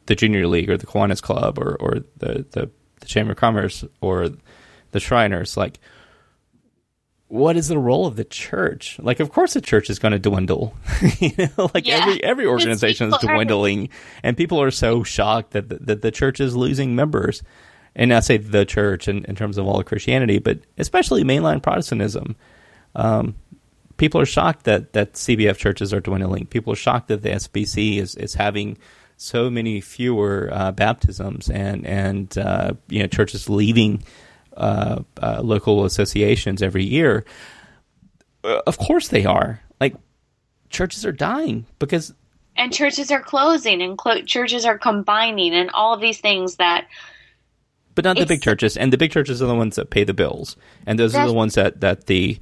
the 0.07 0.17
junior 0.17 0.47
league 0.47 0.71
or 0.71 0.77
the 0.77 0.87
Kiwanis 0.87 1.23
Club 1.23 1.59
or 1.59 1.77
or 1.79 2.01
the, 2.17 2.47
the 2.53 2.71
the 3.01 3.07
Chamber 3.07 3.33
of 3.33 3.39
Commerce 3.39 3.85
or 4.01 4.31
the 4.93 5.01
Shriners, 5.01 5.57
like. 5.57 5.79
What 7.29 7.57
is 7.57 7.69
the 7.69 7.79
role 7.79 8.07
of 8.07 8.17
the 8.17 8.25
church? 8.25 8.99
Like, 8.99 9.21
of 9.21 9.31
course, 9.31 9.55
the 9.55 9.61
church 9.61 9.89
is 9.89 10.01
going 10.01 10.11
to 10.11 10.19
dwindle. 10.19 10.75
you 11.21 11.31
know, 11.39 11.71
like 11.73 11.87
Yeah. 11.87 11.99
every 12.03 12.25
every 12.25 12.47
organization 12.47 13.07
is 13.09 13.15
people 13.19 13.31
are- 13.31 13.35
dwindling, 13.37 13.89
and 14.25 14.37
people 14.37 14.61
are 14.61 14.73
so 14.73 15.05
shocked 15.05 15.53
that 15.53 15.69
the, 15.69 15.77
that 15.77 16.03
the 16.03 16.11
church 16.11 16.41
is 16.41 16.57
losing 16.57 16.97
members 16.97 17.45
and 17.95 18.13
I 18.13 18.19
say 18.21 18.37
the 18.37 18.65
church 18.65 19.07
in, 19.09 19.25
in 19.27 19.35
terms 19.37 19.59
of 19.59 19.67
all 19.67 19.79
of 19.81 19.87
Christianity, 19.87 20.39
but 20.39 20.59
especially 20.79 21.23
mainline 21.25 21.63
Protestantism. 21.63 22.35
Um, 22.95 23.35
people 23.97 24.21
are 24.21 24.27
shocked 24.27 24.65
that, 24.65 24.93
that 24.93 25.15
CBF 25.15 25.57
churches 25.57 25.93
are 25.93 26.01
dwindling. 26.01 26.47
People 26.47 26.73
are 26.73 26.77
shocked 26.77 27.09
that 27.09 27.23
the 27.23 27.31
SBC 27.31 27.99
is, 27.99 28.15
is 28.15 28.35
having 28.35 28.79
so 29.21 29.51
many 29.51 29.83
fewer 29.83 30.49
uh, 30.51 30.73
baptisms 30.73 31.51
and 31.51 31.87
and 31.87 32.39
uh, 32.39 32.73
you 32.89 33.01
know 33.01 33.07
churches 33.07 33.51
leaving 33.51 34.03
uh, 34.57 35.03
uh, 35.23 35.41
local 35.43 35.85
associations 35.85 36.63
every 36.63 36.85
year. 36.85 37.27
Uh, 38.43 38.61
of 38.67 38.79
course 38.79 39.09
they 39.09 39.27
are. 39.27 39.61
Like 39.79 39.95
churches 40.71 41.05
are 41.05 41.13
dying 41.13 41.67
because 41.79 42.15
And 42.57 42.73
churches 42.73 43.11
are 43.11 43.21
closing 43.21 43.83
and 43.83 43.99
clo- 43.99 44.23
churches 44.23 44.65
are 44.65 44.79
combining 44.79 45.55
and 45.55 45.71
all 45.71 45.93
of 45.93 46.01
these 46.01 46.21
things 46.21 46.57
that 46.57 46.89
but 47.95 48.05
not 48.05 48.17
the 48.17 48.25
big 48.25 48.41
churches. 48.41 48.79
And 48.79 48.91
the 48.91 48.97
big 48.97 49.13
churches 49.13 49.43
are 49.43 49.47
the 49.47 49.55
ones 49.55 49.77
that 49.77 49.91
pay 49.91 50.05
the 50.05 50.15
bills, 50.15 50.57
and 50.87 50.99
those 50.99 51.15
are 51.15 51.27
the 51.27 51.35
ones 51.35 51.57
that 51.57 51.83
that 51.83 52.07
the 52.07 52.39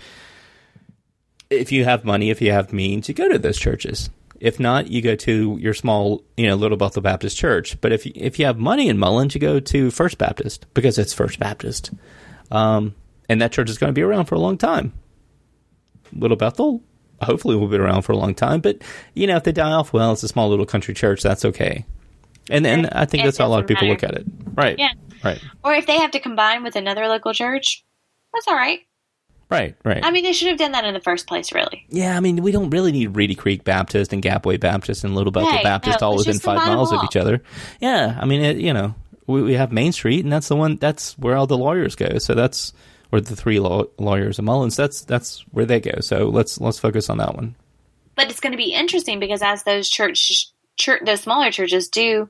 if 1.51 1.73
you 1.73 1.85
have 1.85 2.05
money, 2.05 2.31
if 2.31 2.41
you 2.41 2.53
have 2.53 2.73
means, 2.73 3.09
you 3.09 3.15
go 3.15 3.29
to 3.29 3.39
those 3.39 3.59
churches. 3.59 4.11
If 4.41 4.61
not, 4.61 4.89
you 4.89 5.03
go 5.03 5.17
to 5.17 5.59
your 5.61 5.75
small, 5.75 6.23
you 6.37 6.47
know, 6.47 6.55
Little 6.55 6.77
Bethel 6.77 7.03
Baptist 7.03 7.37
church. 7.37 7.81
But 7.81 7.93
if 7.93 8.07
you, 8.07 8.13
if 8.15 8.39
you 8.39 8.47
have 8.47 8.59
money 8.59 8.89
in 8.89 8.99
Mullins, 8.99 9.35
you 9.35 9.41
go 9.41 9.59
to 9.61 9.91
First 9.91 10.19
Baptist 10.19 10.67
because 10.75 10.99
it's 10.99 11.13
First 11.13 11.39
Baptist, 11.39 11.91
um, 12.51 12.95
and 13.29 13.43
that 13.43 13.53
church 13.53 13.69
is 13.71 13.79
going 13.79 13.91
to 13.91 13.95
be 13.95 14.03
around 14.03 14.27
for 14.27 14.35
a 14.35 14.41
long 14.41 14.57
time. 14.59 14.93
Little 16.13 16.37
Bethel, 16.37 16.83
hopefully, 17.21 17.57
will 17.57 17.69
be 17.69 17.77
around 17.77 18.03
for 18.03 18.13
a 18.13 18.17
long 18.17 18.35
time. 18.35 18.61
But 18.61 18.83
you 19.15 19.27
know, 19.27 19.37
if 19.37 19.45
they 19.45 19.53
die 19.53 19.73
off, 19.73 19.93
well, 19.93 20.13
it's 20.13 20.23
a 20.23 20.29
small 20.29 20.49
little 20.49 20.67
country 20.67 20.95
church. 20.95 21.23
That's 21.23 21.45
okay. 21.45 21.85
And 22.51 22.67
and 22.67 22.85
Right. 22.85 22.93
I 22.97 23.05
think 23.05 23.23
It 23.23 23.27
that's 23.27 23.39
how 23.39 23.47
a 23.47 23.49
lot 23.49 23.61
of 23.61 23.67
people 23.67 23.89
look 23.89 24.03
at 24.03 24.15
it. 24.15 24.25
Right. 24.55 24.79
Yeah. 24.79 24.93
Right. 25.23 25.41
or 25.65 25.75
if 25.75 25.87
they 25.87 25.99
have 25.99 26.13
to 26.13 26.21
combine 26.21 26.63
with 26.63 26.77
another 26.77 27.09
local 27.09 27.35
church, 27.35 27.85
that's 28.33 28.47
all 28.49 28.55
right. 28.55 28.81
Right. 29.51 29.75
Right. 29.85 30.05
I 30.05 30.11
mean, 30.11 30.25
they 30.25 30.33
should 30.33 30.49
have 30.49 30.59
done 30.59 30.73
that 30.73 30.85
in 30.85 30.93
the 30.93 31.01
first 31.01 31.27
place, 31.27 31.53
really. 31.53 31.87
Yeah, 31.89 32.17
I 32.17 32.21
mean, 32.21 32.43
we 32.43 32.53
don't 32.53 32.71
really 32.71 32.93
need 32.93 33.17
Reedy 33.17 33.35
Creek 33.35 33.65
Baptist 33.65 34.13
and 34.13 34.23
Gapway 34.23 34.61
Baptist 34.61 35.05
and 35.05 35.15
Little 35.15 35.33
Bethel 35.33 35.51
Right, 35.51 35.65
Baptist 35.65 36.01
no, 36.01 36.09
all 36.09 36.17
within 36.17 36.39
five 36.39 36.59
miles 36.59 36.93
of 36.93 37.03
each 37.05 37.17
other. 37.17 37.43
Yeah, 37.81 38.19
I 38.21 38.27
mean, 38.27 38.43
it, 38.43 38.59
you 38.59 38.75
know, 38.75 38.95
we, 39.27 39.43
we 39.43 39.55
have 39.55 39.73
Main 39.73 39.93
Street, 39.93 40.25
and 40.25 40.33
that's 40.33 40.49
the 40.49 40.57
one. 40.57 40.77
That's 40.77 41.19
where 41.19 41.37
all 41.37 41.47
the 41.47 41.57
lawyers 41.57 41.95
go. 41.95 42.19
So 42.19 42.35
that's 42.35 42.75
where 43.11 43.21
the 43.21 43.37
three 43.37 43.59
law, 43.61 43.85
lawyers 43.99 44.39
of 44.39 44.45
Mullins. 44.45 44.77
That's 44.77 45.03
that's 45.03 45.41
where 45.51 45.65
they 45.65 45.81
go. 45.81 46.01
So 46.01 46.29
let's 46.29 46.61
let's 46.61 46.79
focus 46.79 47.09
on 47.09 47.19
that 47.19 47.35
one. 47.35 47.55
But 48.17 48.31
it's 48.31 48.41
going 48.41 48.53
to 48.53 48.59
be 48.59 48.75
interesting 48.75 49.21
because 49.21 49.43
as 49.43 49.63
those 49.63 49.89
church, 49.89 50.51
church 50.77 51.03
those 51.05 51.21
smaller 51.21 51.53
churches 51.53 51.89
do 51.89 52.29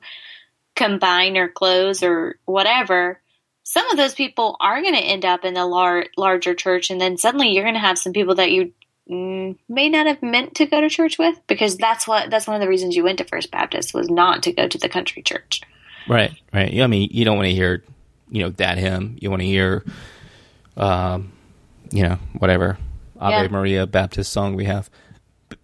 combine 0.77 1.37
or 1.37 1.49
close 1.49 2.03
or 2.03 2.39
whatever, 2.45 3.21
some 3.71 3.91
of 3.91 3.99
those 3.99 4.15
people 4.15 4.57
are 4.61 4.81
going 4.81 4.95
to 4.95 5.01
end 5.01 5.27
up 5.27 5.45
in 5.45 5.53
the 5.53 5.67
lar- 5.67 6.07
larger 6.17 6.55
church, 6.55 6.89
and 6.91 6.99
then 6.99 7.19
suddenly 7.19 7.49
you're 7.51 7.65
going 7.65 7.75
to 7.75 7.81
have 7.81 7.99
some 7.99 8.15
people 8.15 8.35
that 8.37 8.51
you 8.51 8.73
mm, 9.11 9.57
may 9.69 9.91
not 9.91 10.07
have 10.07 10.23
meant 10.23 10.55
to 10.55 10.65
go 10.65 10.81
to 10.81 10.89
church 10.89 11.19
with 11.19 11.39
because 11.47 11.77
that's 11.77 12.09
what 12.09 12.31
that's 12.31 12.47
one 12.47 12.57
of 12.57 12.63
the 12.63 12.69
reasons 12.69 12.97
you 12.97 13.05
went 13.05 13.19
to 13.19 13.25
First 13.25 13.51
Baptist 13.51 13.93
was 13.93 14.09
not 14.09 14.43
to 14.45 14.53
go 14.53 14.67
to 14.67 14.79
the 14.79 14.89
country 14.89 15.23
church. 15.23 15.61
Right. 16.09 16.33
Right. 16.55 16.81
I 16.81 16.87
mean, 16.87 17.11
you 17.13 17.27
don't 17.27 17.37
want 17.37 17.49
to 17.49 17.55
hear, 17.55 17.85
you 18.31 18.43
know, 18.43 18.49
that 18.51 18.79
hymn. 18.79 19.19
You 19.21 19.29
want 19.29 19.43
to 19.43 19.47
hear, 19.47 19.85
um, 20.79 21.33
you 21.91 22.03
know, 22.05 22.19
whatever 22.39 22.79
Ave 23.21 23.35
Yeah. 23.37 23.49
Maria 23.49 23.87
Baptist 23.87 24.33
song 24.33 24.55
we 24.55 24.65
have. 24.65 24.89
But, 25.51 25.59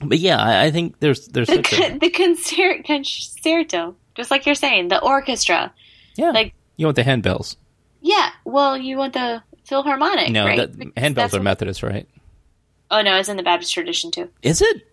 but 0.00 0.18
yeah, 0.18 0.38
I, 0.40 0.66
I 0.66 0.70
think 0.70 1.00
there's 1.00 1.26
there's 1.26 1.48
The 1.48 1.56
such 1.56 1.72
a, 1.72 1.98
the 1.98 2.10
concer- 2.10 2.82
concerto, 2.84 3.96
just 4.14 4.30
like 4.30 4.46
you're 4.46 4.54
saying, 4.54 4.88
the 4.88 5.02
orchestra. 5.02 5.72
yeah. 6.16 6.30
like- 6.30 6.54
you 6.80 6.86
want 6.86 6.96
the 6.96 7.02
handbells? 7.02 7.56
Yeah, 8.00 8.30
well, 8.46 8.78
you 8.78 8.96
want 8.96 9.12
the 9.12 9.42
Philharmonic, 9.64 10.30
No, 10.32 10.46
right? 10.46 10.72
Because 10.72 10.92
handbells 10.94 11.34
are 11.34 11.42
Methodist, 11.42 11.82
right? 11.82 12.08
Oh 12.90 13.02
no, 13.02 13.16
it's 13.18 13.28
in 13.28 13.36
the 13.36 13.42
Baptist 13.42 13.74
tradition 13.74 14.10
too. 14.10 14.30
Is 14.42 14.62
it? 14.62 14.88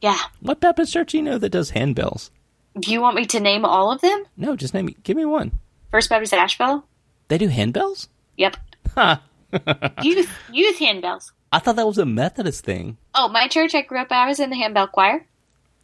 Yeah. 0.00 0.18
What 0.40 0.60
Baptist 0.60 0.92
church 0.92 1.12
do 1.12 1.18
you 1.18 1.22
know 1.22 1.38
that 1.38 1.50
does 1.50 1.70
handbells? 1.70 2.30
Do 2.78 2.90
you 2.90 3.00
want 3.00 3.14
me 3.14 3.24
to 3.26 3.38
name 3.38 3.64
all 3.64 3.92
of 3.92 4.00
them? 4.00 4.24
No, 4.36 4.56
just 4.56 4.74
name 4.74 4.86
me. 4.86 4.96
Give 5.04 5.16
me 5.16 5.24
one. 5.24 5.52
First 5.92 6.10
Baptist 6.10 6.34
Asheville. 6.34 6.84
They 7.28 7.38
do 7.38 7.48
handbells? 7.48 8.08
Yep. 8.36 8.56
Ha! 8.96 9.22
Youth 10.02 10.28
youth 10.52 10.78
handbells. 10.78 11.30
I 11.52 11.60
thought 11.60 11.76
that 11.76 11.86
was 11.86 11.98
a 11.98 12.04
Methodist 12.04 12.64
thing. 12.64 12.98
Oh, 13.14 13.28
my 13.28 13.46
church 13.46 13.76
I 13.76 13.82
grew 13.82 14.00
up 14.00 14.10
I 14.10 14.26
was 14.26 14.40
in 14.40 14.50
the 14.50 14.56
handbell 14.56 14.88
choir. 14.88 15.24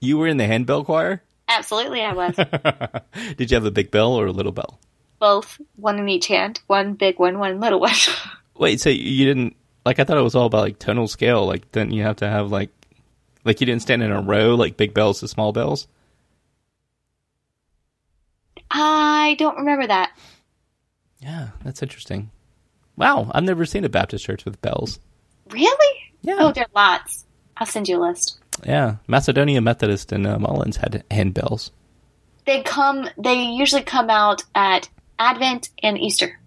You 0.00 0.18
were 0.18 0.26
in 0.26 0.36
the 0.36 0.46
handbell 0.46 0.84
choir? 0.84 1.22
Absolutely, 1.48 2.02
I 2.02 2.12
was. 2.12 2.34
Did 3.36 3.50
you 3.50 3.54
have 3.54 3.64
a 3.64 3.70
big 3.70 3.90
bell 3.92 4.14
or 4.14 4.26
a 4.26 4.32
little 4.32 4.52
bell? 4.52 4.80
Both, 5.24 5.58
one 5.76 5.98
in 5.98 6.06
each 6.10 6.26
hand, 6.26 6.60
one 6.66 6.92
big 6.92 7.18
one, 7.18 7.38
one 7.38 7.58
little 7.58 7.80
one. 7.80 7.94
Wait, 8.58 8.78
so 8.78 8.90
you 8.90 9.24
didn't 9.24 9.56
like? 9.86 9.98
I 9.98 10.04
thought 10.04 10.18
it 10.18 10.22
was 10.22 10.34
all 10.34 10.44
about 10.44 10.60
like 10.60 10.78
tonal 10.78 11.08
scale. 11.08 11.46
Like, 11.46 11.72
then 11.72 11.90
you 11.90 12.02
have 12.02 12.16
to 12.16 12.28
have 12.28 12.50
like, 12.52 12.68
like 13.42 13.58
you 13.58 13.64
didn't 13.66 13.80
stand 13.80 14.02
in 14.02 14.12
a 14.12 14.20
row 14.20 14.54
like 14.54 14.76
big 14.76 14.92
bells 14.92 15.20
to 15.20 15.28
small 15.28 15.52
bells. 15.52 15.88
I 18.70 19.36
don't 19.38 19.56
remember 19.56 19.86
that. 19.86 20.12
Yeah, 21.20 21.48
that's 21.64 21.82
interesting. 21.82 22.30
Wow, 22.96 23.30
I've 23.32 23.44
never 23.44 23.64
seen 23.64 23.84
a 23.84 23.88
Baptist 23.88 24.24
church 24.24 24.44
with 24.44 24.60
bells. 24.60 24.98
Really? 25.50 25.96
Yeah, 26.22 26.36
Oh, 26.38 26.52
there 26.52 26.64
are 26.64 26.68
lots. 26.74 27.24
I'll 27.56 27.66
send 27.66 27.88
you 27.88 27.98
a 27.98 28.02
list. 28.08 28.38
yeah. 28.64 28.96
Macedonia 29.06 29.60
Methodist 29.60 30.12
in 30.12 30.26
uh, 30.26 30.38
Mullins 30.38 30.76
had 30.76 31.02
handbells. 31.10 31.70
They 32.46 32.62
come. 32.62 33.08
They 33.16 33.42
usually 33.42 33.82
come 33.82 34.10
out 34.10 34.44
at 34.54 34.88
Advent 35.18 35.70
and 35.82 35.98
Easter. 35.98 36.38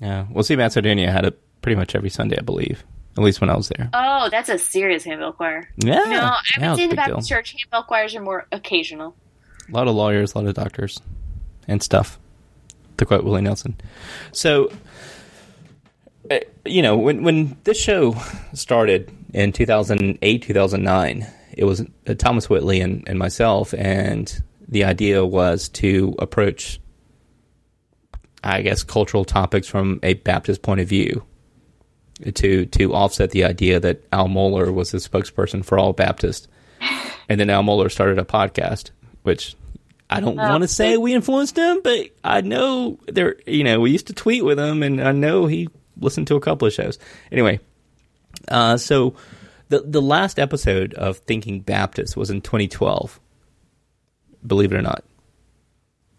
Yeah, 0.00 0.26
well, 0.30 0.42
see, 0.44 0.56
Macedonia 0.56 1.10
had 1.10 1.24
it 1.26 1.38
pretty 1.62 1.76
much 1.76 1.94
every 1.94 2.10
Sunday, 2.10 2.36
I 2.38 2.42
believe. 2.42 2.84
At 3.18 3.24
least 3.24 3.40
when 3.40 3.50
I 3.50 3.56
was 3.56 3.68
there. 3.68 3.90
Oh, 3.92 4.28
that's 4.30 4.48
a 4.48 4.56
serious 4.56 5.04
handbell 5.04 5.32
choir. 5.32 5.68
Yeah, 5.76 5.94
No, 5.96 6.02
I 6.02 6.06
yeah, 6.08 6.36
haven't 6.54 6.68
it's 6.70 6.76
the 6.78 6.96
big 6.96 7.04
deal. 7.04 7.14
Baptist 7.16 7.28
church 7.28 7.54
handbell 7.60 7.82
choirs 7.82 8.14
are 8.14 8.22
more 8.22 8.46
occasional. 8.52 9.16
A 9.68 9.72
lot 9.72 9.88
of 9.88 9.94
lawyers, 9.94 10.32
a 10.34 10.38
lot 10.38 10.46
of 10.46 10.54
doctors, 10.54 11.00
and 11.68 11.82
stuff. 11.82 12.18
To 12.98 13.04
quote 13.06 13.24
Willie 13.24 13.40
Nelson. 13.42 13.76
So, 14.32 14.70
uh, 16.30 16.38
you 16.64 16.82
know, 16.82 16.96
when 16.96 17.22
when 17.24 17.56
this 17.64 17.78
show 17.80 18.14
started 18.54 19.10
in 19.34 19.52
2008, 19.52 20.42
2009, 20.42 21.26
it 21.56 21.64
was 21.64 21.84
Thomas 22.18 22.48
Whitley 22.48 22.80
and, 22.80 23.02
and 23.08 23.18
myself, 23.18 23.74
and 23.74 24.42
the 24.68 24.84
idea 24.84 25.24
was 25.26 25.68
to 25.70 26.14
approach, 26.18 26.78
I 28.42 28.62
guess, 28.62 28.82
cultural 28.82 29.24
topics 29.24 29.68
from 29.68 30.00
a 30.02 30.14
Baptist 30.14 30.62
point 30.62 30.80
of 30.80 30.88
view. 30.88 31.24
to 32.34 32.66
to 32.66 32.94
offset 32.94 33.30
the 33.30 33.44
idea 33.44 33.80
that 33.80 34.02
Al 34.12 34.28
Mohler 34.28 34.72
was 34.72 34.90
the 34.90 34.98
spokesperson 34.98 35.64
for 35.64 35.78
all 35.78 35.92
Baptists. 35.92 36.48
and 37.28 37.40
then 37.40 37.50
Al 37.50 37.62
Mohler 37.62 37.90
started 37.90 38.18
a 38.18 38.24
podcast, 38.24 38.90
which 39.22 39.54
I 40.10 40.20
don't 40.20 40.36
want 40.36 40.62
to 40.62 40.68
say 40.68 40.96
we 40.96 41.14
influenced 41.14 41.56
him, 41.56 41.80
but 41.82 42.08
I 42.24 42.40
know 42.40 42.98
there. 43.06 43.36
You 43.46 43.64
know, 43.64 43.80
we 43.80 43.90
used 43.92 44.08
to 44.08 44.12
tweet 44.12 44.44
with 44.44 44.58
him, 44.58 44.82
and 44.82 45.00
I 45.00 45.12
know 45.12 45.46
he 45.46 45.68
listened 45.98 46.26
to 46.28 46.34
a 46.34 46.40
couple 46.40 46.66
of 46.66 46.74
shows. 46.74 46.98
Anyway, 47.30 47.60
uh, 48.48 48.76
so 48.76 49.14
the 49.68 49.82
the 49.86 50.02
last 50.02 50.38
episode 50.38 50.94
of 50.94 51.18
Thinking 51.18 51.60
Baptist 51.60 52.16
was 52.16 52.28
in 52.28 52.40
2012. 52.40 53.20
Believe 54.44 54.72
it 54.72 54.76
or 54.76 54.82
not, 54.82 55.04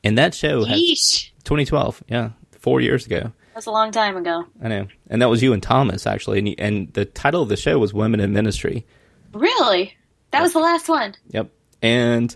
and 0.04 0.18
that 0.18 0.34
show 0.34 0.64
has. 0.64 1.31
2012. 1.42 2.04
Yeah, 2.08 2.30
four 2.52 2.82
years 2.82 3.06
ago. 3.06 3.32
That's 3.54 3.66
a 3.66 3.72
long 3.72 3.92
time 3.92 4.16
ago. 4.18 4.46
I 4.64 4.68
know, 4.70 4.88
and 5.10 5.22
that 5.22 5.30
was 5.30 5.44
you 5.44 5.52
and 5.54 5.62
Thomas 5.62 6.08
actually, 6.08 6.40
and, 6.40 6.56
and 6.60 6.94
the 6.94 7.04
title 7.06 7.42
of 7.42 7.50
the 7.50 7.58
show 7.58 7.78
was 7.80 7.94
Women 7.94 8.20
in 8.20 8.32
Ministry. 8.34 8.86
Really? 9.34 9.96
That 10.32 10.42
was 10.42 10.54
the 10.54 10.60
last 10.60 10.88
one. 10.88 11.16
Yep, 11.32 11.50
and 11.82 12.34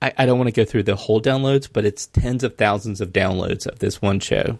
I, 0.00 0.12
I 0.18 0.26
don't 0.26 0.38
want 0.38 0.48
to 0.48 0.52
go 0.52 0.64
through 0.64 0.82
the 0.82 0.96
whole 0.96 1.20
downloads, 1.22 1.68
but 1.72 1.84
it's 1.84 2.06
tens 2.08 2.42
of 2.42 2.56
thousands 2.56 3.00
of 3.00 3.12
downloads 3.12 3.66
of 3.66 3.78
this 3.78 4.02
one 4.02 4.18
show. 4.18 4.58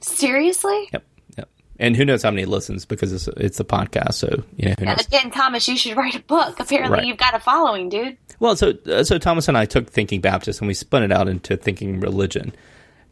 Seriously? 0.00 0.88
Yep, 0.92 1.04
yep, 1.38 1.48
and 1.78 1.96
who 1.96 2.04
knows 2.04 2.24
how 2.24 2.30
many 2.32 2.44
listens 2.44 2.84
because 2.84 3.12
it's 3.12 3.28
it's 3.36 3.60
a 3.60 3.64
podcast, 3.64 4.14
so 4.14 4.42
you 4.56 4.68
know 4.68 4.74
who 4.78 4.86
knows. 4.86 5.06
Again, 5.06 5.30
Thomas, 5.30 5.68
you 5.68 5.76
should 5.76 5.96
write 5.96 6.16
a 6.16 6.20
book. 6.20 6.58
Apparently, 6.58 6.98
Right. 6.98 7.06
you've 7.06 7.18
got 7.18 7.34
a 7.34 7.40
following, 7.40 7.88
dude. 7.88 8.18
Well, 8.42 8.56
so 8.56 8.72
uh, 8.90 9.04
so 9.04 9.18
Thomas 9.18 9.46
and 9.46 9.56
I 9.56 9.66
took 9.66 9.88
Thinking 9.88 10.20
Baptist 10.20 10.60
and 10.60 10.66
we 10.66 10.74
spun 10.74 11.04
it 11.04 11.12
out 11.12 11.28
into 11.28 11.56
Thinking 11.56 12.00
Religion, 12.00 12.52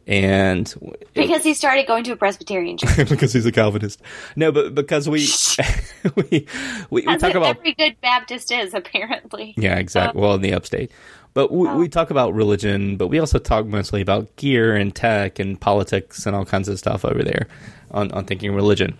and 0.05 0.73
Because 1.13 1.41
he 1.41 1.53
started 1.53 1.87
going 1.87 2.03
to 2.03 2.11
a 2.11 2.17
Presbyterian 2.17 2.77
church. 2.77 3.07
because 3.09 3.31
he's 3.31 3.45
a 3.45 3.51
Calvinist. 3.53 4.01
No, 4.35 4.51
but 4.51 4.75
because 4.75 5.07
we 5.07 5.25
we 6.17 6.47
we, 6.89 7.05
we 7.07 7.17
talk 7.17 7.33
about 7.35 7.55
every 7.55 7.71
good 7.71 7.95
Baptist 8.01 8.51
is, 8.51 8.73
apparently. 8.73 9.53
Yeah, 9.55 9.77
exactly. 9.77 10.21
well, 10.21 10.35
in 10.35 10.41
the 10.41 10.53
upstate. 10.53 10.91
But 11.33 11.49
we, 11.49 11.73
we 11.75 11.87
talk 11.87 12.09
about 12.09 12.33
religion, 12.33 12.97
but 12.97 13.07
we 13.07 13.17
also 13.17 13.39
talk 13.39 13.65
mostly 13.65 14.01
about 14.01 14.35
gear 14.35 14.75
and 14.75 14.93
tech 14.93 15.39
and 15.39 15.57
politics 15.57 16.25
and 16.25 16.35
all 16.35 16.43
kinds 16.43 16.67
of 16.67 16.77
stuff 16.77 17.05
over 17.05 17.23
there 17.23 17.47
on, 17.91 18.11
on 18.11 18.25
thinking 18.25 18.53
religion. 18.53 18.97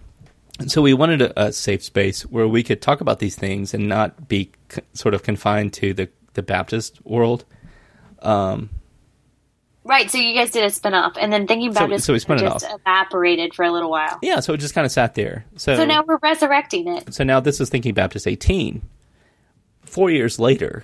And 0.59 0.71
so 0.71 0.81
we 0.81 0.93
wanted 0.93 1.21
a, 1.23 1.47
a 1.47 1.51
safe 1.51 1.83
space 1.83 2.21
where 2.21 2.47
we 2.47 2.63
could 2.63 2.81
talk 2.81 3.01
about 3.01 3.19
these 3.19 3.35
things 3.35 3.73
and 3.73 3.89
not 3.89 4.29
be 4.29 4.51
c- 4.69 4.81
sort 4.93 5.13
of 5.13 5.23
confined 5.23 5.73
to 5.73 5.93
the, 5.93 6.09
the 6.33 6.41
Baptist 6.43 6.99
world. 7.05 7.45
Right, 9.83 10.11
so 10.11 10.19
you 10.19 10.35
guys 10.35 10.51
did 10.51 10.63
a 10.63 10.69
spin 10.69 10.93
off, 10.93 11.17
and 11.19 11.33
then 11.33 11.47
thinking 11.47 11.73
So- 11.73 11.79
about 11.85 11.91
it 11.91 12.03
so 12.03 12.13
we 12.13 12.19
spun 12.19 12.37
it 12.37 12.41
just 12.41 12.65
evaporated 12.69 13.55
for 13.55 13.65
a 13.65 13.71
little 13.71 13.89
while. 13.89 14.19
Yeah, 14.21 14.39
so 14.39 14.53
it 14.53 14.57
just 14.57 14.75
kind 14.75 14.85
of 14.85 14.91
sat 14.91 15.15
there. 15.15 15.45
So, 15.55 15.75
So 15.75 15.85
now 15.85 16.03
we're 16.07 16.19
resurrecting 16.21 16.87
it. 16.87 17.11
so 17.13 17.23
now 17.23 17.39
this 17.39 17.59
is 17.59 17.69
Thinking 17.69 17.95
Baptist 17.95 18.27
18. 18.27 18.83
Four 19.83 20.11
years 20.11 20.37
later, 20.37 20.83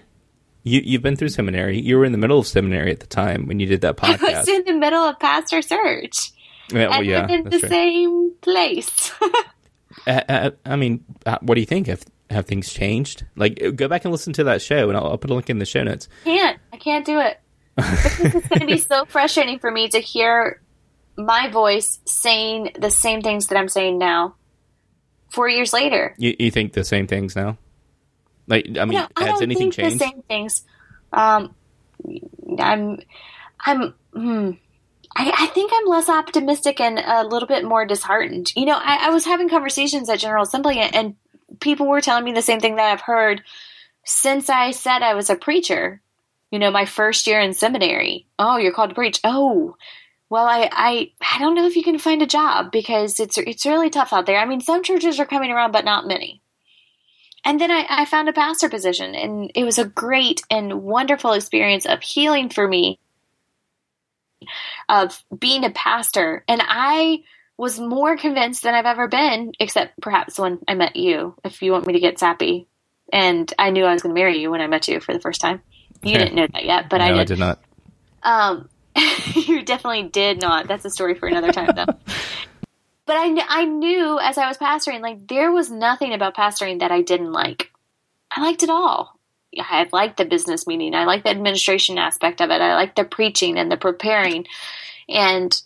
you, 0.63 0.81
you've 0.83 1.03
been 1.03 1.15
through 1.15 1.29
seminary. 1.29 1.79
You 1.79 1.97
were 1.99 2.05
in 2.05 2.11
the 2.11 2.17
middle 2.17 2.39
of 2.39 2.47
seminary 2.47 2.91
at 2.91 2.99
the 2.99 3.05
time 3.05 3.45
when 3.45 3.59
you 3.59 3.67
did 3.67 3.81
that 3.81 3.99
I 4.03 4.11
was 4.11 4.19
podcast. 4.19 4.47
in 4.47 4.63
the 4.65 4.73
middle 4.73 5.03
of 5.03 5.19
pastor 5.19 5.61
search. 5.61 6.31
yeah, 6.71 6.87
well, 6.87 6.93
and 6.93 7.05
yeah, 7.05 7.27
we're 7.27 7.35
in 7.37 7.43
the 7.49 7.59
true. 7.59 7.69
same 7.69 8.31
place. 8.41 9.11
Uh, 10.05 10.21
uh, 10.29 10.51
I 10.63 10.75
mean, 10.75 11.03
uh, 11.25 11.37
what 11.41 11.55
do 11.55 11.59
you 11.59 11.65
think? 11.65 11.87
Have 11.87 12.03
have 12.29 12.45
things 12.45 12.71
changed? 12.73 13.25
Like, 13.35 13.75
go 13.75 13.87
back 13.87 14.05
and 14.05 14.11
listen 14.11 14.33
to 14.33 14.43
that 14.45 14.61
show, 14.61 14.89
and 14.89 14.97
I'll, 14.97 15.07
I'll 15.11 15.17
put 15.17 15.29
a 15.31 15.33
link 15.33 15.49
in 15.49 15.59
the 15.59 15.65
show 15.65 15.83
notes. 15.83 16.07
can't. 16.23 16.59
I 16.73 16.77
can't 16.77 17.05
do 17.05 17.19
it. 17.19 17.39
Because 17.75 18.35
it's 18.35 18.47
going 18.47 18.59
to 18.61 18.65
be 18.65 18.77
so 18.77 19.05
frustrating 19.05 19.59
for 19.59 19.71
me 19.71 19.87
to 19.89 19.99
hear 19.99 20.61
my 21.17 21.49
voice 21.49 21.99
saying 22.05 22.71
the 22.79 22.89
same 22.91 23.21
things 23.21 23.47
that 23.47 23.57
I'm 23.57 23.69
saying 23.69 23.97
now. 23.97 24.35
Four 25.29 25.49
years 25.49 25.73
later. 25.73 26.15
You, 26.17 26.35
you 26.39 26.51
think 26.51 26.73
the 26.73 26.83
same 26.83 27.05
things 27.07 27.35
now? 27.35 27.57
Like, 28.47 28.65
I 28.79 28.85
mean, 28.85 28.99
No, 28.99 29.07
I 29.15 29.25
has 29.25 29.33
don't 29.33 29.43
anything 29.43 29.71
think 29.71 29.73
changed? 29.73 29.95
the 29.99 30.05
same 30.05 30.21
things. 30.23 30.63
Um, 31.11 31.53
I'm, 32.59 32.99
I'm. 33.59 33.93
Hmm, 34.13 34.51
I, 35.15 35.31
I 35.37 35.47
think 35.47 35.71
I'm 35.73 35.87
less 35.87 36.09
optimistic 36.09 36.79
and 36.79 36.99
a 36.99 37.23
little 37.27 37.47
bit 37.47 37.65
more 37.65 37.85
disheartened. 37.85 38.51
You 38.55 38.65
know, 38.65 38.77
I, 38.77 39.07
I 39.07 39.09
was 39.09 39.25
having 39.25 39.49
conversations 39.49 40.09
at 40.09 40.19
General 40.19 40.43
Assembly, 40.43 40.79
and, 40.79 40.95
and 40.95 41.15
people 41.59 41.87
were 41.87 42.01
telling 42.01 42.23
me 42.23 42.31
the 42.31 42.41
same 42.41 42.59
thing 42.59 42.75
that 42.75 42.91
I've 42.91 43.01
heard 43.01 43.43
since 44.03 44.49
I 44.49 44.71
said 44.71 45.01
I 45.01 45.13
was 45.13 45.29
a 45.29 45.35
preacher. 45.35 46.01
You 46.51 46.59
know, 46.59 46.71
my 46.71 46.85
first 46.85 47.27
year 47.27 47.41
in 47.41 47.53
seminary. 47.53 48.25
Oh, 48.39 48.57
you're 48.57 48.71
called 48.71 48.91
to 48.91 48.95
preach. 48.95 49.19
Oh, 49.23 49.75
well, 50.29 50.45
I, 50.45 50.69
I, 50.71 51.11
I 51.35 51.39
don't 51.39 51.55
know 51.55 51.67
if 51.67 51.75
you 51.75 51.83
can 51.83 51.99
find 51.99 52.21
a 52.21 52.27
job 52.27 52.71
because 52.71 53.19
it's 53.19 53.37
it's 53.37 53.65
really 53.65 53.89
tough 53.89 54.13
out 54.13 54.25
there. 54.25 54.39
I 54.39 54.45
mean, 54.45 54.61
some 54.61 54.83
churches 54.83 55.19
are 55.19 55.25
coming 55.25 55.51
around, 55.51 55.71
but 55.71 55.85
not 55.85 56.07
many. 56.07 56.41
And 57.45 57.61
then 57.61 57.71
I, 57.71 57.85
I 57.89 58.05
found 58.05 58.27
a 58.27 58.33
pastor 58.33 58.67
position, 58.67 59.15
and 59.15 59.51
it 59.55 59.63
was 59.63 59.77
a 59.77 59.85
great 59.85 60.41
and 60.49 60.83
wonderful 60.83 61.31
experience 61.31 61.85
of 61.85 62.01
healing 62.01 62.49
for 62.49 62.67
me, 62.67 62.99
of 64.89 65.23
being 65.37 65.63
a 65.63 65.69
pastor. 65.69 66.43
And 66.47 66.61
I 66.63 67.23
was 67.57 67.79
more 67.79 68.15
convinced 68.17 68.63
than 68.63 68.75
I've 68.75 68.85
ever 68.85 69.07
been, 69.07 69.51
except 69.59 69.99
perhaps 69.99 70.37
when 70.37 70.59
I 70.67 70.75
met 70.75 70.95
you, 70.95 71.35
if 71.43 71.61
you 71.61 71.71
want 71.71 71.87
me 71.87 71.93
to 71.93 71.99
get 71.99 72.19
sappy. 72.19 72.67
And 73.11 73.51
I 73.57 73.71
knew 73.71 73.83
I 73.83 73.93
was 73.93 74.03
going 74.03 74.13
to 74.13 74.19
marry 74.19 74.39
you 74.39 74.51
when 74.51 74.61
I 74.61 74.67
met 74.67 74.87
you 74.87 74.99
for 74.99 75.13
the 75.13 75.19
first 75.19 75.41
time. 75.41 75.61
You 76.03 76.17
didn't 76.17 76.35
know 76.35 76.47
that 76.53 76.65
yet, 76.65 76.89
but 76.89 76.99
no, 76.99 77.05
I 77.05 77.07
did. 77.09 77.19
I 77.19 77.23
did 77.25 77.39
not. 77.39 77.59
Um, 78.21 78.69
you 79.33 79.63
definitely 79.63 80.03
did 80.03 80.41
not. 80.41 80.67
That's 80.67 80.85
a 80.85 80.89
story 80.89 81.15
for 81.15 81.27
another 81.27 81.51
time, 81.51 81.71
though. 81.75 81.85
but 83.05 83.15
I, 83.15 83.33
kn- 83.33 83.47
I 83.47 83.65
knew 83.65 84.19
as 84.19 84.37
I 84.37 84.47
was 84.47 84.57
pastoring, 84.57 85.01
like 85.01 85.27
there 85.27 85.51
was 85.51 85.71
nothing 85.71 86.13
about 86.13 86.35
pastoring 86.35 86.79
that 86.81 86.91
I 86.91 87.01
didn't 87.01 87.31
like. 87.31 87.71
I 88.29 88.41
liked 88.41 88.63
it 88.63 88.69
all. 88.69 89.17
I 89.57 89.87
liked 89.91 90.17
the 90.17 90.25
business 90.25 90.67
meeting. 90.67 90.93
I 90.93 91.05
liked 91.05 91.23
the 91.23 91.31
administration 91.31 91.97
aspect 91.97 92.41
of 92.41 92.51
it. 92.51 92.61
I 92.61 92.75
liked 92.75 92.97
the 92.97 93.05
preaching 93.05 93.57
and 93.57 93.71
the 93.71 93.77
preparing, 93.77 94.45
and 95.09 95.59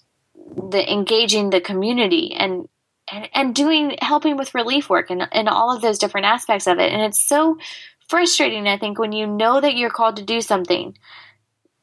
the 0.70 0.92
engaging 0.92 1.50
the 1.50 1.62
community 1.62 2.34
and 2.38 2.68
and, 3.12 3.30
and 3.34 3.56
doing 3.56 3.98
helping 4.00 4.38
with 4.38 4.56
relief 4.56 4.90
work 4.90 5.10
and, 5.10 5.28
and 5.32 5.50
all 5.50 5.76
of 5.76 5.82
those 5.82 6.00
different 6.00 6.28
aspects 6.28 6.68
of 6.68 6.80
it. 6.80 6.92
And 6.92 7.02
it's 7.02 7.28
so 7.28 7.58
frustrating, 8.08 8.68
I 8.68 8.78
think, 8.78 9.00
when 9.00 9.12
you 9.12 9.28
know 9.28 9.60
that 9.60 9.76
you're 9.76 9.90
called 9.90 10.18
to 10.18 10.24
do 10.24 10.40
something 10.40 10.98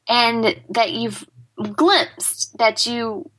and 0.07 0.59
that 0.69 0.91
you've 0.91 1.27
glimpsed 1.75 2.57
that 2.57 2.85
you 2.85 3.29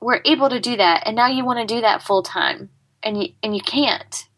were 0.00 0.20
able 0.24 0.48
to 0.48 0.60
do 0.60 0.76
that 0.76 1.02
and 1.06 1.16
now 1.16 1.26
you 1.26 1.44
want 1.44 1.66
to 1.66 1.74
do 1.74 1.80
that 1.80 2.02
full 2.02 2.22
time 2.22 2.70
and 3.02 3.22
you 3.22 3.28
and 3.42 3.54
you 3.54 3.60
can't 3.60 4.28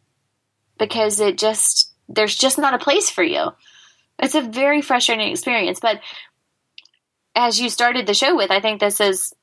because 0.78 1.20
it 1.20 1.36
just 1.36 1.92
there's 2.08 2.34
just 2.34 2.58
not 2.58 2.74
a 2.74 2.78
place 2.78 3.10
for 3.10 3.22
you 3.22 3.48
it's 4.18 4.34
a 4.34 4.40
very 4.40 4.80
frustrating 4.80 5.30
experience 5.30 5.80
but 5.80 6.00
as 7.34 7.60
you 7.60 7.68
started 7.68 8.06
the 8.06 8.14
show 8.14 8.34
with 8.34 8.50
i 8.50 8.60
think 8.60 8.80
this 8.80 9.00
is 9.00 9.34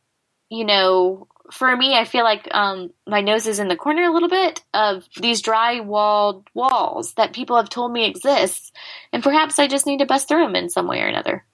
you 0.53 0.65
know 0.65 1.27
for 1.51 1.75
me 1.75 1.95
i 1.95 2.05
feel 2.05 2.23
like 2.23 2.47
um, 2.51 2.91
my 3.07 3.21
nose 3.21 3.47
is 3.47 3.59
in 3.59 3.67
the 3.67 3.75
corner 3.75 4.03
a 4.03 4.13
little 4.13 4.29
bit 4.29 4.61
of 4.73 5.03
these 5.19 5.41
dry 5.41 5.79
walled 5.81 6.47
walls 6.53 7.13
that 7.15 7.33
people 7.33 7.57
have 7.57 7.69
told 7.69 7.91
me 7.91 8.05
exists, 8.05 8.71
and 9.11 9.23
perhaps 9.23 9.59
i 9.59 9.67
just 9.67 9.85
need 9.85 9.99
to 9.99 10.05
bust 10.05 10.27
through 10.27 10.43
them 10.45 10.55
in 10.55 10.69
some 10.69 10.87
way 10.87 11.01
or 11.01 11.07
another 11.07 11.45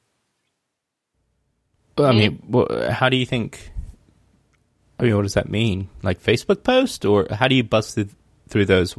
Well, 1.97 2.07
I 2.07 2.13
mean, 2.13 2.41
wha- 2.47 2.91
how 2.91 3.09
do 3.09 3.17
you 3.17 3.25
think? 3.25 3.71
I 4.99 5.03
mean, 5.03 5.15
what 5.15 5.23
does 5.23 5.33
that 5.33 5.49
mean? 5.49 5.89
Like 6.01 6.21
Facebook 6.23 6.63
post, 6.63 7.05
or 7.05 7.27
how 7.29 7.47
do 7.49 7.55
you 7.55 7.63
bust 7.63 7.95
through, 7.95 8.09
through 8.47 8.65
those 8.65 8.95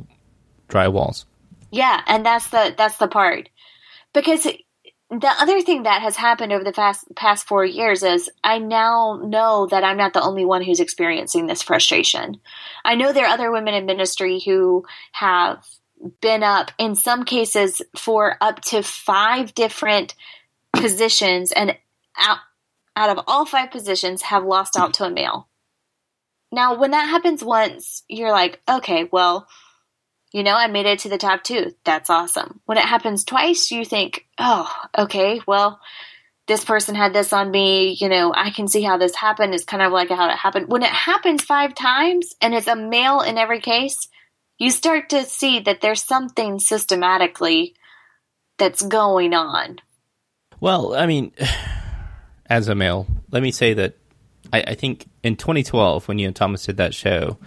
dry 0.68 0.88
walls? 0.88 1.24
Yeah, 1.70 2.02
and 2.06 2.26
that's 2.26 2.48
the 2.48 2.74
that's 2.76 2.98
the 2.98 3.08
part. 3.08 3.48
Because 4.12 4.46
the 5.10 5.34
other 5.40 5.60
thing 5.60 5.82
that 5.82 6.02
has 6.02 6.16
happened 6.16 6.52
over 6.52 6.62
the 6.62 6.72
past 6.72 7.04
past 7.16 7.46
4 7.48 7.64
years 7.64 8.02
is 8.02 8.30
I 8.44 8.58
now 8.58 9.20
know 9.22 9.66
that 9.70 9.82
I'm 9.82 9.96
not 9.96 10.12
the 10.12 10.22
only 10.22 10.44
one 10.44 10.62
who's 10.62 10.80
experiencing 10.80 11.46
this 11.46 11.62
frustration. 11.62 12.40
I 12.84 12.94
know 12.94 13.12
there 13.12 13.26
are 13.26 13.34
other 13.34 13.50
women 13.50 13.74
in 13.74 13.86
ministry 13.86 14.40
who 14.40 14.84
have 15.12 15.66
been 16.20 16.42
up 16.42 16.70
in 16.78 16.94
some 16.94 17.24
cases 17.24 17.82
for 17.96 18.36
up 18.40 18.60
to 18.62 18.82
5 18.82 19.54
different 19.54 20.14
positions 20.72 21.52
and 21.52 21.76
out 22.16 22.38
out 22.96 23.10
of 23.10 23.24
all 23.26 23.46
5 23.46 23.70
positions 23.70 24.22
have 24.22 24.44
lost 24.44 24.76
out 24.76 24.94
to 24.94 25.04
a 25.04 25.10
male. 25.10 25.48
Now, 26.52 26.74
when 26.74 26.90
that 26.90 27.08
happens 27.08 27.44
once, 27.44 28.02
you're 28.08 28.32
like, 28.32 28.60
okay, 28.68 29.08
well, 29.10 29.46
you 30.32 30.42
know, 30.42 30.54
I 30.54 30.68
made 30.68 30.86
it 30.86 31.00
to 31.00 31.08
the 31.08 31.18
top 31.18 31.42
two. 31.42 31.74
That's 31.84 32.10
awesome. 32.10 32.60
When 32.66 32.78
it 32.78 32.84
happens 32.84 33.24
twice, 33.24 33.70
you 33.70 33.84
think, 33.84 34.26
oh, 34.38 34.72
okay, 34.96 35.40
well, 35.46 35.80
this 36.46 36.64
person 36.64 36.94
had 36.94 37.12
this 37.12 37.32
on 37.32 37.50
me. 37.50 37.96
You 38.00 38.08
know, 38.08 38.32
I 38.34 38.50
can 38.50 38.68
see 38.68 38.82
how 38.82 38.96
this 38.96 39.14
happened. 39.14 39.54
It's 39.54 39.64
kind 39.64 39.82
of 39.82 39.92
like 39.92 40.08
how 40.08 40.28
it 40.28 40.36
happened. 40.36 40.68
When 40.68 40.82
it 40.82 40.90
happens 40.90 41.42
five 41.42 41.74
times 41.74 42.34
and 42.40 42.54
it's 42.54 42.68
a 42.68 42.76
male 42.76 43.20
in 43.20 43.38
every 43.38 43.60
case, 43.60 44.08
you 44.58 44.70
start 44.70 45.10
to 45.10 45.24
see 45.24 45.60
that 45.60 45.80
there's 45.80 46.02
something 46.02 46.60
systematically 46.60 47.74
that's 48.58 48.82
going 48.82 49.34
on. 49.34 49.78
Well, 50.60 50.94
I 50.94 51.06
mean, 51.06 51.32
as 52.46 52.68
a 52.68 52.74
male, 52.74 53.06
let 53.30 53.42
me 53.42 53.50
say 53.50 53.74
that 53.74 53.96
I, 54.52 54.62
I 54.62 54.74
think 54.74 55.08
in 55.22 55.36
2012, 55.36 56.06
when 56.06 56.18
you 56.18 56.26
and 56.26 56.36
Thomas 56.36 56.66
did 56.66 56.76
that 56.76 56.94
show, 56.94 57.38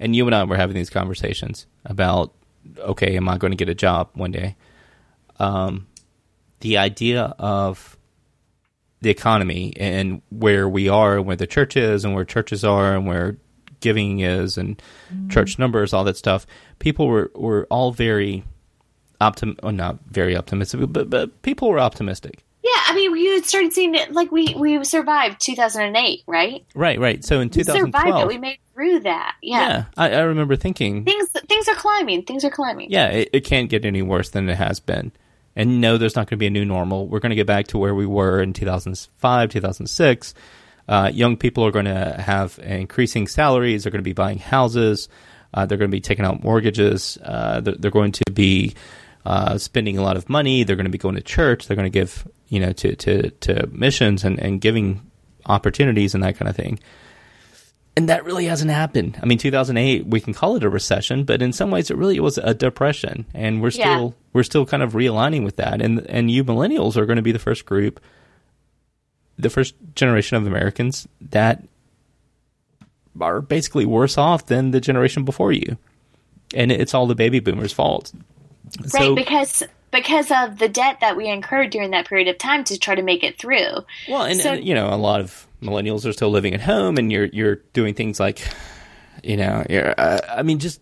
and 0.00 0.16
you 0.16 0.26
and 0.26 0.34
I 0.34 0.42
were 0.44 0.56
having 0.56 0.74
these 0.74 0.90
conversations 0.90 1.66
about, 1.84 2.34
okay, 2.78 3.16
am 3.16 3.28
I 3.28 3.36
going 3.36 3.52
to 3.52 3.56
get 3.56 3.68
a 3.68 3.74
job 3.74 4.08
one 4.14 4.32
day? 4.32 4.56
Um, 5.38 5.86
the 6.60 6.78
idea 6.78 7.34
of 7.38 7.96
the 9.02 9.10
economy 9.10 9.74
and 9.78 10.22
where 10.30 10.68
we 10.68 10.88
are, 10.88 11.18
and 11.18 11.26
where 11.26 11.36
the 11.36 11.46
church 11.46 11.76
is, 11.76 12.04
and 12.04 12.14
where 12.14 12.24
churches 12.24 12.64
are, 12.64 12.96
and 12.96 13.06
where 13.06 13.36
giving 13.80 14.20
is, 14.20 14.58
and 14.58 14.82
mm-hmm. 15.12 15.28
church 15.28 15.58
numbers, 15.58 15.92
all 15.92 16.04
that 16.04 16.16
stuff. 16.16 16.46
People 16.78 17.06
were 17.06 17.30
were 17.34 17.66
all 17.70 17.92
very 17.92 18.44
optim, 19.20 19.62
well, 19.62 19.72
not 19.72 19.98
very 20.06 20.36
optimistic, 20.36 20.80
but 20.88 21.08
but 21.08 21.42
people 21.42 21.70
were 21.70 21.78
optimistic. 21.78 22.44
Yeah, 22.70 22.82
I 22.86 22.94
mean, 22.94 23.12
we 23.12 23.34
had 23.34 23.44
started 23.44 23.72
seeing 23.72 23.94
it 23.94 24.12
like 24.12 24.30
we 24.30 24.54
we 24.54 24.84
survived 24.84 25.40
2008, 25.40 26.22
right? 26.26 26.64
Right, 26.74 27.00
right. 27.00 27.24
So 27.24 27.40
in 27.40 27.50
2012, 27.50 27.84
we 27.84 27.92
survived 27.92 28.22
it. 28.22 28.28
We 28.28 28.38
made 28.38 28.58
through 28.74 29.00
that. 29.00 29.36
Yeah, 29.42 29.68
yeah. 29.68 29.84
I, 29.96 30.10
I 30.10 30.20
remember 30.20 30.56
thinking 30.56 31.04
things 31.04 31.28
things 31.48 31.68
are 31.68 31.74
climbing. 31.74 32.22
Things 32.22 32.44
are 32.44 32.50
climbing. 32.50 32.90
Yeah, 32.90 33.08
it, 33.08 33.30
it 33.32 33.40
can't 33.40 33.68
get 33.68 33.84
any 33.84 34.02
worse 34.02 34.30
than 34.30 34.48
it 34.48 34.56
has 34.56 34.78
been. 34.78 35.12
And 35.56 35.80
no, 35.80 35.98
there's 35.98 36.14
not 36.14 36.26
going 36.28 36.36
to 36.36 36.40
be 36.40 36.46
a 36.46 36.50
new 36.50 36.64
normal. 36.64 37.08
We're 37.08 37.18
going 37.18 37.30
to 37.30 37.36
get 37.36 37.46
back 37.46 37.66
to 37.68 37.78
where 37.78 37.94
we 37.94 38.06
were 38.06 38.40
in 38.40 38.52
2005, 38.52 39.50
2006. 39.50 40.34
Uh, 40.88 41.10
young 41.12 41.36
people 41.36 41.64
are 41.64 41.70
going 41.70 41.84
to 41.86 42.14
have 42.20 42.58
increasing 42.62 43.26
salaries. 43.26 43.84
They're 43.84 43.90
going 43.90 44.00
to 44.00 44.08
be 44.08 44.12
buying 44.12 44.38
houses. 44.38 45.08
Uh, 45.52 45.66
they're 45.66 45.78
going 45.78 45.90
to 45.90 45.96
be 45.96 46.00
taking 46.00 46.24
out 46.24 46.42
mortgages. 46.42 47.18
Uh, 47.22 47.60
they're, 47.60 47.74
they're, 47.74 47.90
going 47.90 48.12
to 48.12 48.24
be 48.32 48.74
uh, 49.24 49.58
spending 49.58 49.98
a 49.98 50.02
lot 50.02 50.16
of 50.16 50.28
money. 50.28 50.62
They're 50.62 50.76
going 50.76 50.84
to 50.84 50.90
be 50.90 50.98
going 50.98 51.16
to 51.16 51.22
church. 51.22 51.66
They're 51.66 51.76
going 51.76 51.90
to 51.90 51.96
give, 51.98 52.26
you 52.50 52.60
know, 52.60 52.72
to, 52.72 52.94
to, 52.96 53.30
to 53.30 53.66
missions 53.68 54.24
and, 54.24 54.38
and 54.38 54.60
giving 54.60 55.10
opportunities 55.46 56.14
and 56.14 56.22
that 56.22 56.36
kind 56.36 56.48
of 56.48 56.56
thing. 56.56 56.78
And 57.96 58.08
that 58.08 58.24
really 58.24 58.44
hasn't 58.44 58.70
happened. 58.70 59.18
I 59.22 59.26
mean, 59.26 59.38
2008, 59.38 60.06
we 60.06 60.20
can 60.20 60.34
call 60.34 60.56
it 60.56 60.64
a 60.64 60.68
recession, 60.68 61.24
but 61.24 61.42
in 61.42 61.52
some 61.52 61.70
ways, 61.70 61.90
it 61.90 61.96
really 61.96 62.20
was 62.20 62.38
a 62.38 62.54
depression, 62.54 63.26
and 63.34 63.60
we're 63.60 63.72
still 63.72 64.04
yeah. 64.04 64.24
we're 64.32 64.44
still 64.44 64.64
kind 64.64 64.82
of 64.82 64.92
realigning 64.92 65.44
with 65.44 65.56
that. 65.56 65.82
And 65.82 66.06
and 66.06 66.30
you 66.30 66.44
millennials 66.44 66.96
are 66.96 67.04
going 67.04 67.16
to 67.16 67.22
be 67.22 67.32
the 67.32 67.40
first 67.40 67.66
group, 67.66 68.00
the 69.36 69.50
first 69.50 69.74
generation 69.94 70.36
of 70.36 70.46
Americans 70.46 71.08
that 71.20 71.64
are 73.20 73.40
basically 73.40 73.86
worse 73.86 74.16
off 74.16 74.46
than 74.46 74.70
the 74.70 74.80
generation 74.80 75.24
before 75.24 75.52
you, 75.52 75.76
and 76.54 76.70
it's 76.70 76.94
all 76.94 77.06
the 77.06 77.16
baby 77.16 77.40
boomers' 77.40 77.72
fault. 77.72 78.12
Right, 78.78 78.90
so, 78.90 79.14
because 79.16 79.64
because 79.90 80.30
of 80.30 80.58
the 80.58 80.68
debt 80.68 80.98
that 81.00 81.16
we 81.16 81.28
incurred 81.28 81.70
during 81.70 81.90
that 81.90 82.08
period 82.08 82.28
of 82.28 82.38
time 82.38 82.64
to 82.64 82.78
try 82.78 82.94
to 82.94 83.02
make 83.02 83.24
it 83.24 83.38
through. 83.38 83.84
Well, 84.08 84.22
and, 84.22 84.40
so, 84.40 84.52
and 84.54 84.64
you 84.64 84.74
know, 84.74 84.88
a 84.88 84.96
lot 84.96 85.20
of 85.20 85.46
millennials 85.62 86.06
are 86.06 86.12
still 86.12 86.30
living 86.30 86.54
at 86.54 86.60
home, 86.60 86.96
and 86.96 87.10
you're 87.10 87.26
you're 87.26 87.56
doing 87.72 87.94
things 87.94 88.20
like, 88.20 88.46
you 89.22 89.36
know, 89.36 89.64
uh, 89.98 90.18
I 90.28 90.42
mean, 90.42 90.58
just 90.58 90.80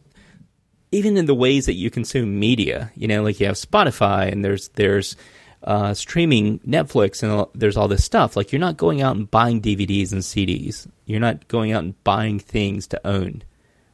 even 0.92 1.16
in 1.16 1.26
the 1.26 1.34
ways 1.34 1.66
that 1.66 1.74
you 1.74 1.90
consume 1.90 2.38
media, 2.38 2.90
you 2.94 3.09
know, 3.09 3.22
like 3.22 3.40
you 3.40 3.46
have 3.46 3.56
Spotify, 3.56 4.30
and 4.30 4.44
there's 4.44 4.68
there's 4.70 5.16
uh, 5.62 5.94
streaming 5.94 6.59
Netflix, 6.61 7.22
and 7.22 7.46
there's 7.54 7.76
all 7.76 7.88
this 7.88 8.04
stuff. 8.04 8.36
Like 8.36 8.52
you're 8.52 8.61
not 8.61 8.76
going 8.76 9.02
out 9.02 9.16
and 9.16 9.30
buying 9.30 9.61
DVDs 9.61 10.12
and 10.12 10.22
CDs. 10.22 10.86
You're 11.06 11.20
not 11.20 11.48
going 11.48 11.72
out 11.72 11.82
and 11.82 12.02
buying 12.04 12.38
things 12.38 12.86
to 12.88 13.06
own, 13.06 13.42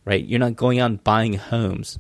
right? 0.05 0.25
You're 0.25 0.41
not 0.41 0.57
going 0.57 0.81
out 0.81 0.91
and 0.91 1.05
buying 1.05 1.35
homes 1.35 1.99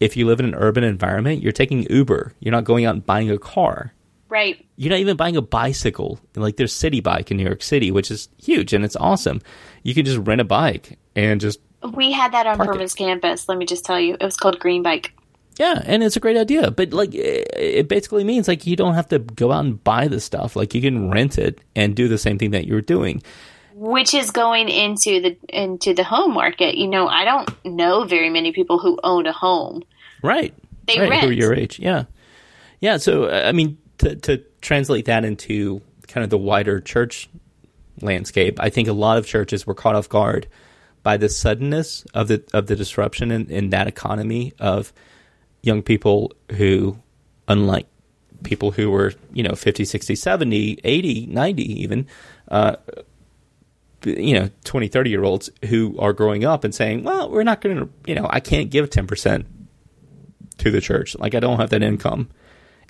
if 0.00 0.16
you 0.16 0.26
live 0.26 0.40
in 0.40 0.46
an 0.46 0.54
urban 0.54 0.82
environment, 0.82 1.42
you're 1.42 1.52
taking 1.52 1.86
Uber. 1.90 2.32
You're 2.40 2.52
not 2.52 2.64
going 2.64 2.86
out 2.86 2.94
and 2.94 3.06
buying 3.06 3.30
a 3.30 3.38
car. 3.38 3.92
Right. 4.28 4.66
You're 4.76 4.90
not 4.90 5.00
even 5.00 5.16
buying 5.16 5.36
a 5.36 5.42
bicycle. 5.42 6.18
Like 6.34 6.56
there's 6.56 6.72
Citi 6.72 7.02
Bike 7.02 7.30
in 7.30 7.36
New 7.36 7.44
York 7.44 7.62
City, 7.62 7.90
which 7.90 8.10
is 8.10 8.28
huge 8.42 8.72
and 8.72 8.84
it's 8.84 8.96
awesome. 8.96 9.40
You 9.82 9.94
can 9.94 10.04
just 10.04 10.18
rent 10.18 10.40
a 10.40 10.44
bike 10.44 10.98
and 11.14 11.40
just. 11.40 11.60
We 11.94 12.12
had 12.12 12.32
that 12.32 12.46
on 12.46 12.58
Furman's 12.58 12.94
campus. 12.94 13.48
Let 13.48 13.58
me 13.58 13.66
just 13.66 13.84
tell 13.84 13.98
you, 13.98 14.14
it 14.14 14.24
was 14.24 14.36
called 14.36 14.58
Green 14.58 14.82
Bike. 14.82 15.12
Yeah, 15.58 15.82
and 15.84 16.02
it's 16.02 16.16
a 16.16 16.20
great 16.20 16.36
idea. 16.36 16.70
But 16.70 16.92
like, 16.92 17.10
it 17.12 17.88
basically 17.88 18.24
means 18.24 18.48
like 18.48 18.66
you 18.66 18.76
don't 18.76 18.94
have 18.94 19.08
to 19.08 19.18
go 19.18 19.52
out 19.52 19.64
and 19.64 19.82
buy 19.82 20.08
the 20.08 20.20
stuff. 20.20 20.56
Like 20.56 20.74
you 20.74 20.80
can 20.80 21.10
rent 21.10 21.36
it 21.38 21.60
and 21.74 21.94
do 21.96 22.08
the 22.08 22.18
same 22.18 22.38
thing 22.38 22.52
that 22.52 22.66
you're 22.66 22.80
doing 22.80 23.22
which 23.80 24.12
is 24.12 24.30
going 24.30 24.68
into 24.68 25.22
the 25.22 25.38
into 25.48 25.94
the 25.94 26.04
home 26.04 26.34
market. 26.34 26.76
You 26.76 26.86
know, 26.86 27.08
I 27.08 27.24
don't 27.24 27.64
know 27.64 28.04
very 28.04 28.28
many 28.28 28.52
people 28.52 28.78
who 28.78 28.98
own 29.02 29.26
a 29.26 29.32
home. 29.32 29.82
Right. 30.22 30.52
They 30.86 31.00
right, 31.00 31.08
rent. 31.08 31.22
Who 31.24 31.30
are 31.30 31.32
your 31.32 31.54
age? 31.54 31.78
Yeah. 31.78 32.04
Yeah. 32.80 32.98
So 32.98 33.24
uh, 33.24 33.44
I 33.46 33.52
mean, 33.52 33.78
to 33.98 34.16
to 34.16 34.44
translate 34.60 35.06
that 35.06 35.24
into 35.24 35.80
kind 36.08 36.22
of 36.22 36.28
the 36.28 36.36
wider 36.36 36.78
church 36.82 37.30
landscape, 38.02 38.60
I 38.60 38.68
think 38.68 38.86
a 38.86 38.92
lot 38.92 39.16
of 39.16 39.26
churches 39.26 39.66
were 39.66 39.74
caught 39.74 39.94
off 39.94 40.10
guard 40.10 40.46
by 41.02 41.16
the 41.16 41.30
suddenness 41.30 42.04
of 42.12 42.28
the 42.28 42.44
of 42.52 42.66
the 42.66 42.76
disruption 42.76 43.30
in, 43.30 43.50
in 43.50 43.70
that 43.70 43.86
economy 43.86 44.52
of 44.58 44.92
young 45.62 45.82
people 45.82 46.34
who, 46.52 46.98
unlike 47.48 47.86
people 48.42 48.72
who 48.72 48.90
were, 48.90 49.14
you 49.32 49.42
know, 49.42 49.54
50, 49.54 49.86
60, 49.86 50.14
70, 50.14 50.80
80, 50.84 51.26
90 51.26 51.82
even, 51.82 52.06
uh, 52.48 52.76
you 54.04 54.34
know 54.34 54.50
20 54.64 54.88
30 54.88 55.10
year 55.10 55.24
olds 55.24 55.50
who 55.66 55.98
are 55.98 56.12
growing 56.12 56.44
up 56.44 56.64
and 56.64 56.74
saying 56.74 57.02
well 57.02 57.30
we're 57.30 57.42
not 57.42 57.60
going 57.60 57.76
to 57.76 57.88
you 58.06 58.14
know 58.14 58.26
i 58.30 58.40
can't 58.40 58.70
give 58.70 58.88
10% 58.90 59.44
to 60.58 60.70
the 60.70 60.80
church. 60.80 61.16
Like 61.18 61.34
i 61.34 61.40
don't 61.40 61.58
have 61.58 61.70
that 61.70 61.82
income 61.82 62.30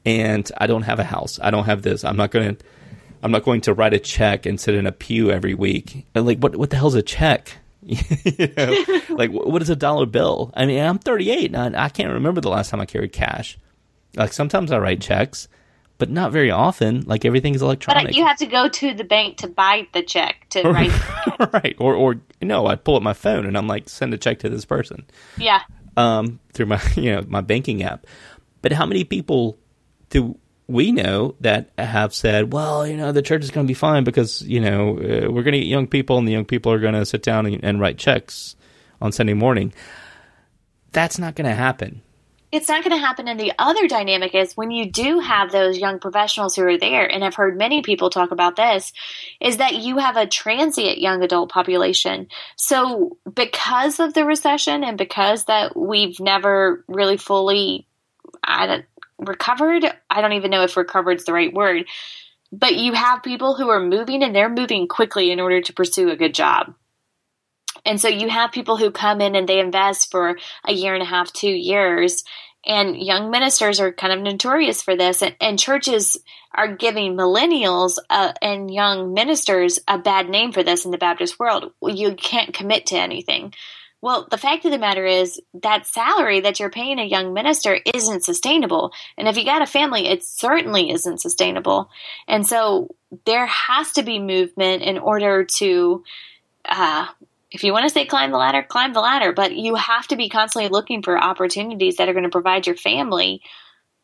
and 0.04 0.50
i 0.58 0.66
don't 0.66 0.82
have 0.82 0.98
a 0.98 1.04
house. 1.04 1.38
I 1.42 1.50
don't 1.50 1.64
have 1.64 1.82
this. 1.82 2.04
I'm 2.04 2.16
not 2.16 2.30
going 2.30 2.56
to 2.56 2.64
i'm 3.22 3.30
not 3.30 3.44
going 3.44 3.61
to 3.62 3.74
write 3.74 3.94
a 3.94 3.98
check 3.98 4.46
and 4.46 4.61
sit 4.61 4.74
in 4.74 4.86
a 4.86 4.92
pew 4.92 5.30
every 5.30 5.54
week. 5.54 6.06
And 6.14 6.26
like 6.26 6.38
what 6.38 6.56
what 6.56 6.70
the 6.70 6.76
hell's 6.76 6.94
a 6.94 7.02
check? 7.02 7.56
You 7.82 8.52
know? 8.56 9.00
Like 9.11 9.30
what 9.30 9.62
is 9.62 9.70
a 9.70 9.76
dollar 9.76 10.06
bill? 10.06 10.52
I 10.54 10.66
mean 10.66 10.80
i'm 10.80 10.98
38 10.98 11.54
and 11.54 11.76
I, 11.76 11.86
I 11.86 11.88
can't 11.88 12.12
remember 12.12 12.40
the 12.40 12.50
last 12.50 12.70
time 12.70 12.80
i 12.80 12.86
carried 12.86 13.12
cash. 13.12 13.58
Like 14.16 14.32
sometimes 14.32 14.70
i 14.70 14.78
write 14.78 15.00
checks 15.00 15.48
but 16.01 16.11
not 16.11 16.32
very 16.32 16.51
often. 16.51 17.03
Like 17.03 17.24
everything 17.24 17.55
is 17.55 17.62
electronic. 17.62 18.07
But 18.07 18.16
you 18.16 18.26
have 18.26 18.38
to 18.38 18.46
go 18.46 18.68
to 18.68 18.94
the 18.94 19.05
bank 19.05 19.36
to 19.36 19.48
buy 19.48 19.86
the 19.92 20.03
check 20.03 20.46
to 20.51 20.62
write. 20.64 20.90
right, 21.53 21.76
or 21.78 21.94
or 21.94 22.20
no, 22.42 22.66
I 22.66 22.74
pull 22.74 22.96
up 22.96 23.03
my 23.03 23.12
phone 23.12 23.46
and 23.46 23.57
I'm 23.57 23.68
like, 23.68 23.88
send 23.88 24.12
a 24.12 24.18
check 24.18 24.40
to 24.40 24.48
this 24.48 24.64
person. 24.64 25.05
Yeah. 25.36 25.61
Um, 25.96 26.40
through 26.55 26.66
my 26.66 26.80
you 26.96 27.12
know 27.12 27.24
my 27.28 27.42
banking 27.42 27.84
app. 27.84 28.07
But 28.62 28.72
how 28.72 28.86
many 28.86 29.05
people 29.05 29.59
do 30.09 30.36
we 30.66 30.90
know 30.90 31.34
that 31.40 31.70
have 31.78 32.14
said, 32.14 32.53
well, 32.53 32.86
you 32.86 32.96
know, 32.96 33.12
the 33.12 33.22
church 33.22 33.42
is 33.42 33.51
going 33.51 33.66
to 33.66 33.70
be 33.70 33.74
fine 33.74 34.03
because 34.03 34.42
you 34.42 34.61
know 34.61 34.96
uh, 34.96 35.30
we're 35.30 35.42
going 35.42 35.53
to 35.53 35.61
get 35.61 35.66
young 35.66 35.86
people 35.86 36.18
and 36.18 36.26
the 36.26 36.32
young 36.32 36.46
people 36.46 36.72
are 36.72 36.80
going 36.80 36.94
to 36.94 37.05
sit 37.05 37.22
down 37.22 37.46
and, 37.46 37.62
and 37.62 37.80
write 37.80 37.98
checks 37.98 38.57
on 39.01 39.12
Sunday 39.12 39.34
morning. 39.34 39.72
That's 40.92 41.18
not 41.18 41.36
going 41.36 41.48
to 41.48 41.55
happen 41.55 42.03
it's 42.53 42.68
not 42.68 42.82
going 42.82 42.96
to 42.96 43.07
happen. 43.07 43.28
And 43.28 43.38
the 43.38 43.53
other 43.59 43.86
dynamic 43.86 44.34
is 44.34 44.57
when 44.57 44.70
you 44.70 44.90
do 44.90 45.20
have 45.20 45.53
those 45.53 45.78
young 45.78 45.98
professionals 45.98 46.57
who 46.57 46.62
are 46.64 46.78
there, 46.78 47.07
and 47.07 47.24
I've 47.24 47.34
heard 47.34 47.57
many 47.57 47.82
people 47.82 48.11
talk 48.11 48.30
about 48.30 48.57
this, 48.57 48.92
is 49.40 49.59
that 49.59 49.76
you 49.76 49.98
have 49.98 50.16
a 50.16 50.26
transient 50.26 50.98
young 50.98 51.22
adult 51.22 51.51
population. 51.51 52.28
So 52.57 53.18
because 53.32 54.01
of 54.01 54.14
the 54.14 54.24
recession 54.24 54.82
and 54.84 54.98
because 54.98 55.44
that 55.44 55.76
we've 55.76 56.18
never 56.18 56.84
really 56.88 57.16
fully 57.16 57.86
I 58.42 58.84
recovered, 59.18 59.84
I 60.09 60.20
don't 60.20 60.32
even 60.32 60.51
know 60.51 60.62
if 60.62 60.76
recovered 60.76 61.18
is 61.18 61.24
the 61.24 61.32
right 61.32 61.53
word, 61.53 61.86
but 62.53 62.76
you 62.76 62.94
have 62.94 63.22
people 63.22 63.55
who 63.55 63.68
are 63.68 63.80
moving 63.80 64.22
and 64.22 64.34
they're 64.34 64.48
moving 64.48 64.88
quickly 64.88 65.30
in 65.30 65.40
order 65.40 65.61
to 65.61 65.72
pursue 65.72 66.11
a 66.11 66.16
good 66.16 66.34
job. 66.34 66.74
And 67.85 68.01
so 68.01 68.09
you 68.09 68.28
have 68.28 68.53
people 68.53 68.76
who 68.76 68.91
come 68.91 69.20
in 69.20 69.35
and 69.35 69.49
they 69.49 69.61
invest 69.61 70.11
for 70.11 70.39
a 70.64 70.72
year 70.72 70.95
and 70.95 71.03
a 71.03 71.07
half, 71.07 71.33
two 71.33 71.51
years. 71.51 72.24
And 72.64 72.97
young 72.97 73.31
ministers 73.31 73.81
are 73.81 73.93
kind 73.93 74.12
of 74.12 74.20
notorious 74.20 74.83
for 74.83 74.97
this. 74.97 75.22
And, 75.22 75.35
and 75.41 75.59
churches 75.59 76.16
are 76.53 76.76
giving 76.76 77.16
millennials 77.16 77.95
uh, 78.11 78.33
and 78.43 78.72
young 78.72 79.14
ministers 79.14 79.78
a 79.89 79.99
bad 79.99 80.28
name 80.28 80.53
for 80.53 80.62
this 80.62 80.85
in 80.85 80.91
the 80.91 80.99
Baptist 80.99 81.39
world. 81.39 81.72
You 81.83 82.14
can't 82.14 82.53
commit 82.53 82.87
to 82.87 82.97
anything. 82.97 83.55
Well, 84.03 84.26
the 84.31 84.39
fact 84.39 84.64
of 84.64 84.70
the 84.70 84.78
matter 84.78 85.05
is 85.05 85.41
that 85.55 85.87
salary 85.87 86.41
that 86.41 86.59
you're 86.59 86.70
paying 86.70 86.99
a 86.99 87.05
young 87.05 87.35
minister 87.35 87.78
isn't 87.95 88.24
sustainable. 88.24 88.93
And 89.18 89.28
if 89.28 89.37
you 89.37 89.45
got 89.45 89.62
a 89.62 89.66
family, 89.66 90.09
it 90.09 90.24
certainly 90.24 90.91
isn't 90.91 91.20
sustainable. 91.20 91.91
And 92.26 92.47
so 92.47 92.95
there 93.26 93.47
has 93.47 93.93
to 93.93 94.03
be 94.03 94.18
movement 94.18 94.83
in 94.83 94.99
order 94.99 95.45
to 95.45 96.03
uh, 96.64 97.09
if 97.51 97.64
you 97.64 97.72
want 97.72 97.84
to 97.84 97.90
say 97.90 98.07
climb 98.07 98.30
the 98.30 98.38
ladder, 98.38 98.62
climb 98.62 98.92
the 98.92 99.01
ladder, 99.01 99.32
but 99.32 99.55
you 99.55 99.74
have 99.74 100.07
to 100.09 100.16
be 100.16 100.28
constantly 100.28 100.68
looking 100.68 101.03
for 101.03 101.18
opportunities 101.18 101.96
that 101.96 102.09
are 102.09 102.12
going 102.12 102.24
to 102.24 102.30
provide 102.30 102.66
your 102.66 102.76
family 102.76 103.42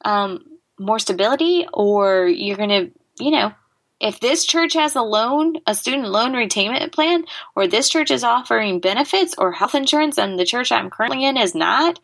um, 0.05 0.44
more 0.78 0.99
stability, 0.99 1.66
or 1.72 2.26
you're 2.26 2.57
going 2.57 2.68
to, 2.68 3.24
you 3.24 3.30
know, 3.30 3.53
if 3.99 4.20
this 4.20 4.44
church 4.44 4.74
has 4.74 4.94
a 4.94 5.03
loan, 5.03 5.55
a 5.66 5.74
student 5.74 6.09
loan 6.09 6.34
repayment 6.34 6.92
plan, 6.92 7.24
or 7.55 7.66
this 7.66 7.88
church 7.88 8.11
is 8.11 8.24
offering 8.24 8.80
benefits 8.80 9.34
or 9.38 9.53
health 9.53 9.74
insurance 9.74 10.18
and 10.18 10.38
the 10.38 10.44
church 10.44 10.70
I'm 10.70 10.90
currently 10.90 11.24
in 11.24 11.36
is 11.38 11.55
not, 11.55 11.99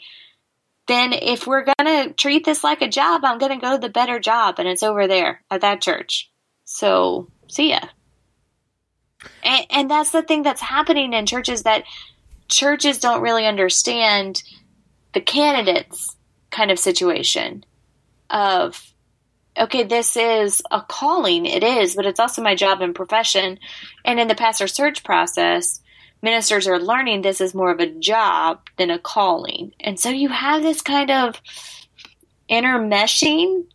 then 0.88 1.12
if 1.12 1.46
we're 1.46 1.64
going 1.64 2.06
to 2.08 2.14
treat 2.14 2.44
this 2.44 2.64
like 2.64 2.82
a 2.82 2.88
job, 2.88 3.24
I'm 3.24 3.38
going 3.38 3.52
to 3.52 3.64
go 3.64 3.72
to 3.72 3.78
the 3.78 3.88
better 3.88 4.18
job 4.18 4.58
and 4.58 4.66
it's 4.66 4.82
over 4.82 5.06
there 5.06 5.42
at 5.50 5.60
that 5.60 5.82
church. 5.82 6.30
So, 6.64 7.28
see 7.48 7.70
ya. 7.70 7.80
And, 9.42 9.66
and 9.70 9.90
that's 9.90 10.10
the 10.10 10.22
thing 10.22 10.42
that's 10.42 10.60
happening 10.60 11.12
in 11.12 11.26
churches 11.26 11.62
that 11.62 11.84
churches 12.48 12.98
don't 12.98 13.22
really 13.22 13.46
understand 13.46 14.42
the 15.12 15.20
candidates 15.20 16.16
kind 16.50 16.70
of 16.70 16.78
situation 16.78 17.64
of 18.30 18.92
okay, 19.58 19.82
this 19.82 20.16
is 20.16 20.62
a 20.70 20.80
calling. 20.80 21.44
It 21.44 21.62
is, 21.62 21.94
but 21.94 22.06
it's 22.06 22.20
also 22.20 22.42
my 22.42 22.54
job 22.54 22.80
and 22.80 22.94
profession. 22.94 23.58
And 24.04 24.18
in 24.18 24.28
the 24.28 24.34
pastor 24.34 24.66
search 24.66 25.04
process, 25.04 25.80
ministers 26.22 26.66
are 26.66 26.78
learning 26.78 27.20
this 27.20 27.40
is 27.40 27.54
more 27.54 27.70
of 27.70 27.80
a 27.80 27.86
job 27.86 28.60
than 28.78 28.90
a 28.90 28.98
calling. 28.98 29.74
And 29.80 30.00
so 30.00 30.08
you 30.08 30.30
have 30.30 30.62
this 30.62 30.80
kind 30.80 31.10
of 31.10 31.40
intermeshing 32.48 33.66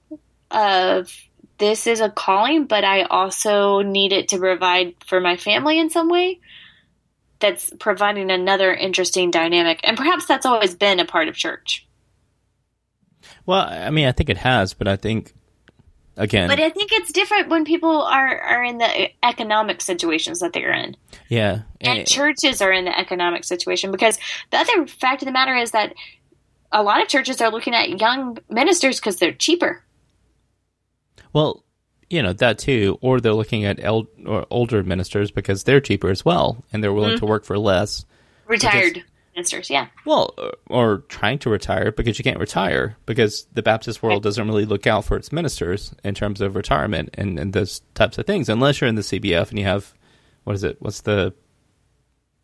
of 0.49 1.13
this 1.57 1.87
is 1.87 1.99
a 1.99 2.09
calling, 2.09 2.65
but 2.65 2.83
I 2.83 3.03
also 3.03 3.81
need 3.81 4.13
it 4.13 4.29
to 4.29 4.37
provide 4.37 4.95
for 5.05 5.19
my 5.19 5.37
family 5.37 5.79
in 5.79 5.89
some 5.89 6.09
way. 6.09 6.39
That's 7.39 7.71
providing 7.79 8.31
another 8.31 8.73
interesting 8.73 9.31
dynamic. 9.31 9.81
And 9.83 9.97
perhaps 9.97 10.25
that's 10.25 10.45
always 10.45 10.75
been 10.75 10.99
a 10.99 11.05
part 11.05 11.27
of 11.27 11.35
church. 11.35 11.87
Well, 13.45 13.61
I 13.61 13.89
mean, 13.89 14.07
I 14.07 14.11
think 14.11 14.29
it 14.29 14.37
has, 14.37 14.73
but 14.73 14.87
I 14.87 14.95
think 14.95 15.33
again. 16.17 16.49
But 16.49 16.59
I 16.59 16.69
think 16.69 16.91
it's 16.91 17.11
different 17.11 17.49
when 17.49 17.63
people 17.63 18.01
are 18.01 18.39
are 18.39 18.63
in 18.63 18.77
the 18.77 19.09
economic 19.23 19.81
situations 19.81 20.39
that 20.39 20.53
they're 20.53 20.73
in. 20.73 20.95
Yeah, 21.29 21.61
and 21.79 21.99
eh. 21.99 22.03
churches 22.03 22.61
are 22.61 22.71
in 22.71 22.85
the 22.85 22.97
economic 22.97 23.43
situation 23.43 23.91
because 23.91 24.19
the 24.51 24.57
other 24.57 24.87
fact 24.87 25.21
of 25.21 25.27
the 25.27 25.31
matter 25.31 25.55
is 25.55 25.71
that 25.71 25.93
a 26.71 26.83
lot 26.83 27.01
of 27.01 27.07
churches 27.07 27.39
are 27.41 27.51
looking 27.51 27.73
at 27.73 27.99
young 27.99 28.37
ministers 28.49 28.99
because 28.99 29.17
they're 29.17 29.31
cheaper. 29.31 29.83
Well, 31.33 31.63
you 32.09 32.21
know 32.21 32.33
that 32.33 32.59
too, 32.59 32.97
or 33.01 33.19
they're 33.19 33.33
looking 33.33 33.65
at 33.65 33.83
el- 33.83 34.07
older 34.49 34.83
ministers 34.83 35.31
because 35.31 35.63
they're 35.63 35.81
cheaper 35.81 36.09
as 36.09 36.23
well, 36.23 36.63
and 36.71 36.83
they're 36.83 36.93
willing 36.93 37.11
mm-hmm. 37.11 37.25
to 37.25 37.25
work 37.25 37.45
for 37.45 37.57
less. 37.57 38.05
Retired. 38.45 38.93
Because, 38.93 39.09
ministers, 39.35 39.69
yeah. 39.69 39.87
Well, 40.05 40.33
or 40.67 41.03
trying 41.09 41.39
to 41.39 41.49
retire 41.49 41.91
because 41.91 42.17
you 42.17 42.23
can't 42.23 42.39
retire 42.39 42.97
because 43.05 43.45
the 43.53 43.61
Baptist 43.61 44.01
world 44.01 44.23
doesn't 44.23 44.47
really 44.47 44.65
look 44.65 44.87
out 44.87 45.05
for 45.05 45.17
its 45.17 45.31
ministers 45.31 45.93
in 46.03 46.15
terms 46.15 46.41
of 46.41 46.55
retirement 46.55 47.09
and, 47.13 47.37
and 47.37 47.53
those 47.53 47.81
types 47.93 48.17
of 48.17 48.25
things, 48.25 48.49
unless 48.49 48.81
you're 48.81 48.87
in 48.87 48.95
the 48.95 49.01
CBF 49.01 49.49
and 49.49 49.59
you 49.59 49.65
have 49.65 49.93
what 50.47 50.55
is 50.55 50.63
it? 50.63 50.77
What's 50.79 51.01
the 51.01 51.33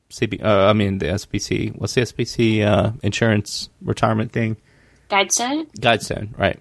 CB? 0.09 0.43
Uh, 0.43 0.67
I 0.67 0.73
mean 0.73 0.97
the 0.97 1.05
SBC. 1.05 1.73
What's 1.77 1.93
the 1.93 2.01
SBC 2.01 2.65
uh, 2.65 2.91
insurance 3.01 3.69
retirement 3.81 4.33
thing? 4.33 4.57
Guidestone. 5.09 5.71
Guidestone, 5.79 6.37
right? 6.37 6.59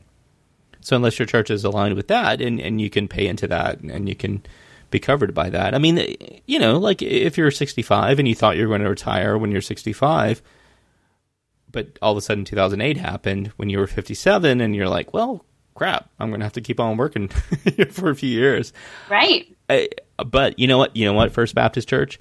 So 0.82 0.96
unless 0.96 1.18
your 1.18 1.26
church 1.26 1.50
is 1.50 1.64
aligned 1.64 1.94
with 1.94 2.08
that, 2.08 2.40
and, 2.40 2.60
and 2.60 2.80
you 2.80 2.90
can 2.90 3.08
pay 3.08 3.26
into 3.26 3.46
that, 3.48 3.80
and 3.80 4.08
you 4.08 4.14
can 4.14 4.42
be 4.90 5.00
covered 5.00 5.34
by 5.34 5.50
that. 5.50 5.74
I 5.74 5.78
mean, 5.78 6.16
you 6.46 6.58
know, 6.58 6.78
like 6.78 7.02
if 7.02 7.36
you're 7.36 7.50
65 7.50 8.18
and 8.18 8.28
you 8.28 8.34
thought 8.34 8.56
you 8.56 8.62
were 8.62 8.68
going 8.68 8.82
to 8.82 8.90
retire 8.90 9.36
when 9.36 9.50
you're 9.50 9.60
65, 9.60 10.42
but 11.72 11.98
all 12.00 12.12
of 12.12 12.18
a 12.18 12.20
sudden 12.20 12.44
2008 12.44 12.98
happened 12.98 13.48
when 13.56 13.70
you 13.70 13.78
were 13.78 13.86
57 13.86 14.60
and 14.60 14.76
you're 14.76 14.88
like, 14.88 15.12
well, 15.12 15.44
crap, 15.74 16.10
I'm 16.20 16.28
going 16.28 16.40
to 16.40 16.46
have 16.46 16.52
to 16.52 16.60
keep 16.60 16.78
on 16.78 16.96
working 16.96 17.28
for 17.90 18.10
a 18.10 18.14
few 18.14 18.28
years. 18.28 18.72
Right. 19.08 19.48
I, 19.68 19.88
but 20.24 20.58
you 20.58 20.68
know 20.68 20.78
what? 20.78 20.94
You 20.94 21.06
know 21.06 21.14
what? 21.14 21.32
First 21.32 21.54
Baptist 21.54 21.88
Church, 21.88 22.20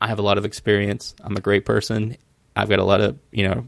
I 0.00 0.06
have 0.06 0.20
a 0.20 0.22
lot 0.22 0.38
of 0.38 0.44
experience. 0.44 1.14
I'm 1.22 1.36
a 1.36 1.40
great 1.40 1.64
person. 1.64 2.16
I've 2.54 2.68
got 2.68 2.78
a 2.78 2.84
lot 2.84 3.00
of, 3.00 3.18
you 3.32 3.48
know, 3.48 3.66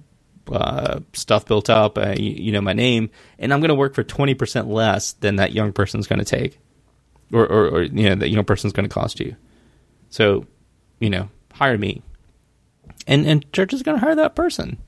uh, 0.51 1.01
stuff 1.13 1.47
built 1.47 1.69
up. 1.71 1.99
Uh, 1.99 2.15
you, 2.17 2.31
you, 2.31 2.53
know 2.53 2.61
my 2.61 2.73
name, 2.73 3.11
and 3.39 3.53
I'm 3.53 3.61
going 3.61 3.69
to 3.69 3.75
work 3.75 3.95
for 3.95 4.05
20% 4.05 4.69
less 4.69 5.13
than 5.15 5.37
that 5.37 5.53
young 5.53 5.73
person's 5.73 6.07
going 6.07 6.19
to 6.19 6.25
take 6.25 6.59
or, 7.33 7.47
or, 7.47 7.69
or 7.69 7.83
you 7.83 8.09
know 8.09 8.15
that 8.15 8.31
young 8.31 8.45
person's 8.45 8.73
going 8.73 8.89
to 8.89 8.93
cost 8.93 9.21
you. 9.21 9.37
So, 10.11 10.47
you 11.01 11.11
know, 11.11 11.29
hire 11.53 11.79
me, 11.79 12.03
and 13.07 13.27
and 13.27 13.53
church 13.53 13.73
is 13.73 13.83
going 13.83 13.99
to 13.99 14.05
hire 14.05 14.15
that 14.15 14.35
person, 14.35 14.79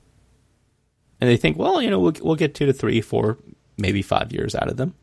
and 1.19 1.29
they 1.29 1.37
think, 1.37 1.57
well, 1.57 1.81
you 1.81 1.89
know, 1.89 1.99
we'll 1.99 2.13
we'll 2.21 2.35
get 2.35 2.55
two 2.55 2.65
to 2.65 2.73
three, 2.73 3.01
four, 3.01 3.37
maybe 3.77 4.01
five 4.01 4.31
years 4.31 4.55
out 4.55 4.69
of 4.69 4.77
them, 4.77 4.95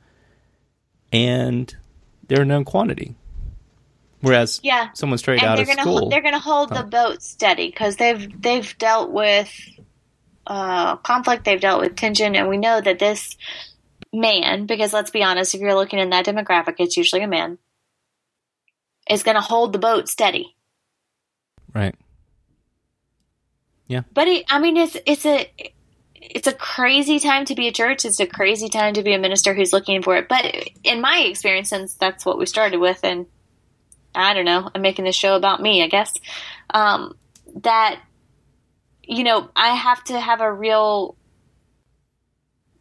and 1.13 1.75
they're 2.29 2.43
a 2.43 2.47
known 2.47 2.65
quantity. 2.65 3.15
Whereas, 4.23 4.61
yeah, 4.63 4.89
someone 4.95 5.19
straight 5.19 5.41
and 5.41 5.49
out 5.49 5.61
of 5.61 5.67
gonna, 5.67 5.83
school, 5.83 6.09
they're 6.09 6.23
going 6.23 6.33
to 6.33 6.41
hold 6.41 6.71
the 6.71 6.83
boat 6.83 7.23
steady 7.23 7.69
because 7.69 7.97
they've 7.97 8.41
they've 8.41 8.77
dealt 8.79 9.11
with 9.11 9.49
uh, 10.47 10.97
conflict, 10.97 11.45
they've 11.45 11.61
dealt 11.61 11.81
with 11.81 11.97
tension, 11.97 12.37
and 12.37 12.49
we 12.49 12.57
know 12.57 12.81
that 12.81 12.99
this 12.99 13.37
man, 14.13 14.67
because 14.67 14.93
let's 14.93 15.11
be 15.11 15.23
honest, 15.23 15.55
if 15.55 15.61
you're 15.61 15.75
looking 15.75 15.99
in 15.99 16.11
that 16.11 16.27
demographic, 16.27 16.77
it's 16.79 16.97
usually 16.97 17.23
a 17.23 17.29
man, 17.29 17.59
is 19.11 19.23
going 19.23 19.35
to 19.35 19.41
hold 19.41 19.73
the 19.73 19.79
boat 19.79 20.09
steady. 20.09 20.57
Right. 21.75 21.95
Yeah. 23.89 24.03
But 24.13 24.29
it, 24.29 24.45
I 24.49 24.59
mean, 24.59 24.77
it's 24.77 24.97
it's 25.07 25.27
a 25.27 25.51
it's 26.15 26.49
a 26.49 26.53
crazy 26.53 27.21
time 27.21 27.45
to 27.45 27.55
be 27.55 27.69
a 27.69 27.73
church. 27.73 28.05
It's 28.05 28.21
a 28.21 28.27
crazy 28.27 28.69
time 28.69 28.95
to 28.95 29.03
be 29.03 29.15
a 29.15 29.19
minister 29.19 29.55
who's 29.55 29.73
looking 29.73 30.03
for 30.03 30.17
it. 30.17 30.29
But 30.29 30.45
in 30.83 31.01
my 31.01 31.19
experience, 31.19 31.69
since 31.69 31.95
that's 31.95 32.25
what 32.25 32.39
we 32.39 32.47
started 32.47 32.79
with, 32.81 33.01
and 33.05 33.27
I 34.15 34.35
don't 34.35 34.45
know, 34.45 34.71
I'm 34.75 34.83
making 34.83 35.05
this 35.05 35.15
show 35.15 35.37
about 35.37 35.61
me, 35.61 35.85
I 35.85 35.89
guess. 35.89 36.15
Um, 36.71 37.17
that 37.63 38.01
you 39.07 39.25
know, 39.25 39.49
I 39.55 39.69
have 39.69 40.03
to 40.05 40.19
have 40.19 40.41
a 40.41 40.53
real 40.53 41.17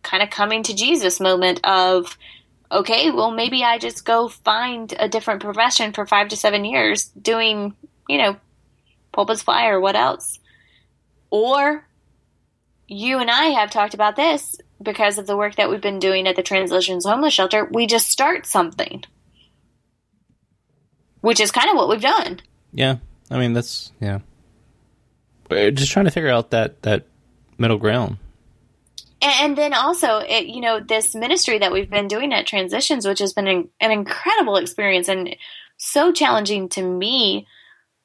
kind 0.02 0.24
of 0.24 0.30
coming 0.30 0.64
to 0.64 0.76
Jesus 0.76 1.20
moment 1.20 1.62
of, 1.64 2.18
okay, 2.72 3.12
well, 3.12 3.32
maybe 3.32 3.64
I 3.64 3.78
just 3.78 4.06
go 4.06 4.28
find 4.28 4.94
a 5.00 5.08
different 5.08 5.42
profession 5.42 5.94
for 5.94 6.06
five 6.06 6.30
to 6.30 6.38
seven 6.38 6.66
years 6.66 7.06
doing, 7.10 7.76
you 8.10 8.18
know, 8.18 8.38
pulpit 9.12 9.40
supply 9.40 9.68
or 9.68 9.80
what 9.80 9.96
else. 9.96 10.40
Or 11.30 11.88
you 12.88 13.20
and 13.20 13.30
I 13.30 13.46
have 13.46 13.72
talked 13.72 13.94
about 13.94 14.16
this 14.16 14.56
because 14.82 15.18
of 15.18 15.28
the 15.28 15.38
work 15.38 15.56
that 15.56 15.70
we've 15.70 15.82
been 15.82 16.00
doing 16.00 16.28
at 16.28 16.36
the 16.36 16.44
Transitions 16.44 17.06
Homeless 17.06 17.34
Shelter. 17.34 17.66
We 17.72 17.88
just 17.88 18.10
start 18.10 18.46
something, 18.46 19.04
which 21.22 21.40
is 21.40 21.52
kind 21.52 21.70
of 21.70 21.76
what 21.76 21.90
we've 21.90 22.02
done. 22.02 22.42
Yeah. 22.72 22.98
I 23.32 23.40
mean, 23.40 23.54
that's, 23.54 23.92
yeah. 24.00 24.20
We're 25.50 25.72
just 25.72 25.92
trying 25.92 26.06
to 26.06 26.12
figure 26.12 26.30
out 26.30 26.52
that, 26.52 26.82
that 26.84 27.06
middle 27.58 27.78
ground. 27.78 28.18
And 29.22 29.58
then 29.58 29.74
also 29.74 30.20
it, 30.20 30.48
you 30.48 30.62
know 30.62 30.80
this 30.80 31.16
ministry 31.16 31.58
that 31.60 31.72
we've 31.72 31.90
been 31.90 32.08
doing 32.08 32.34
at 32.34 32.46
transitions 32.46 33.08
which 33.08 33.20
has 33.20 33.34
been 33.34 33.48
an, 33.48 33.70
an, 33.80 33.92
incredible 33.92 34.58
experience 34.58 35.08
and 35.08 35.36
so 35.78 36.12
challenging 36.12 36.70
to 36.70 36.84
me 36.84 37.48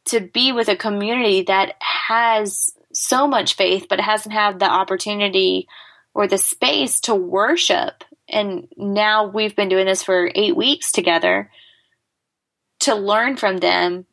to 0.06 0.20
be 0.20 0.52
with 0.52 0.68
a 0.68 0.76
community 0.76 1.42
that 1.42 1.74
has 1.80 2.70
so 2.92 3.26
much 3.26 3.54
faith 3.54 3.86
but 3.88 4.00
hasn't 4.00 4.32
had 4.32 4.58
the 4.58 4.70
opportunity 4.70 5.68
or 6.14 6.26
the 6.26 6.38
space 6.38 7.00
to 7.00 7.14
worship. 7.14 8.02
And 8.28 8.68
now 8.76 9.26
we've 9.26 9.54
been 9.54 9.68
doing 9.68 9.86
this 9.86 10.02
for 10.02 10.30
eight 10.34 10.56
weeks 10.56 10.90
together 10.90 11.50
to 12.80 12.94
learn 12.94 13.36
from 13.36 13.58
them 13.58 14.06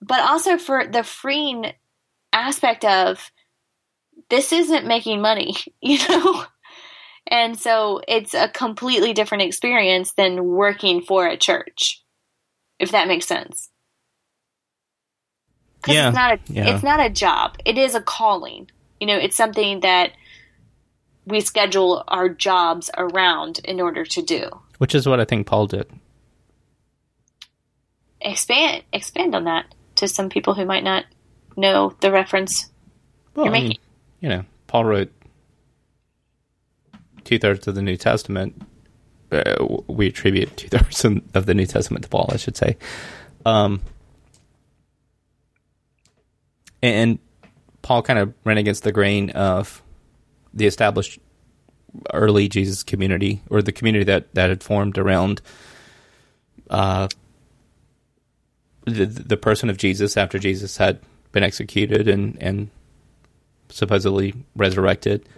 but 0.00 0.20
also 0.20 0.58
for 0.58 0.86
the 0.86 1.02
freeing 1.02 1.72
aspect 2.32 2.84
of 2.84 3.30
this 4.30 4.52
isn't 4.52 4.86
making 4.86 5.20
money, 5.20 5.56
you 5.80 5.98
know? 6.08 6.44
And 7.30 7.58
so 7.58 8.00
it's 8.08 8.34
a 8.34 8.48
completely 8.48 9.12
different 9.12 9.42
experience 9.44 10.12
than 10.12 10.44
working 10.44 11.02
for 11.02 11.26
a 11.26 11.36
church, 11.36 12.02
if 12.78 12.92
that 12.92 13.08
makes 13.08 13.26
sense. 13.26 13.68
Yeah, 15.86 16.08
it's 16.08 16.16
not 16.16 16.32
a 16.32 16.40
yeah. 16.52 16.74
it's 16.74 16.82
not 16.82 17.00
a 17.00 17.10
job. 17.10 17.56
It 17.64 17.78
is 17.78 17.94
a 17.94 18.00
calling. 18.00 18.70
You 18.98 19.06
know, 19.06 19.16
it's 19.16 19.36
something 19.36 19.80
that 19.80 20.12
we 21.24 21.40
schedule 21.40 22.02
our 22.08 22.28
jobs 22.28 22.90
around 22.96 23.60
in 23.64 23.80
order 23.80 24.04
to 24.04 24.22
do. 24.22 24.50
Which 24.78 24.94
is 24.94 25.06
what 25.06 25.20
I 25.20 25.24
think 25.24 25.46
Paul 25.46 25.66
did. 25.66 25.86
Expand 28.20 28.82
expand 28.92 29.34
on 29.34 29.44
that 29.44 29.74
to 29.96 30.08
some 30.08 30.30
people 30.30 30.54
who 30.54 30.64
might 30.64 30.84
not 30.84 31.04
know 31.58 31.94
the 32.00 32.10
reference 32.10 32.70
well, 33.34 33.46
you're 33.46 33.52
making. 33.52 33.66
I 33.66 33.68
mean, 33.68 33.78
you 34.20 34.28
know, 34.28 34.44
Paul 34.66 34.84
wrote 34.84 35.12
two 37.24 37.38
thirds 37.38 37.66
of 37.68 37.74
the 37.74 37.82
New 37.82 37.96
Testament. 37.96 38.62
Uh, 39.30 39.66
we 39.86 40.06
attribute 40.06 40.56
two 40.56 40.68
thirds 40.68 41.04
of 41.04 41.46
the 41.46 41.54
New 41.54 41.66
Testament 41.66 42.04
to 42.04 42.08
Paul, 42.08 42.30
I 42.32 42.36
should 42.36 42.56
say. 42.56 42.76
Um, 43.44 43.82
and 46.82 47.18
Paul 47.82 48.02
kind 48.02 48.18
of 48.18 48.34
ran 48.44 48.58
against 48.58 48.84
the 48.84 48.92
grain 48.92 49.30
of 49.30 49.82
the 50.54 50.66
established 50.66 51.18
early 52.12 52.48
Jesus 52.48 52.82
community, 52.82 53.42
or 53.50 53.62
the 53.62 53.72
community 53.72 54.04
that, 54.04 54.34
that 54.34 54.48
had 54.50 54.62
formed 54.62 54.98
around 54.98 55.40
uh, 56.70 57.08
the, 58.84 59.06
the 59.06 59.36
person 59.36 59.70
of 59.70 59.76
Jesus 59.76 60.16
after 60.16 60.38
Jesus 60.38 60.76
had 60.76 61.00
been 61.32 61.42
executed 61.42 62.08
and, 62.08 62.40
and 62.42 62.70
supposedly 63.68 64.34
resurrected, 64.56 65.28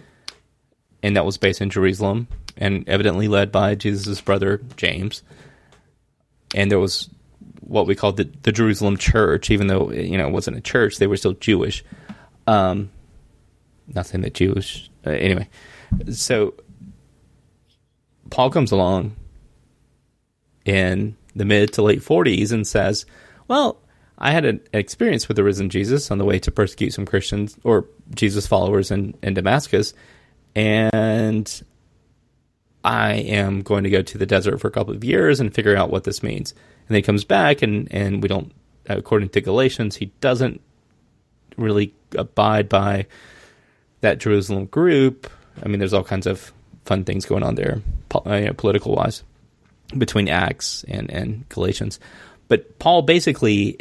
and 1.03 1.15
that 1.15 1.25
was 1.25 1.37
based 1.37 1.61
in 1.61 1.69
Jerusalem 1.69 2.27
and 2.57 2.87
evidently 2.87 3.27
led 3.27 3.51
by 3.51 3.75
Jesus' 3.75 4.21
brother 4.21 4.61
James. 4.77 5.23
And 6.53 6.69
there 6.69 6.79
was 6.79 7.09
what 7.61 7.87
we 7.87 7.95
call 7.95 8.11
the, 8.11 8.29
the 8.43 8.51
Jerusalem 8.51 8.97
church, 8.97 9.49
even 9.49 9.67
though 9.67 9.91
you 9.91 10.17
know 10.17 10.27
it 10.27 10.33
wasn't 10.33 10.57
a 10.57 10.61
church, 10.61 10.97
they 10.97 11.07
were 11.07 11.17
still 11.17 11.33
Jewish. 11.33 11.83
Um, 12.47 12.91
that 13.87 14.33
Jewish 14.33 14.89
uh, 15.05 15.11
anyway. 15.11 15.47
So 16.11 16.53
Paul 18.29 18.49
comes 18.49 18.71
along 18.71 19.15
in 20.65 21.15
the 21.35 21.45
mid 21.45 21.73
to 21.73 21.81
late 21.81 22.01
40s 22.01 22.51
and 22.51 22.65
says, 22.65 23.05
"Well, 23.47 23.80
I 24.23 24.29
had 24.31 24.45
an 24.45 24.61
experience 24.71 25.27
with 25.27 25.35
the 25.35 25.43
risen 25.43 25.71
Jesus 25.71 26.11
on 26.11 26.19
the 26.19 26.25
way 26.25 26.37
to 26.39 26.51
persecute 26.51 26.93
some 26.93 27.07
Christians 27.07 27.57
or 27.63 27.87
Jesus 28.13 28.45
followers 28.45 28.91
in, 28.91 29.15
in 29.23 29.33
Damascus, 29.33 29.95
and 30.55 31.63
I 32.83 33.13
am 33.13 33.61
going 33.63 33.83
to 33.83 33.89
go 33.89 34.03
to 34.03 34.17
the 34.19 34.27
desert 34.27 34.59
for 34.59 34.67
a 34.67 34.71
couple 34.71 34.93
of 34.93 35.03
years 35.03 35.39
and 35.39 35.51
figure 35.51 35.75
out 35.75 35.89
what 35.89 36.03
this 36.03 36.21
means." 36.21 36.51
And 36.51 36.89
then 36.89 36.97
he 36.97 37.01
comes 37.01 37.23
back, 37.23 37.63
and 37.63 37.87
and 37.91 38.21
we 38.21 38.29
don't, 38.29 38.51
according 38.85 39.29
to 39.29 39.41
Galatians, 39.41 39.95
he 39.95 40.11
doesn't 40.21 40.61
really 41.57 41.91
abide 42.15 42.69
by 42.69 43.07
that 44.01 44.19
Jerusalem 44.19 44.67
group. 44.67 45.31
I 45.63 45.67
mean, 45.67 45.79
there's 45.79 45.93
all 45.93 46.03
kinds 46.03 46.27
of 46.27 46.53
fun 46.85 47.05
things 47.05 47.25
going 47.25 47.43
on 47.43 47.55
there, 47.55 47.81
political 48.09 48.93
wise, 48.93 49.23
between 49.97 50.29
Acts 50.29 50.85
and, 50.87 51.09
and 51.09 51.49
Galatians. 51.49 51.99
But 52.47 52.77
Paul 52.79 53.01
basically 53.03 53.77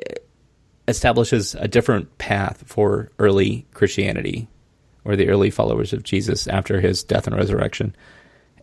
establishes 0.91 1.55
a 1.55 1.69
different 1.69 2.19
path 2.19 2.65
for 2.67 3.11
early 3.19 3.67
Christianity 3.73 4.49
or 5.05 5.17
the 5.17 5.29
early 5.29 5.51
followers 5.51 5.93
of 5.93 6.03
Jesus 6.03 6.47
after 6.47 6.81
his 6.81 7.03
death 7.03 7.27
and 7.27 7.37
resurrection. 7.37 7.95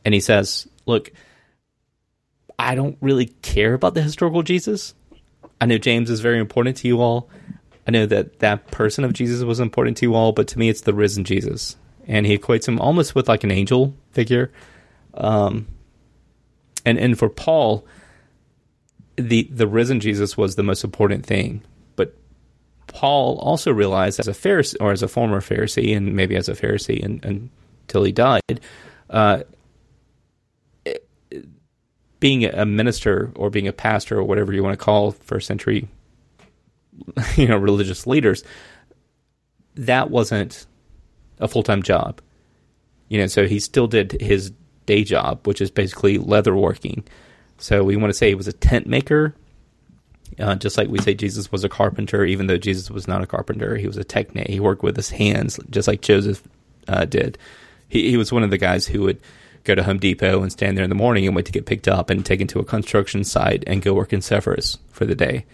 And 0.05 0.13
he 0.13 0.19
says, 0.19 0.67
Look, 0.85 1.11
I 2.59 2.75
don't 2.75 2.97
really 3.01 3.27
care 3.41 3.73
about 3.73 3.93
the 3.93 4.01
historical 4.01 4.43
Jesus. 4.43 4.93
I 5.59 5.65
know 5.65 5.77
James 5.77 6.09
is 6.09 6.19
very 6.19 6.39
important 6.39 6.77
to 6.77 6.87
you 6.87 7.01
all. 7.01 7.29
I 7.87 7.91
know 7.91 8.05
that 8.05 8.39
that 8.39 8.67
person 8.67 9.03
of 9.03 9.13
Jesus 9.13 9.43
was 9.43 9.59
important 9.59 9.97
to 9.97 10.05
you 10.05 10.13
all, 10.13 10.31
but 10.33 10.47
to 10.49 10.59
me, 10.59 10.69
it's 10.69 10.81
the 10.81 10.93
risen 10.93 11.23
Jesus, 11.23 11.77
and 12.05 12.25
he 12.25 12.37
equates 12.37 12.67
him 12.67 12.79
almost 12.81 13.15
with 13.15 13.29
like 13.29 13.43
an 13.43 13.51
angel 13.51 13.95
figure. 14.11 14.51
Um, 15.13 15.67
and 16.85 16.97
and 16.97 17.17
for 17.17 17.29
Paul, 17.29 17.85
the 19.15 19.43
the 19.51 19.67
risen 19.67 19.99
Jesus 19.99 20.37
was 20.37 20.55
the 20.55 20.63
most 20.63 20.83
important 20.83 21.25
thing. 21.25 21.63
Paul 22.87 23.37
also 23.39 23.71
realized, 23.71 24.19
as 24.19 24.27
a 24.27 24.31
Pharisee 24.31 24.75
or 24.79 24.91
as 24.91 25.03
a 25.03 25.07
former 25.07 25.41
Pharisee, 25.41 25.95
and 25.95 26.15
maybe 26.15 26.35
as 26.35 26.49
a 26.49 26.53
Pharisee 26.53 27.03
and, 27.03 27.23
until 27.23 28.03
he 28.03 28.11
died, 28.11 28.61
uh, 29.09 29.43
being 32.19 32.45
a 32.45 32.65
minister 32.65 33.31
or 33.35 33.49
being 33.49 33.67
a 33.67 33.73
pastor 33.73 34.17
or 34.17 34.23
whatever 34.23 34.53
you 34.53 34.63
want 34.63 34.77
to 34.77 34.83
call 34.83 35.11
first 35.11 35.47
century 35.47 35.87
you 37.35 37.47
know 37.47 37.57
religious 37.57 38.07
leaders 38.07 38.43
that 39.75 40.09
wasn't 40.09 40.65
a 41.39 41.47
full-time 41.47 41.83
job. 41.83 42.19
You 43.09 43.19
know 43.19 43.27
so 43.27 43.47
he 43.47 43.59
still 43.59 43.87
did 43.87 44.13
his 44.13 44.51
day 44.85 45.03
job 45.03 45.45
which 45.45 45.61
is 45.61 45.69
basically 45.71 46.17
leather 46.17 46.55
working. 46.55 47.03
So 47.59 47.83
we 47.83 47.95
want 47.95 48.09
to 48.09 48.13
say 48.13 48.29
he 48.29 48.35
was 48.35 48.47
a 48.47 48.53
tent 48.53 48.87
maker 48.87 49.35
uh, 50.39 50.55
just 50.55 50.77
like 50.77 50.87
we 50.87 50.99
say 50.99 51.13
jesus 51.13 51.51
was 51.51 51.63
a 51.63 51.69
carpenter 51.69 52.25
even 52.25 52.47
though 52.47 52.57
jesus 52.57 52.89
was 52.89 53.07
not 53.07 53.21
a 53.21 53.27
carpenter 53.27 53.75
he 53.75 53.87
was 53.87 53.97
a 53.97 54.03
techne 54.03 54.47
he 54.47 54.59
worked 54.59 54.83
with 54.83 54.95
his 54.95 55.09
hands 55.09 55.59
just 55.69 55.87
like 55.87 56.01
joseph 56.01 56.43
uh, 56.87 57.05
did 57.05 57.37
he, 57.89 58.09
he 58.09 58.17
was 58.17 58.31
one 58.31 58.43
of 58.43 58.49
the 58.49 58.57
guys 58.57 58.87
who 58.87 59.01
would 59.01 59.19
go 59.63 59.75
to 59.75 59.83
home 59.83 59.99
depot 59.99 60.41
and 60.41 60.51
stand 60.51 60.77
there 60.77 60.83
in 60.83 60.89
the 60.89 60.95
morning 60.95 61.27
and 61.27 61.35
wait 61.35 61.45
to 61.45 61.51
get 61.51 61.65
picked 61.65 61.87
up 61.87 62.09
and 62.09 62.25
taken 62.25 62.47
to 62.47 62.59
a 62.59 62.63
construction 62.63 63.23
site 63.23 63.63
and 63.67 63.81
go 63.81 63.93
work 63.93 64.13
in 64.13 64.21
Sepphoris 64.21 64.77
for 64.91 65.05
the 65.05 65.15
day 65.15 65.45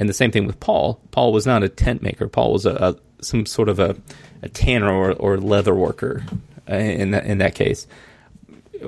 and 0.00 0.08
the 0.08 0.14
same 0.14 0.30
thing 0.30 0.46
with 0.46 0.58
Paul. 0.58 0.98
Paul 1.10 1.32
was 1.32 1.46
not 1.46 1.62
a 1.62 1.68
tent 1.68 2.02
maker. 2.02 2.26
Paul 2.26 2.54
was 2.54 2.66
a, 2.66 2.74
a 2.74 2.96
some 3.22 3.44
sort 3.44 3.68
of 3.68 3.78
a, 3.78 3.96
a 4.42 4.48
tanner 4.48 4.90
or, 4.90 5.12
or 5.12 5.36
leather 5.38 5.74
worker 5.74 6.24
in 6.66 7.10
that 7.10 7.26
in 7.26 7.38
that 7.38 7.54
case. 7.54 7.86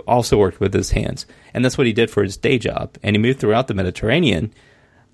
Also 0.06 0.38
worked 0.38 0.58
with 0.58 0.72
his 0.72 0.92
hands, 0.92 1.26
and 1.52 1.62
that's 1.62 1.76
what 1.76 1.86
he 1.86 1.92
did 1.92 2.10
for 2.10 2.22
his 2.22 2.38
day 2.38 2.58
job. 2.58 2.96
And 3.02 3.14
he 3.14 3.20
moved 3.20 3.40
throughout 3.40 3.68
the 3.68 3.74
Mediterranean, 3.74 4.54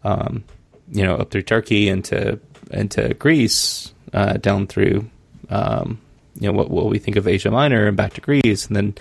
um, 0.05 0.45
you 0.91 1.05
know, 1.05 1.17
up 1.17 1.31
through 1.31 1.43
Turkey 1.43 1.89
into 1.89 2.39
into 2.71 3.15
Greece, 3.15 3.93
uh, 4.13 4.35
down 4.35 4.67
through 4.67 5.09
um, 5.51 6.01
you 6.39 6.47
know 6.47 6.57
what 6.57 6.71
what 6.71 6.87
we 6.87 6.99
think 6.99 7.17
of 7.17 7.27
Asia 7.27 7.51
Minor, 7.51 7.87
and 7.87 7.97
back 7.97 8.15
to 8.15 8.21
Greece, 8.21 8.67
and 8.67 8.77
then 8.77 8.95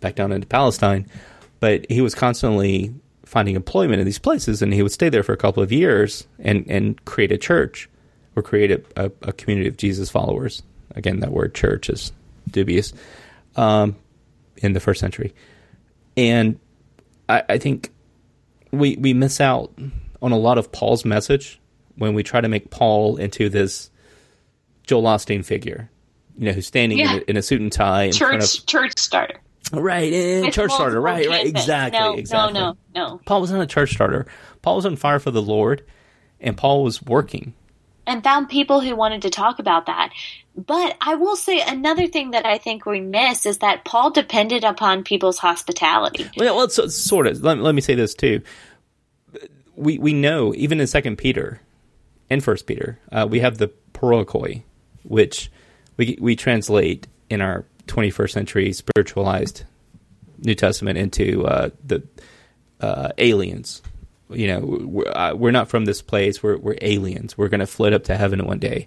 back 0.00 0.14
down 0.14 0.32
into 0.32 0.46
Palestine. 0.46 1.06
But 1.60 1.86
he 1.90 2.00
was 2.00 2.14
constantly 2.14 2.94
finding 3.24 3.54
employment 3.54 4.00
in 4.00 4.06
these 4.06 4.18
places, 4.18 4.62
and 4.62 4.72
he 4.72 4.82
would 4.82 4.92
stay 4.92 5.08
there 5.08 5.22
for 5.22 5.32
a 5.32 5.36
couple 5.36 5.62
of 5.62 5.72
years 5.72 6.26
and 6.38 6.64
and 6.68 7.02
create 7.04 7.32
a 7.32 7.38
church 7.38 7.88
or 8.36 8.42
create 8.42 8.70
a, 8.70 8.82
a, 8.96 9.12
a 9.22 9.32
community 9.32 9.68
of 9.68 9.76
Jesus 9.76 10.10
followers. 10.10 10.62
Again, 10.94 11.20
that 11.20 11.30
word 11.30 11.54
church 11.54 11.88
is 11.88 12.12
dubious 12.50 12.92
um, 13.56 13.96
in 14.56 14.72
the 14.72 14.80
first 14.80 15.00
century, 15.00 15.34
and 16.16 16.58
I, 17.28 17.42
I 17.48 17.58
think 17.58 17.90
we 18.72 18.96
we 18.96 19.14
miss 19.14 19.40
out 19.40 19.72
on 20.22 20.32
a 20.32 20.38
lot 20.38 20.58
of 20.58 20.72
Paul's 20.72 21.04
message 21.04 21.60
when 21.96 22.14
we 22.14 22.22
try 22.22 22.40
to 22.40 22.48
make 22.48 22.70
Paul 22.70 23.16
into 23.16 23.48
this 23.48 23.90
Joel 24.84 25.04
Osteen 25.04 25.44
figure, 25.44 25.90
you 26.38 26.46
know, 26.46 26.52
who's 26.52 26.66
standing 26.66 26.98
yeah. 26.98 27.12
in, 27.12 27.18
a, 27.18 27.22
in, 27.28 27.36
a, 27.36 27.42
suit 27.42 27.60
and 27.60 27.72
tie 27.72 28.04
in 28.04 28.12
church 28.12 28.58
of 28.58 28.66
church 28.66 28.98
starter. 28.98 29.40
Right, 29.72 30.12
eh, 30.12 30.44
and 30.44 30.52
church 30.52 30.72
starter. 30.72 31.00
Right, 31.00 31.28
right, 31.28 31.46
exactly, 31.46 32.00
no, 32.00 32.14
exactly. 32.14 32.54
No, 32.54 32.76
no, 32.94 33.08
no. 33.08 33.20
Paul 33.24 33.40
was 33.40 33.52
not 33.52 33.60
a 33.60 33.66
church 33.66 33.92
starter. 33.92 34.26
Paul 34.62 34.76
was 34.76 34.86
on 34.86 34.96
fire 34.96 35.18
for 35.18 35.30
the 35.30 35.42
Lord, 35.42 35.84
and 36.40 36.56
Paul 36.56 36.82
was 36.82 37.02
working. 37.02 37.54
And 38.06 38.24
found 38.24 38.48
people 38.48 38.80
who 38.80 38.96
wanted 38.96 39.22
to 39.22 39.30
talk 39.30 39.60
about 39.60 39.86
that. 39.86 40.10
But 40.56 40.96
I 41.00 41.14
will 41.14 41.36
say 41.36 41.60
another 41.60 42.08
thing 42.08 42.32
that 42.32 42.44
I 42.44 42.58
think 42.58 42.84
we 42.84 43.00
miss 43.00 43.46
is 43.46 43.58
that 43.58 43.84
Paul 43.84 44.10
depended 44.10 44.64
upon 44.64 45.04
people's 45.04 45.38
hospitality. 45.38 46.28
Well, 46.36 46.56
well 46.56 46.68
so, 46.68 46.88
sort 46.88 47.28
of. 47.28 47.42
Let, 47.42 47.58
let 47.58 47.74
me 47.74 47.80
say 47.80 47.94
this 47.94 48.14
too. 48.14 48.42
We 49.80 49.98
we 49.98 50.12
know 50.12 50.54
even 50.54 50.80
in 50.80 50.86
Second 50.86 51.16
Peter 51.16 51.60
and 52.28 52.44
First 52.44 52.66
Peter, 52.66 52.98
uh, 53.10 53.26
we 53.28 53.40
have 53.40 53.58
the 53.58 53.72
paroikoi, 53.94 54.62
which 55.02 55.50
we 55.96 56.18
we 56.20 56.36
translate 56.36 57.06
in 57.28 57.40
our 57.40 57.64
21st 57.86 58.30
century 58.30 58.72
spiritualized 58.72 59.64
New 60.38 60.54
Testament 60.54 60.98
into 60.98 61.46
uh, 61.46 61.70
the 61.84 62.02
uh, 62.80 63.10
aliens. 63.18 63.82
You 64.30 64.46
know, 64.46 64.60
we're, 64.60 65.08
uh, 65.08 65.34
we're, 65.34 65.50
not 65.50 65.68
from 65.68 65.86
this 65.86 66.02
place. 66.02 66.42
We're, 66.42 66.56
we're 66.56 66.78
aliens. 66.80 67.36
We're 67.36 67.48
going 67.48 67.60
to 67.60 67.66
float 67.66 67.92
up 67.92 68.04
to 68.04 68.16
heaven 68.16 68.44
one 68.44 68.58
day. 68.58 68.86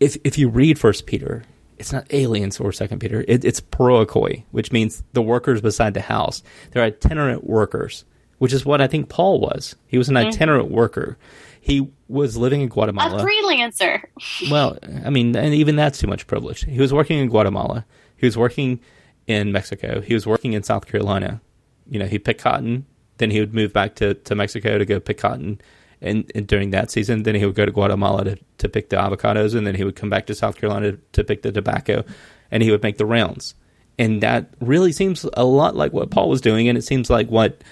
If 0.00 0.16
if 0.24 0.38
you 0.38 0.48
read 0.48 0.78
First 0.78 1.06
Peter, 1.06 1.44
it's 1.78 1.92
not 1.92 2.06
aliens 2.12 2.58
or 2.58 2.72
Second 2.72 3.00
Peter. 3.00 3.24
It, 3.28 3.44
it's 3.44 3.60
paroikoi, 3.60 4.44
which 4.50 4.72
means 4.72 5.02
the 5.12 5.22
workers 5.22 5.60
beside 5.60 5.94
the 5.94 6.00
house. 6.00 6.42
They're 6.70 6.82
itinerant 6.82 7.44
workers, 7.44 8.04
which 8.42 8.52
is 8.52 8.66
what 8.66 8.80
I 8.80 8.88
think 8.88 9.08
Paul 9.08 9.38
was. 9.38 9.76
He 9.86 9.96
was 9.96 10.08
an 10.08 10.16
mm-hmm. 10.16 10.26
itinerant 10.26 10.68
worker. 10.68 11.16
He 11.60 11.92
was 12.08 12.36
living 12.36 12.60
in 12.60 12.70
Guatemala. 12.70 13.22
A 13.22 13.24
freelancer. 13.24 14.02
well, 14.50 14.76
I 15.04 15.10
mean, 15.10 15.36
and 15.36 15.54
even 15.54 15.76
that's 15.76 16.00
too 16.00 16.08
much 16.08 16.26
privilege. 16.26 16.64
He 16.64 16.80
was 16.80 16.92
working 16.92 17.20
in 17.20 17.28
Guatemala. 17.28 17.86
He 18.16 18.26
was 18.26 18.36
working 18.36 18.80
in 19.28 19.52
Mexico. 19.52 20.00
He 20.00 20.12
was 20.12 20.26
working 20.26 20.54
in 20.54 20.64
South 20.64 20.86
Carolina. 20.86 21.40
You 21.88 22.00
know, 22.00 22.06
he 22.06 22.18
picked 22.18 22.42
cotton. 22.42 22.84
Then 23.18 23.30
he 23.30 23.38
would 23.38 23.54
move 23.54 23.72
back 23.72 23.94
to, 23.96 24.14
to 24.14 24.34
Mexico 24.34 24.76
to 24.76 24.84
go 24.84 24.98
pick 24.98 25.18
cotton. 25.18 25.60
And, 26.00 26.28
and 26.34 26.44
during 26.44 26.70
that 26.70 26.90
season, 26.90 27.22
then 27.22 27.36
he 27.36 27.46
would 27.46 27.54
go 27.54 27.64
to 27.64 27.70
Guatemala 27.70 28.24
to, 28.24 28.38
to 28.58 28.68
pick 28.68 28.88
the 28.88 28.96
avocados. 28.96 29.54
And 29.54 29.64
then 29.64 29.76
he 29.76 29.84
would 29.84 29.94
come 29.94 30.10
back 30.10 30.26
to 30.26 30.34
South 30.34 30.56
Carolina 30.56 30.90
to, 30.90 30.98
to 31.12 31.22
pick 31.22 31.42
the 31.42 31.52
tobacco. 31.52 32.02
And 32.50 32.64
he 32.64 32.72
would 32.72 32.82
make 32.82 32.98
the 32.98 33.06
rounds. 33.06 33.54
And 34.00 34.20
that 34.24 34.52
really 34.58 34.90
seems 34.90 35.24
a 35.34 35.44
lot 35.44 35.76
like 35.76 35.92
what 35.92 36.10
Paul 36.10 36.28
was 36.28 36.40
doing. 36.40 36.68
And 36.68 36.76
it 36.76 36.82
seems 36.82 37.08
like 37.08 37.28
what 37.28 37.62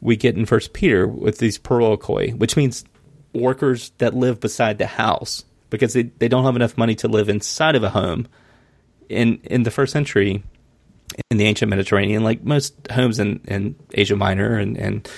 we 0.00 0.16
get 0.16 0.36
in 0.36 0.46
First 0.46 0.72
Peter 0.72 1.06
with 1.06 1.38
these 1.38 1.58
paroikoi, 1.58 2.36
which 2.38 2.56
means 2.56 2.84
workers 3.32 3.92
that 3.98 4.14
live 4.14 4.40
beside 4.40 4.78
the 4.78 4.86
house 4.86 5.44
because 5.68 5.92
they, 5.92 6.04
they 6.04 6.28
don't 6.28 6.44
have 6.44 6.56
enough 6.56 6.76
money 6.76 6.94
to 6.96 7.08
live 7.08 7.28
inside 7.28 7.76
of 7.76 7.82
a 7.82 7.90
home 7.90 8.26
in 9.08 9.40
in 9.44 9.62
the 9.62 9.70
first 9.70 9.92
century 9.92 10.42
in 11.30 11.38
the 11.38 11.44
ancient 11.44 11.70
Mediterranean, 11.70 12.22
like 12.22 12.42
most 12.44 12.74
homes 12.90 13.18
in, 13.18 13.40
in 13.46 13.74
Asia 13.92 14.16
Minor 14.16 14.56
and, 14.56 14.76
and 14.76 15.08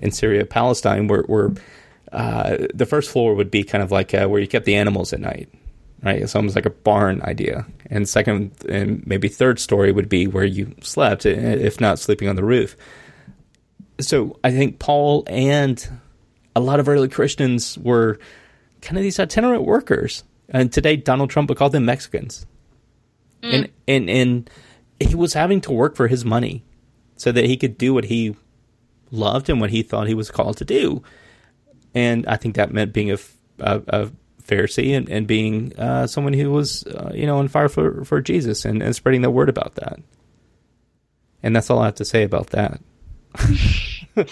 in 0.00 0.12
Syria, 0.12 0.46
Palestine, 0.46 1.08
were, 1.08 1.24
were 1.28 1.52
uh, 2.12 2.56
the 2.74 2.86
first 2.86 3.10
floor 3.10 3.34
would 3.34 3.50
be 3.50 3.64
kind 3.64 3.82
of 3.82 3.90
like 3.90 4.14
uh, 4.14 4.26
where 4.26 4.40
you 4.40 4.48
kept 4.48 4.64
the 4.64 4.76
animals 4.76 5.12
at 5.12 5.20
night, 5.20 5.48
right? 6.02 6.22
It's 6.22 6.34
almost 6.34 6.56
like 6.56 6.66
a 6.66 6.70
barn 6.70 7.22
idea. 7.22 7.66
And 7.86 8.08
second 8.08 8.52
and 8.68 9.06
maybe 9.06 9.28
third 9.28 9.58
story 9.58 9.92
would 9.92 10.08
be 10.08 10.26
where 10.26 10.44
you 10.44 10.74
slept, 10.82 11.26
if 11.26 11.80
not 11.80 11.98
sleeping 11.98 12.28
on 12.28 12.36
the 12.36 12.44
roof. 12.44 12.76
So 14.02 14.38
I 14.42 14.50
think 14.50 14.78
Paul 14.78 15.24
and 15.26 15.86
a 16.54 16.60
lot 16.60 16.80
of 16.80 16.88
early 16.88 17.08
Christians 17.08 17.78
were 17.78 18.18
kind 18.80 18.96
of 18.96 19.02
these 19.02 19.20
itinerant 19.20 19.64
workers. 19.64 20.24
And 20.48 20.72
today, 20.72 20.96
Donald 20.96 21.30
Trump 21.30 21.48
would 21.48 21.58
call 21.58 21.70
them 21.70 21.84
Mexicans. 21.84 22.46
Mm. 23.42 23.54
And, 23.54 23.70
and, 23.86 24.10
and 24.10 24.50
he 24.98 25.14
was 25.14 25.34
having 25.34 25.60
to 25.62 25.72
work 25.72 25.96
for 25.96 26.08
his 26.08 26.24
money 26.24 26.64
so 27.16 27.30
that 27.32 27.44
he 27.44 27.56
could 27.56 27.78
do 27.78 27.94
what 27.94 28.04
he 28.04 28.34
loved 29.10 29.48
and 29.48 29.60
what 29.60 29.70
he 29.70 29.82
thought 29.82 30.08
he 30.08 30.14
was 30.14 30.30
called 30.30 30.56
to 30.58 30.64
do. 30.64 31.02
and 31.94 32.26
I 32.26 32.36
think 32.36 32.56
that 32.56 32.72
meant 32.72 32.92
being 32.92 33.10
a, 33.10 33.18
a, 33.58 33.82
a 33.88 34.10
Pharisee 34.42 34.96
and, 34.96 35.08
and 35.08 35.26
being 35.26 35.76
uh, 35.78 36.06
someone 36.06 36.32
who 36.32 36.50
was, 36.50 36.84
uh, 36.86 37.12
you 37.14 37.26
know, 37.26 37.38
on 37.38 37.48
fire 37.48 37.68
for, 37.68 38.04
for 38.04 38.20
Jesus 38.20 38.64
and, 38.64 38.82
and 38.82 38.94
spreading 38.94 39.22
the 39.22 39.30
word 39.30 39.48
about 39.48 39.76
that. 39.76 39.98
And 41.42 41.54
that's 41.54 41.70
all 41.70 41.78
I 41.78 41.86
have 41.86 41.94
to 41.96 42.04
say 42.04 42.22
about 42.22 42.48
that. 42.48 42.80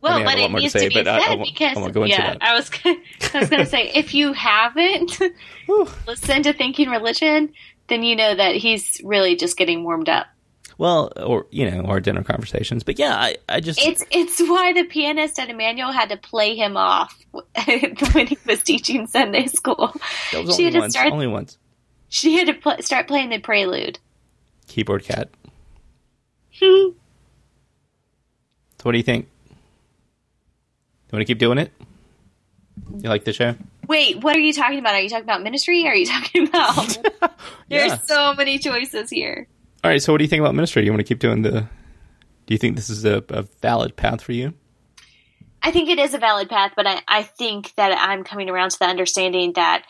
well, 0.00 0.24
but 0.24 0.38
it 0.38 0.50
needs 0.52 0.72
to, 0.72 0.78
say, 0.78 0.88
to 0.88 0.90
be 0.90 0.94
said 0.96 1.08
I, 1.08 1.32
I, 1.32 1.36
because 1.36 1.96
I 1.96 2.04
yeah, 2.06 2.36
I 2.40 2.54
was 2.54 2.70
gonna, 2.70 2.96
I 3.34 3.38
was 3.40 3.50
going 3.50 3.64
to 3.64 3.70
say 3.70 3.90
if 3.94 4.14
you 4.14 4.32
haven't 4.32 5.20
listened 6.06 6.44
to 6.44 6.52
Thinking 6.52 6.90
Religion, 6.90 7.52
then 7.88 8.02
you 8.02 8.16
know 8.16 8.34
that 8.34 8.56
he's 8.56 9.00
really 9.04 9.36
just 9.36 9.56
getting 9.56 9.84
warmed 9.84 10.08
up. 10.08 10.26
Well, 10.76 11.12
or 11.16 11.46
you 11.50 11.70
know, 11.70 11.82
our 11.82 12.00
dinner 12.00 12.24
conversations. 12.24 12.82
But 12.82 12.98
yeah, 12.98 13.14
I, 13.14 13.36
I 13.48 13.60
just 13.60 13.80
it's 13.80 14.04
it's 14.10 14.40
why 14.40 14.72
the 14.72 14.84
pianist 14.84 15.38
at 15.38 15.48
Emmanuel 15.48 15.92
had 15.92 16.08
to 16.08 16.16
play 16.16 16.56
him 16.56 16.76
off 16.76 17.16
when 17.32 18.26
he 18.26 18.38
was 18.46 18.62
teaching 18.62 19.06
Sunday 19.06 19.46
school. 19.46 19.94
That 20.32 20.44
was 20.44 20.56
she 20.56 20.66
only 20.66 20.80
once. 20.80 20.94
Start, 20.94 21.12
only 21.12 21.26
once. 21.26 21.58
She 22.08 22.34
had 22.36 22.48
to 22.48 22.54
pl- 22.54 22.82
start 22.82 23.06
playing 23.06 23.30
the 23.30 23.38
prelude. 23.38 23.98
Keyboard 24.66 25.04
cat. 25.04 25.30
What 28.84 28.92
do 28.92 28.98
you 28.98 29.04
think? 29.04 29.28
You 29.48 31.16
want 31.16 31.22
to 31.22 31.24
keep 31.24 31.38
doing 31.38 31.56
it? 31.56 31.72
You 32.98 33.08
like 33.08 33.24
the 33.24 33.32
show? 33.32 33.54
Wait, 33.88 34.22
what 34.22 34.36
are 34.36 34.40
you 34.40 34.52
talking 34.52 34.78
about? 34.78 34.94
Are 34.94 35.00
you 35.00 35.08
talking 35.08 35.24
about 35.24 35.42
ministry? 35.42 35.86
are 35.86 35.94
you 35.94 36.04
talking 36.06 36.46
about? 36.46 36.98
yeah. 37.68 37.88
There's 37.88 38.06
so 38.06 38.34
many 38.34 38.58
choices 38.58 39.08
here. 39.08 39.48
All 39.82 39.90
right. 39.90 40.02
So, 40.02 40.12
what 40.12 40.18
do 40.18 40.24
you 40.24 40.28
think 40.28 40.40
about 40.40 40.54
ministry? 40.54 40.84
You 40.84 40.92
want 40.92 41.00
to 41.00 41.04
keep 41.04 41.18
doing 41.18 41.40
the? 41.40 41.62
Do 42.46 42.52
you 42.52 42.58
think 42.58 42.76
this 42.76 42.90
is 42.90 43.06
a, 43.06 43.24
a 43.30 43.42
valid 43.62 43.96
path 43.96 44.20
for 44.20 44.32
you? 44.32 44.52
I 45.62 45.70
think 45.70 45.88
it 45.88 45.98
is 45.98 46.12
a 46.12 46.18
valid 46.18 46.50
path, 46.50 46.72
but 46.76 46.86
I, 46.86 47.00
I 47.08 47.22
think 47.22 47.72
that 47.76 47.96
I'm 47.96 48.22
coming 48.22 48.50
around 48.50 48.72
to 48.72 48.78
the 48.78 48.84
understanding 48.84 49.54
that 49.54 49.84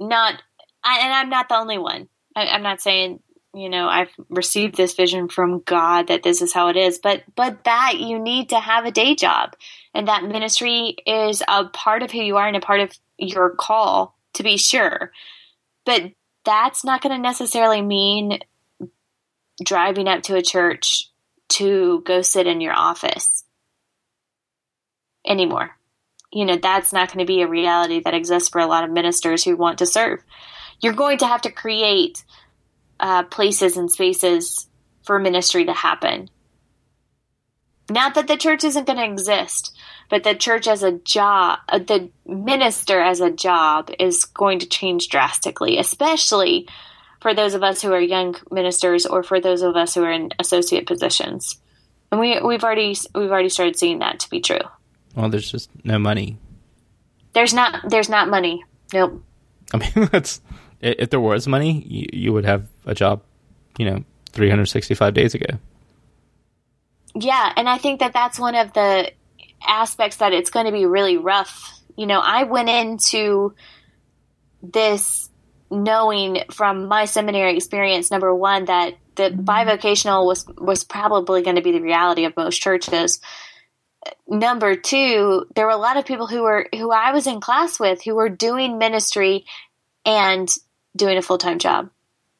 not, 0.00 0.42
I, 0.82 0.98
and 0.98 1.12
I'm 1.12 1.30
not 1.30 1.48
the 1.48 1.56
only 1.56 1.78
one. 1.78 2.08
I, 2.34 2.48
I'm 2.48 2.64
not 2.64 2.80
saying 2.80 3.20
you 3.56 3.70
know 3.70 3.88
I've 3.88 4.10
received 4.28 4.76
this 4.76 4.94
vision 4.94 5.28
from 5.28 5.60
God 5.60 6.08
that 6.08 6.22
this 6.22 6.42
is 6.42 6.52
how 6.52 6.68
it 6.68 6.76
is, 6.76 6.98
but 6.98 7.22
but 7.34 7.64
that 7.64 7.94
you 7.98 8.18
need 8.18 8.50
to 8.50 8.60
have 8.60 8.84
a 8.84 8.90
day 8.90 9.14
job, 9.14 9.56
and 9.94 10.08
that 10.08 10.24
ministry 10.24 10.96
is 11.06 11.42
a 11.48 11.64
part 11.64 12.02
of 12.02 12.10
who 12.10 12.20
you 12.22 12.36
are 12.36 12.46
and 12.46 12.56
a 12.56 12.60
part 12.60 12.80
of 12.80 12.92
your 13.18 13.50
call 13.50 14.16
to 14.34 14.42
be 14.42 14.56
sure, 14.58 15.10
but 15.84 16.12
that's 16.44 16.84
not 16.84 17.00
going 17.00 17.14
to 17.14 17.20
necessarily 17.20 17.82
mean 17.82 18.38
driving 19.64 20.06
up 20.06 20.22
to 20.24 20.36
a 20.36 20.42
church 20.42 21.10
to 21.48 22.02
go 22.04 22.22
sit 22.22 22.46
in 22.46 22.60
your 22.60 22.74
office 22.74 23.44
anymore. 25.26 25.70
You 26.32 26.44
know, 26.44 26.56
that's 26.56 26.92
not 26.92 27.08
going 27.08 27.24
to 27.24 27.32
be 27.32 27.42
a 27.42 27.48
reality 27.48 28.00
that 28.04 28.14
exists 28.14 28.48
for 28.48 28.60
a 28.60 28.66
lot 28.66 28.84
of 28.84 28.90
ministers 28.90 29.42
who 29.42 29.56
want 29.56 29.78
to 29.78 29.86
serve. 29.86 30.22
You're 30.80 30.92
going 30.92 31.18
to 31.18 31.26
have 31.26 31.42
to 31.42 31.50
create 31.50 32.24
uh, 33.00 33.24
places 33.24 33.76
and 33.76 33.90
spaces 33.90 34.68
for 35.02 35.18
ministry 35.18 35.64
to 35.64 35.72
happen. 35.72 36.28
Not 37.88 38.14
that 38.14 38.26
the 38.26 38.36
church 38.36 38.64
isn't 38.64 38.86
going 38.86 38.98
to 38.98 39.04
exist, 39.04 39.76
but 40.10 40.24
the 40.24 40.34
church 40.34 40.66
as 40.66 40.82
a 40.82 40.92
job, 40.92 41.60
uh, 41.68 41.78
the 41.78 42.10
minister 42.26 43.00
as 43.00 43.20
a 43.20 43.30
job 43.30 43.90
is 43.98 44.24
going 44.24 44.58
to 44.60 44.66
change 44.66 45.08
drastically, 45.08 45.78
especially 45.78 46.66
for 47.20 47.34
those 47.34 47.54
of 47.54 47.62
us 47.62 47.82
who 47.82 47.92
are 47.92 48.00
young 48.00 48.36
ministers 48.50 49.06
or 49.06 49.22
for 49.22 49.40
those 49.40 49.62
of 49.62 49.76
us 49.76 49.94
who 49.94 50.02
are 50.02 50.12
in 50.12 50.30
associate 50.38 50.86
positions. 50.86 51.60
And 52.10 52.20
we 52.20 52.40
we've 52.40 52.62
already 52.62 52.96
we've 53.14 53.30
already 53.30 53.48
started 53.48 53.78
seeing 53.78 54.00
that 54.00 54.20
to 54.20 54.30
be 54.30 54.40
true. 54.40 54.60
Well, 55.14 55.28
there's 55.28 55.50
just 55.50 55.70
no 55.84 55.98
money. 55.98 56.38
There's 57.32 57.54
not 57.54 57.88
there's 57.88 58.08
not 58.08 58.28
money. 58.28 58.64
Nope. 58.92 59.22
I 59.74 59.78
mean, 59.78 60.08
that's 60.12 60.40
if 60.80 61.10
there 61.10 61.20
was 61.20 61.46
money, 61.46 61.84
you, 61.86 62.06
you 62.12 62.32
would 62.32 62.44
have 62.44 62.66
a 62.84 62.94
job, 62.94 63.22
you 63.78 63.86
know, 63.86 64.04
365 64.32 65.14
days 65.14 65.34
ago. 65.34 65.58
Yeah, 67.14 67.52
and 67.56 67.68
I 67.68 67.78
think 67.78 68.00
that 68.00 68.12
that's 68.12 68.38
one 68.38 68.54
of 68.54 68.72
the 68.74 69.10
aspects 69.66 70.16
that 70.18 70.32
it's 70.32 70.50
going 70.50 70.66
to 70.66 70.72
be 70.72 70.84
really 70.86 71.16
rough. 71.16 71.80
You 71.96 72.06
know, 72.06 72.20
I 72.20 72.44
went 72.44 72.68
into 72.68 73.54
this 74.62 75.30
knowing 75.70 76.42
from 76.52 76.86
my 76.86 77.06
seminary 77.06 77.56
experience, 77.56 78.10
number 78.10 78.34
one, 78.34 78.66
that 78.66 78.94
the 79.16 79.30
mm-hmm. 79.30 79.44
bivocational 79.44 80.26
was 80.26 80.46
was 80.58 80.84
probably 80.84 81.42
going 81.42 81.56
to 81.56 81.62
be 81.62 81.72
the 81.72 81.80
reality 81.80 82.24
of 82.24 82.36
most 82.36 82.60
churches. 82.60 83.20
Number 84.28 84.76
two, 84.76 85.46
there 85.54 85.66
were 85.66 85.72
a 85.72 85.76
lot 85.76 85.96
of 85.96 86.04
people 86.04 86.26
who 86.26 86.42
were 86.42 86.68
who 86.74 86.92
I 86.92 87.12
was 87.12 87.26
in 87.26 87.40
class 87.40 87.80
with 87.80 88.02
who 88.04 88.14
were 88.14 88.28
doing 88.28 88.78
ministry 88.78 89.46
and 90.04 90.48
doing 90.96 91.18
a 91.18 91.22
full 91.22 91.38
time 91.38 91.58
job, 91.58 91.90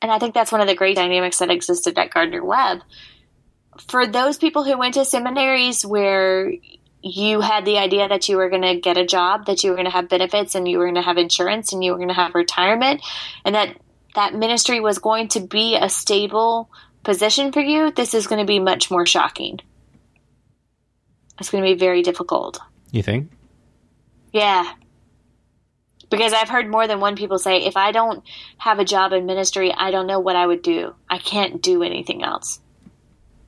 and 0.03 0.11
I 0.11 0.19
think 0.19 0.35
that's 0.35 0.53
one 0.53 0.61
of 0.61 0.67
the 0.67 0.75
great 0.75 0.97
dynamics 0.97 1.39
that 1.39 1.51
existed 1.51 1.99
at 1.99 2.11
Gardner 2.11 2.45
Webb. 2.45 2.81
For 3.89 4.07
those 4.07 4.39
people 4.39 4.65
who 4.65 4.79
went 4.79 4.95
to 4.95 5.05
seminaries 5.05 5.85
where 5.85 6.53
you 7.03 7.41
had 7.41 7.65
the 7.65 7.79
idea 7.79 8.09
that 8.09 8.29
you 8.29 8.37
were 8.37 8.49
going 8.49 8.63
to 8.63 8.81
get 8.81 8.97
a 8.97 9.07
job, 9.07 9.47
that 9.47 9.63
you 9.63 9.71
were 9.71 9.77
going 9.77 9.87
to 9.87 9.93
have 9.93 10.09
benefits 10.09 10.55
and 10.55 10.67
you 10.67 10.79
were 10.79 10.87
going 10.87 10.97
to 10.97 11.03
have 11.03 11.19
insurance 11.19 11.73
and 11.73 11.85
you 11.85 11.93
were 11.93 11.99
going 11.99 12.09
to 12.09 12.15
have 12.15 12.35
retirement 12.35 13.03
and 13.45 13.55
that 13.55 13.77
that 14.15 14.35
ministry 14.35 14.81
was 14.81 14.99
going 14.99 15.29
to 15.29 15.41
be 15.41 15.77
a 15.77 15.89
stable 15.89 16.71
position 17.05 17.53
for 17.53 17.61
you, 17.61 17.93
this 17.93 18.15
is 18.15 18.27
going 18.27 18.41
to 18.41 18.47
be 18.47 18.59
much 18.59 18.91
more 18.91 19.07
shocking. 19.07 19.61
It's 21.39 21.51
going 21.51 21.63
to 21.63 21.71
be 21.71 21.79
very 21.79 22.03
difficult. 22.03 22.59
You 22.91 23.03
think? 23.03 23.31
Yeah. 24.33 24.73
Because 26.09 26.33
I've 26.33 26.49
heard 26.49 26.71
more 26.71 26.87
than 26.87 27.01
one 27.01 27.17
people 27.17 27.39
say, 27.39 27.65
if 27.65 27.77
I 27.77 27.91
don't 27.91 28.23
have 28.59 28.79
a 28.79 28.85
job 28.85 29.13
in 29.13 29.27
ministry, 29.27 29.73
I 29.73 29.91
don't 29.91 30.07
know 30.07 30.21
what 30.21 30.37
I 30.37 30.47
would 30.47 30.63
do. 30.63 30.95
I 31.11 31.19
can't 31.19 31.61
do 31.61 31.83
anything 31.83 32.23
else. 32.23 32.61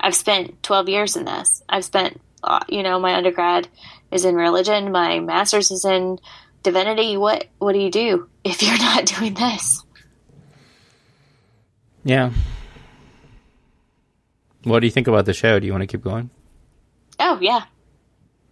I've 0.01 0.15
spent 0.15 0.63
12 0.63 0.89
years 0.89 1.17
in 1.17 1.25
this. 1.25 1.63
I've 1.69 1.85
spent 1.85 2.21
uh, 2.43 2.61
you 2.69 2.83
know, 2.83 2.99
my 2.99 3.15
undergrad 3.15 3.69
is 4.11 4.25
in 4.25 4.35
religion, 4.35 4.93
my 4.93 5.21
master's 5.21 5.71
is 5.71 5.85
in 5.85 6.19
divinity. 6.63 7.17
What 7.17 7.47
what 7.59 7.73
do 7.73 7.79
you 7.79 7.91
do 7.91 8.29
if 8.45 8.63
you're 8.63 8.79
not 8.79 9.07
doing 9.07 9.35
this? 9.35 9.85
Yeah. 12.05 12.33
What 14.65 14.81
do 14.81 14.87
you 14.87 14.91
think 14.91 15.09
about 15.09 15.25
the 15.25 15.35
show? 15.35 15.59
Do 15.59 15.67
you 15.67 15.73
want 15.73 15.83
to 15.83 15.87
keep 15.87 16.03
going? 16.03 16.31
Oh 17.19 17.39
yeah. 17.41 17.65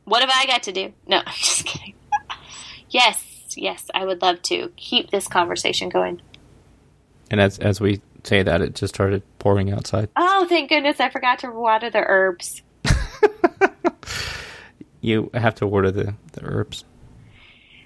What 0.04 0.20
have 0.20 0.30
I 0.32 0.46
got 0.46 0.64
to 0.64 0.72
do? 0.72 0.92
No, 1.06 1.18
I'm 1.26 1.34
just 1.34 1.64
kidding. 1.64 1.94
yes, 2.90 3.22
yes, 3.56 3.88
I 3.94 4.04
would 4.04 4.22
love 4.22 4.42
to 4.42 4.72
keep 4.76 5.10
this 5.10 5.28
conversation 5.28 5.88
going. 5.88 6.20
And 7.30 7.40
as 7.40 7.58
as 7.58 7.80
we 7.80 8.00
say 8.24 8.42
that, 8.42 8.60
it 8.60 8.74
just 8.74 8.94
started 8.94 9.22
pouring 9.38 9.72
outside. 9.72 10.08
Oh, 10.16 10.46
thank 10.48 10.68
goodness! 10.68 11.00
I 11.00 11.10
forgot 11.10 11.40
to 11.40 11.50
water 11.50 11.90
the 11.90 12.02
herbs. 12.04 12.62
you 15.00 15.30
have 15.34 15.54
to 15.56 15.66
water 15.66 15.90
the, 15.90 16.14
the 16.32 16.44
herbs. 16.44 16.84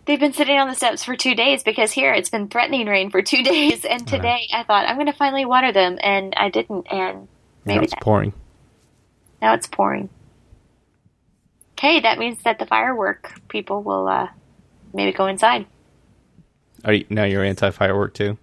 They've 0.07 0.19
been 0.19 0.33
sitting 0.33 0.59
on 0.59 0.69
the 0.69 0.75
steps 0.75 1.05
for 1.05 1.15
two 1.15 1.35
days 1.35 1.63
because 1.63 1.93
here 1.93 2.13
it's 2.13 2.31
been 2.31 2.49
threatening 2.49 2.87
rain 2.87 3.11
for 3.11 3.23
two 3.23 3.43
days, 3.43 3.85
and 3.85 4.07
today 4.07 4.49
I 4.53 4.65
thought 4.65 4.89
I'm 4.89 4.97
going 4.97 5.07
to 5.07 5.13
finally 5.13 5.45
water 5.45 5.73
them, 5.73 5.99
and 6.03 6.35
I 6.37 6.51
didn't, 6.51 6.87
and 6.91 7.29
maybe 7.65 7.79
now 7.79 7.85
it's 7.85 7.93
that. 7.93 8.03
pouring. 8.03 8.33
Now 9.41 9.55
it's 9.55 9.67
pouring. 9.67 10.09
Okay, 11.73 12.01
that 12.01 12.19
means 12.19 12.43
that 12.43 12.59
the 12.59 12.67
firework 12.67 13.41
people 13.49 13.83
will 13.83 14.07
uh, 14.07 14.29
maybe 14.93 15.13
go 15.13 15.27
inside. 15.27 15.67
Are 16.85 16.93
you, 16.93 17.07
now 17.11 17.25
you're 17.25 17.45
anti 17.45 17.71
firework 17.71 18.15
too? 18.15 18.39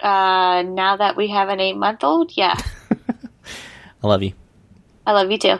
Uh, 0.00 0.62
now 0.62 0.96
that 0.96 1.16
we 1.16 1.28
have 1.28 1.48
an 1.48 1.60
eight 1.60 1.76
month 1.76 2.02
old, 2.02 2.32
yeah. 2.36 2.58
I 4.02 4.06
love 4.06 4.22
you. 4.22 4.32
I 5.06 5.12
love 5.12 5.30
you 5.30 5.38
too. 5.38 5.58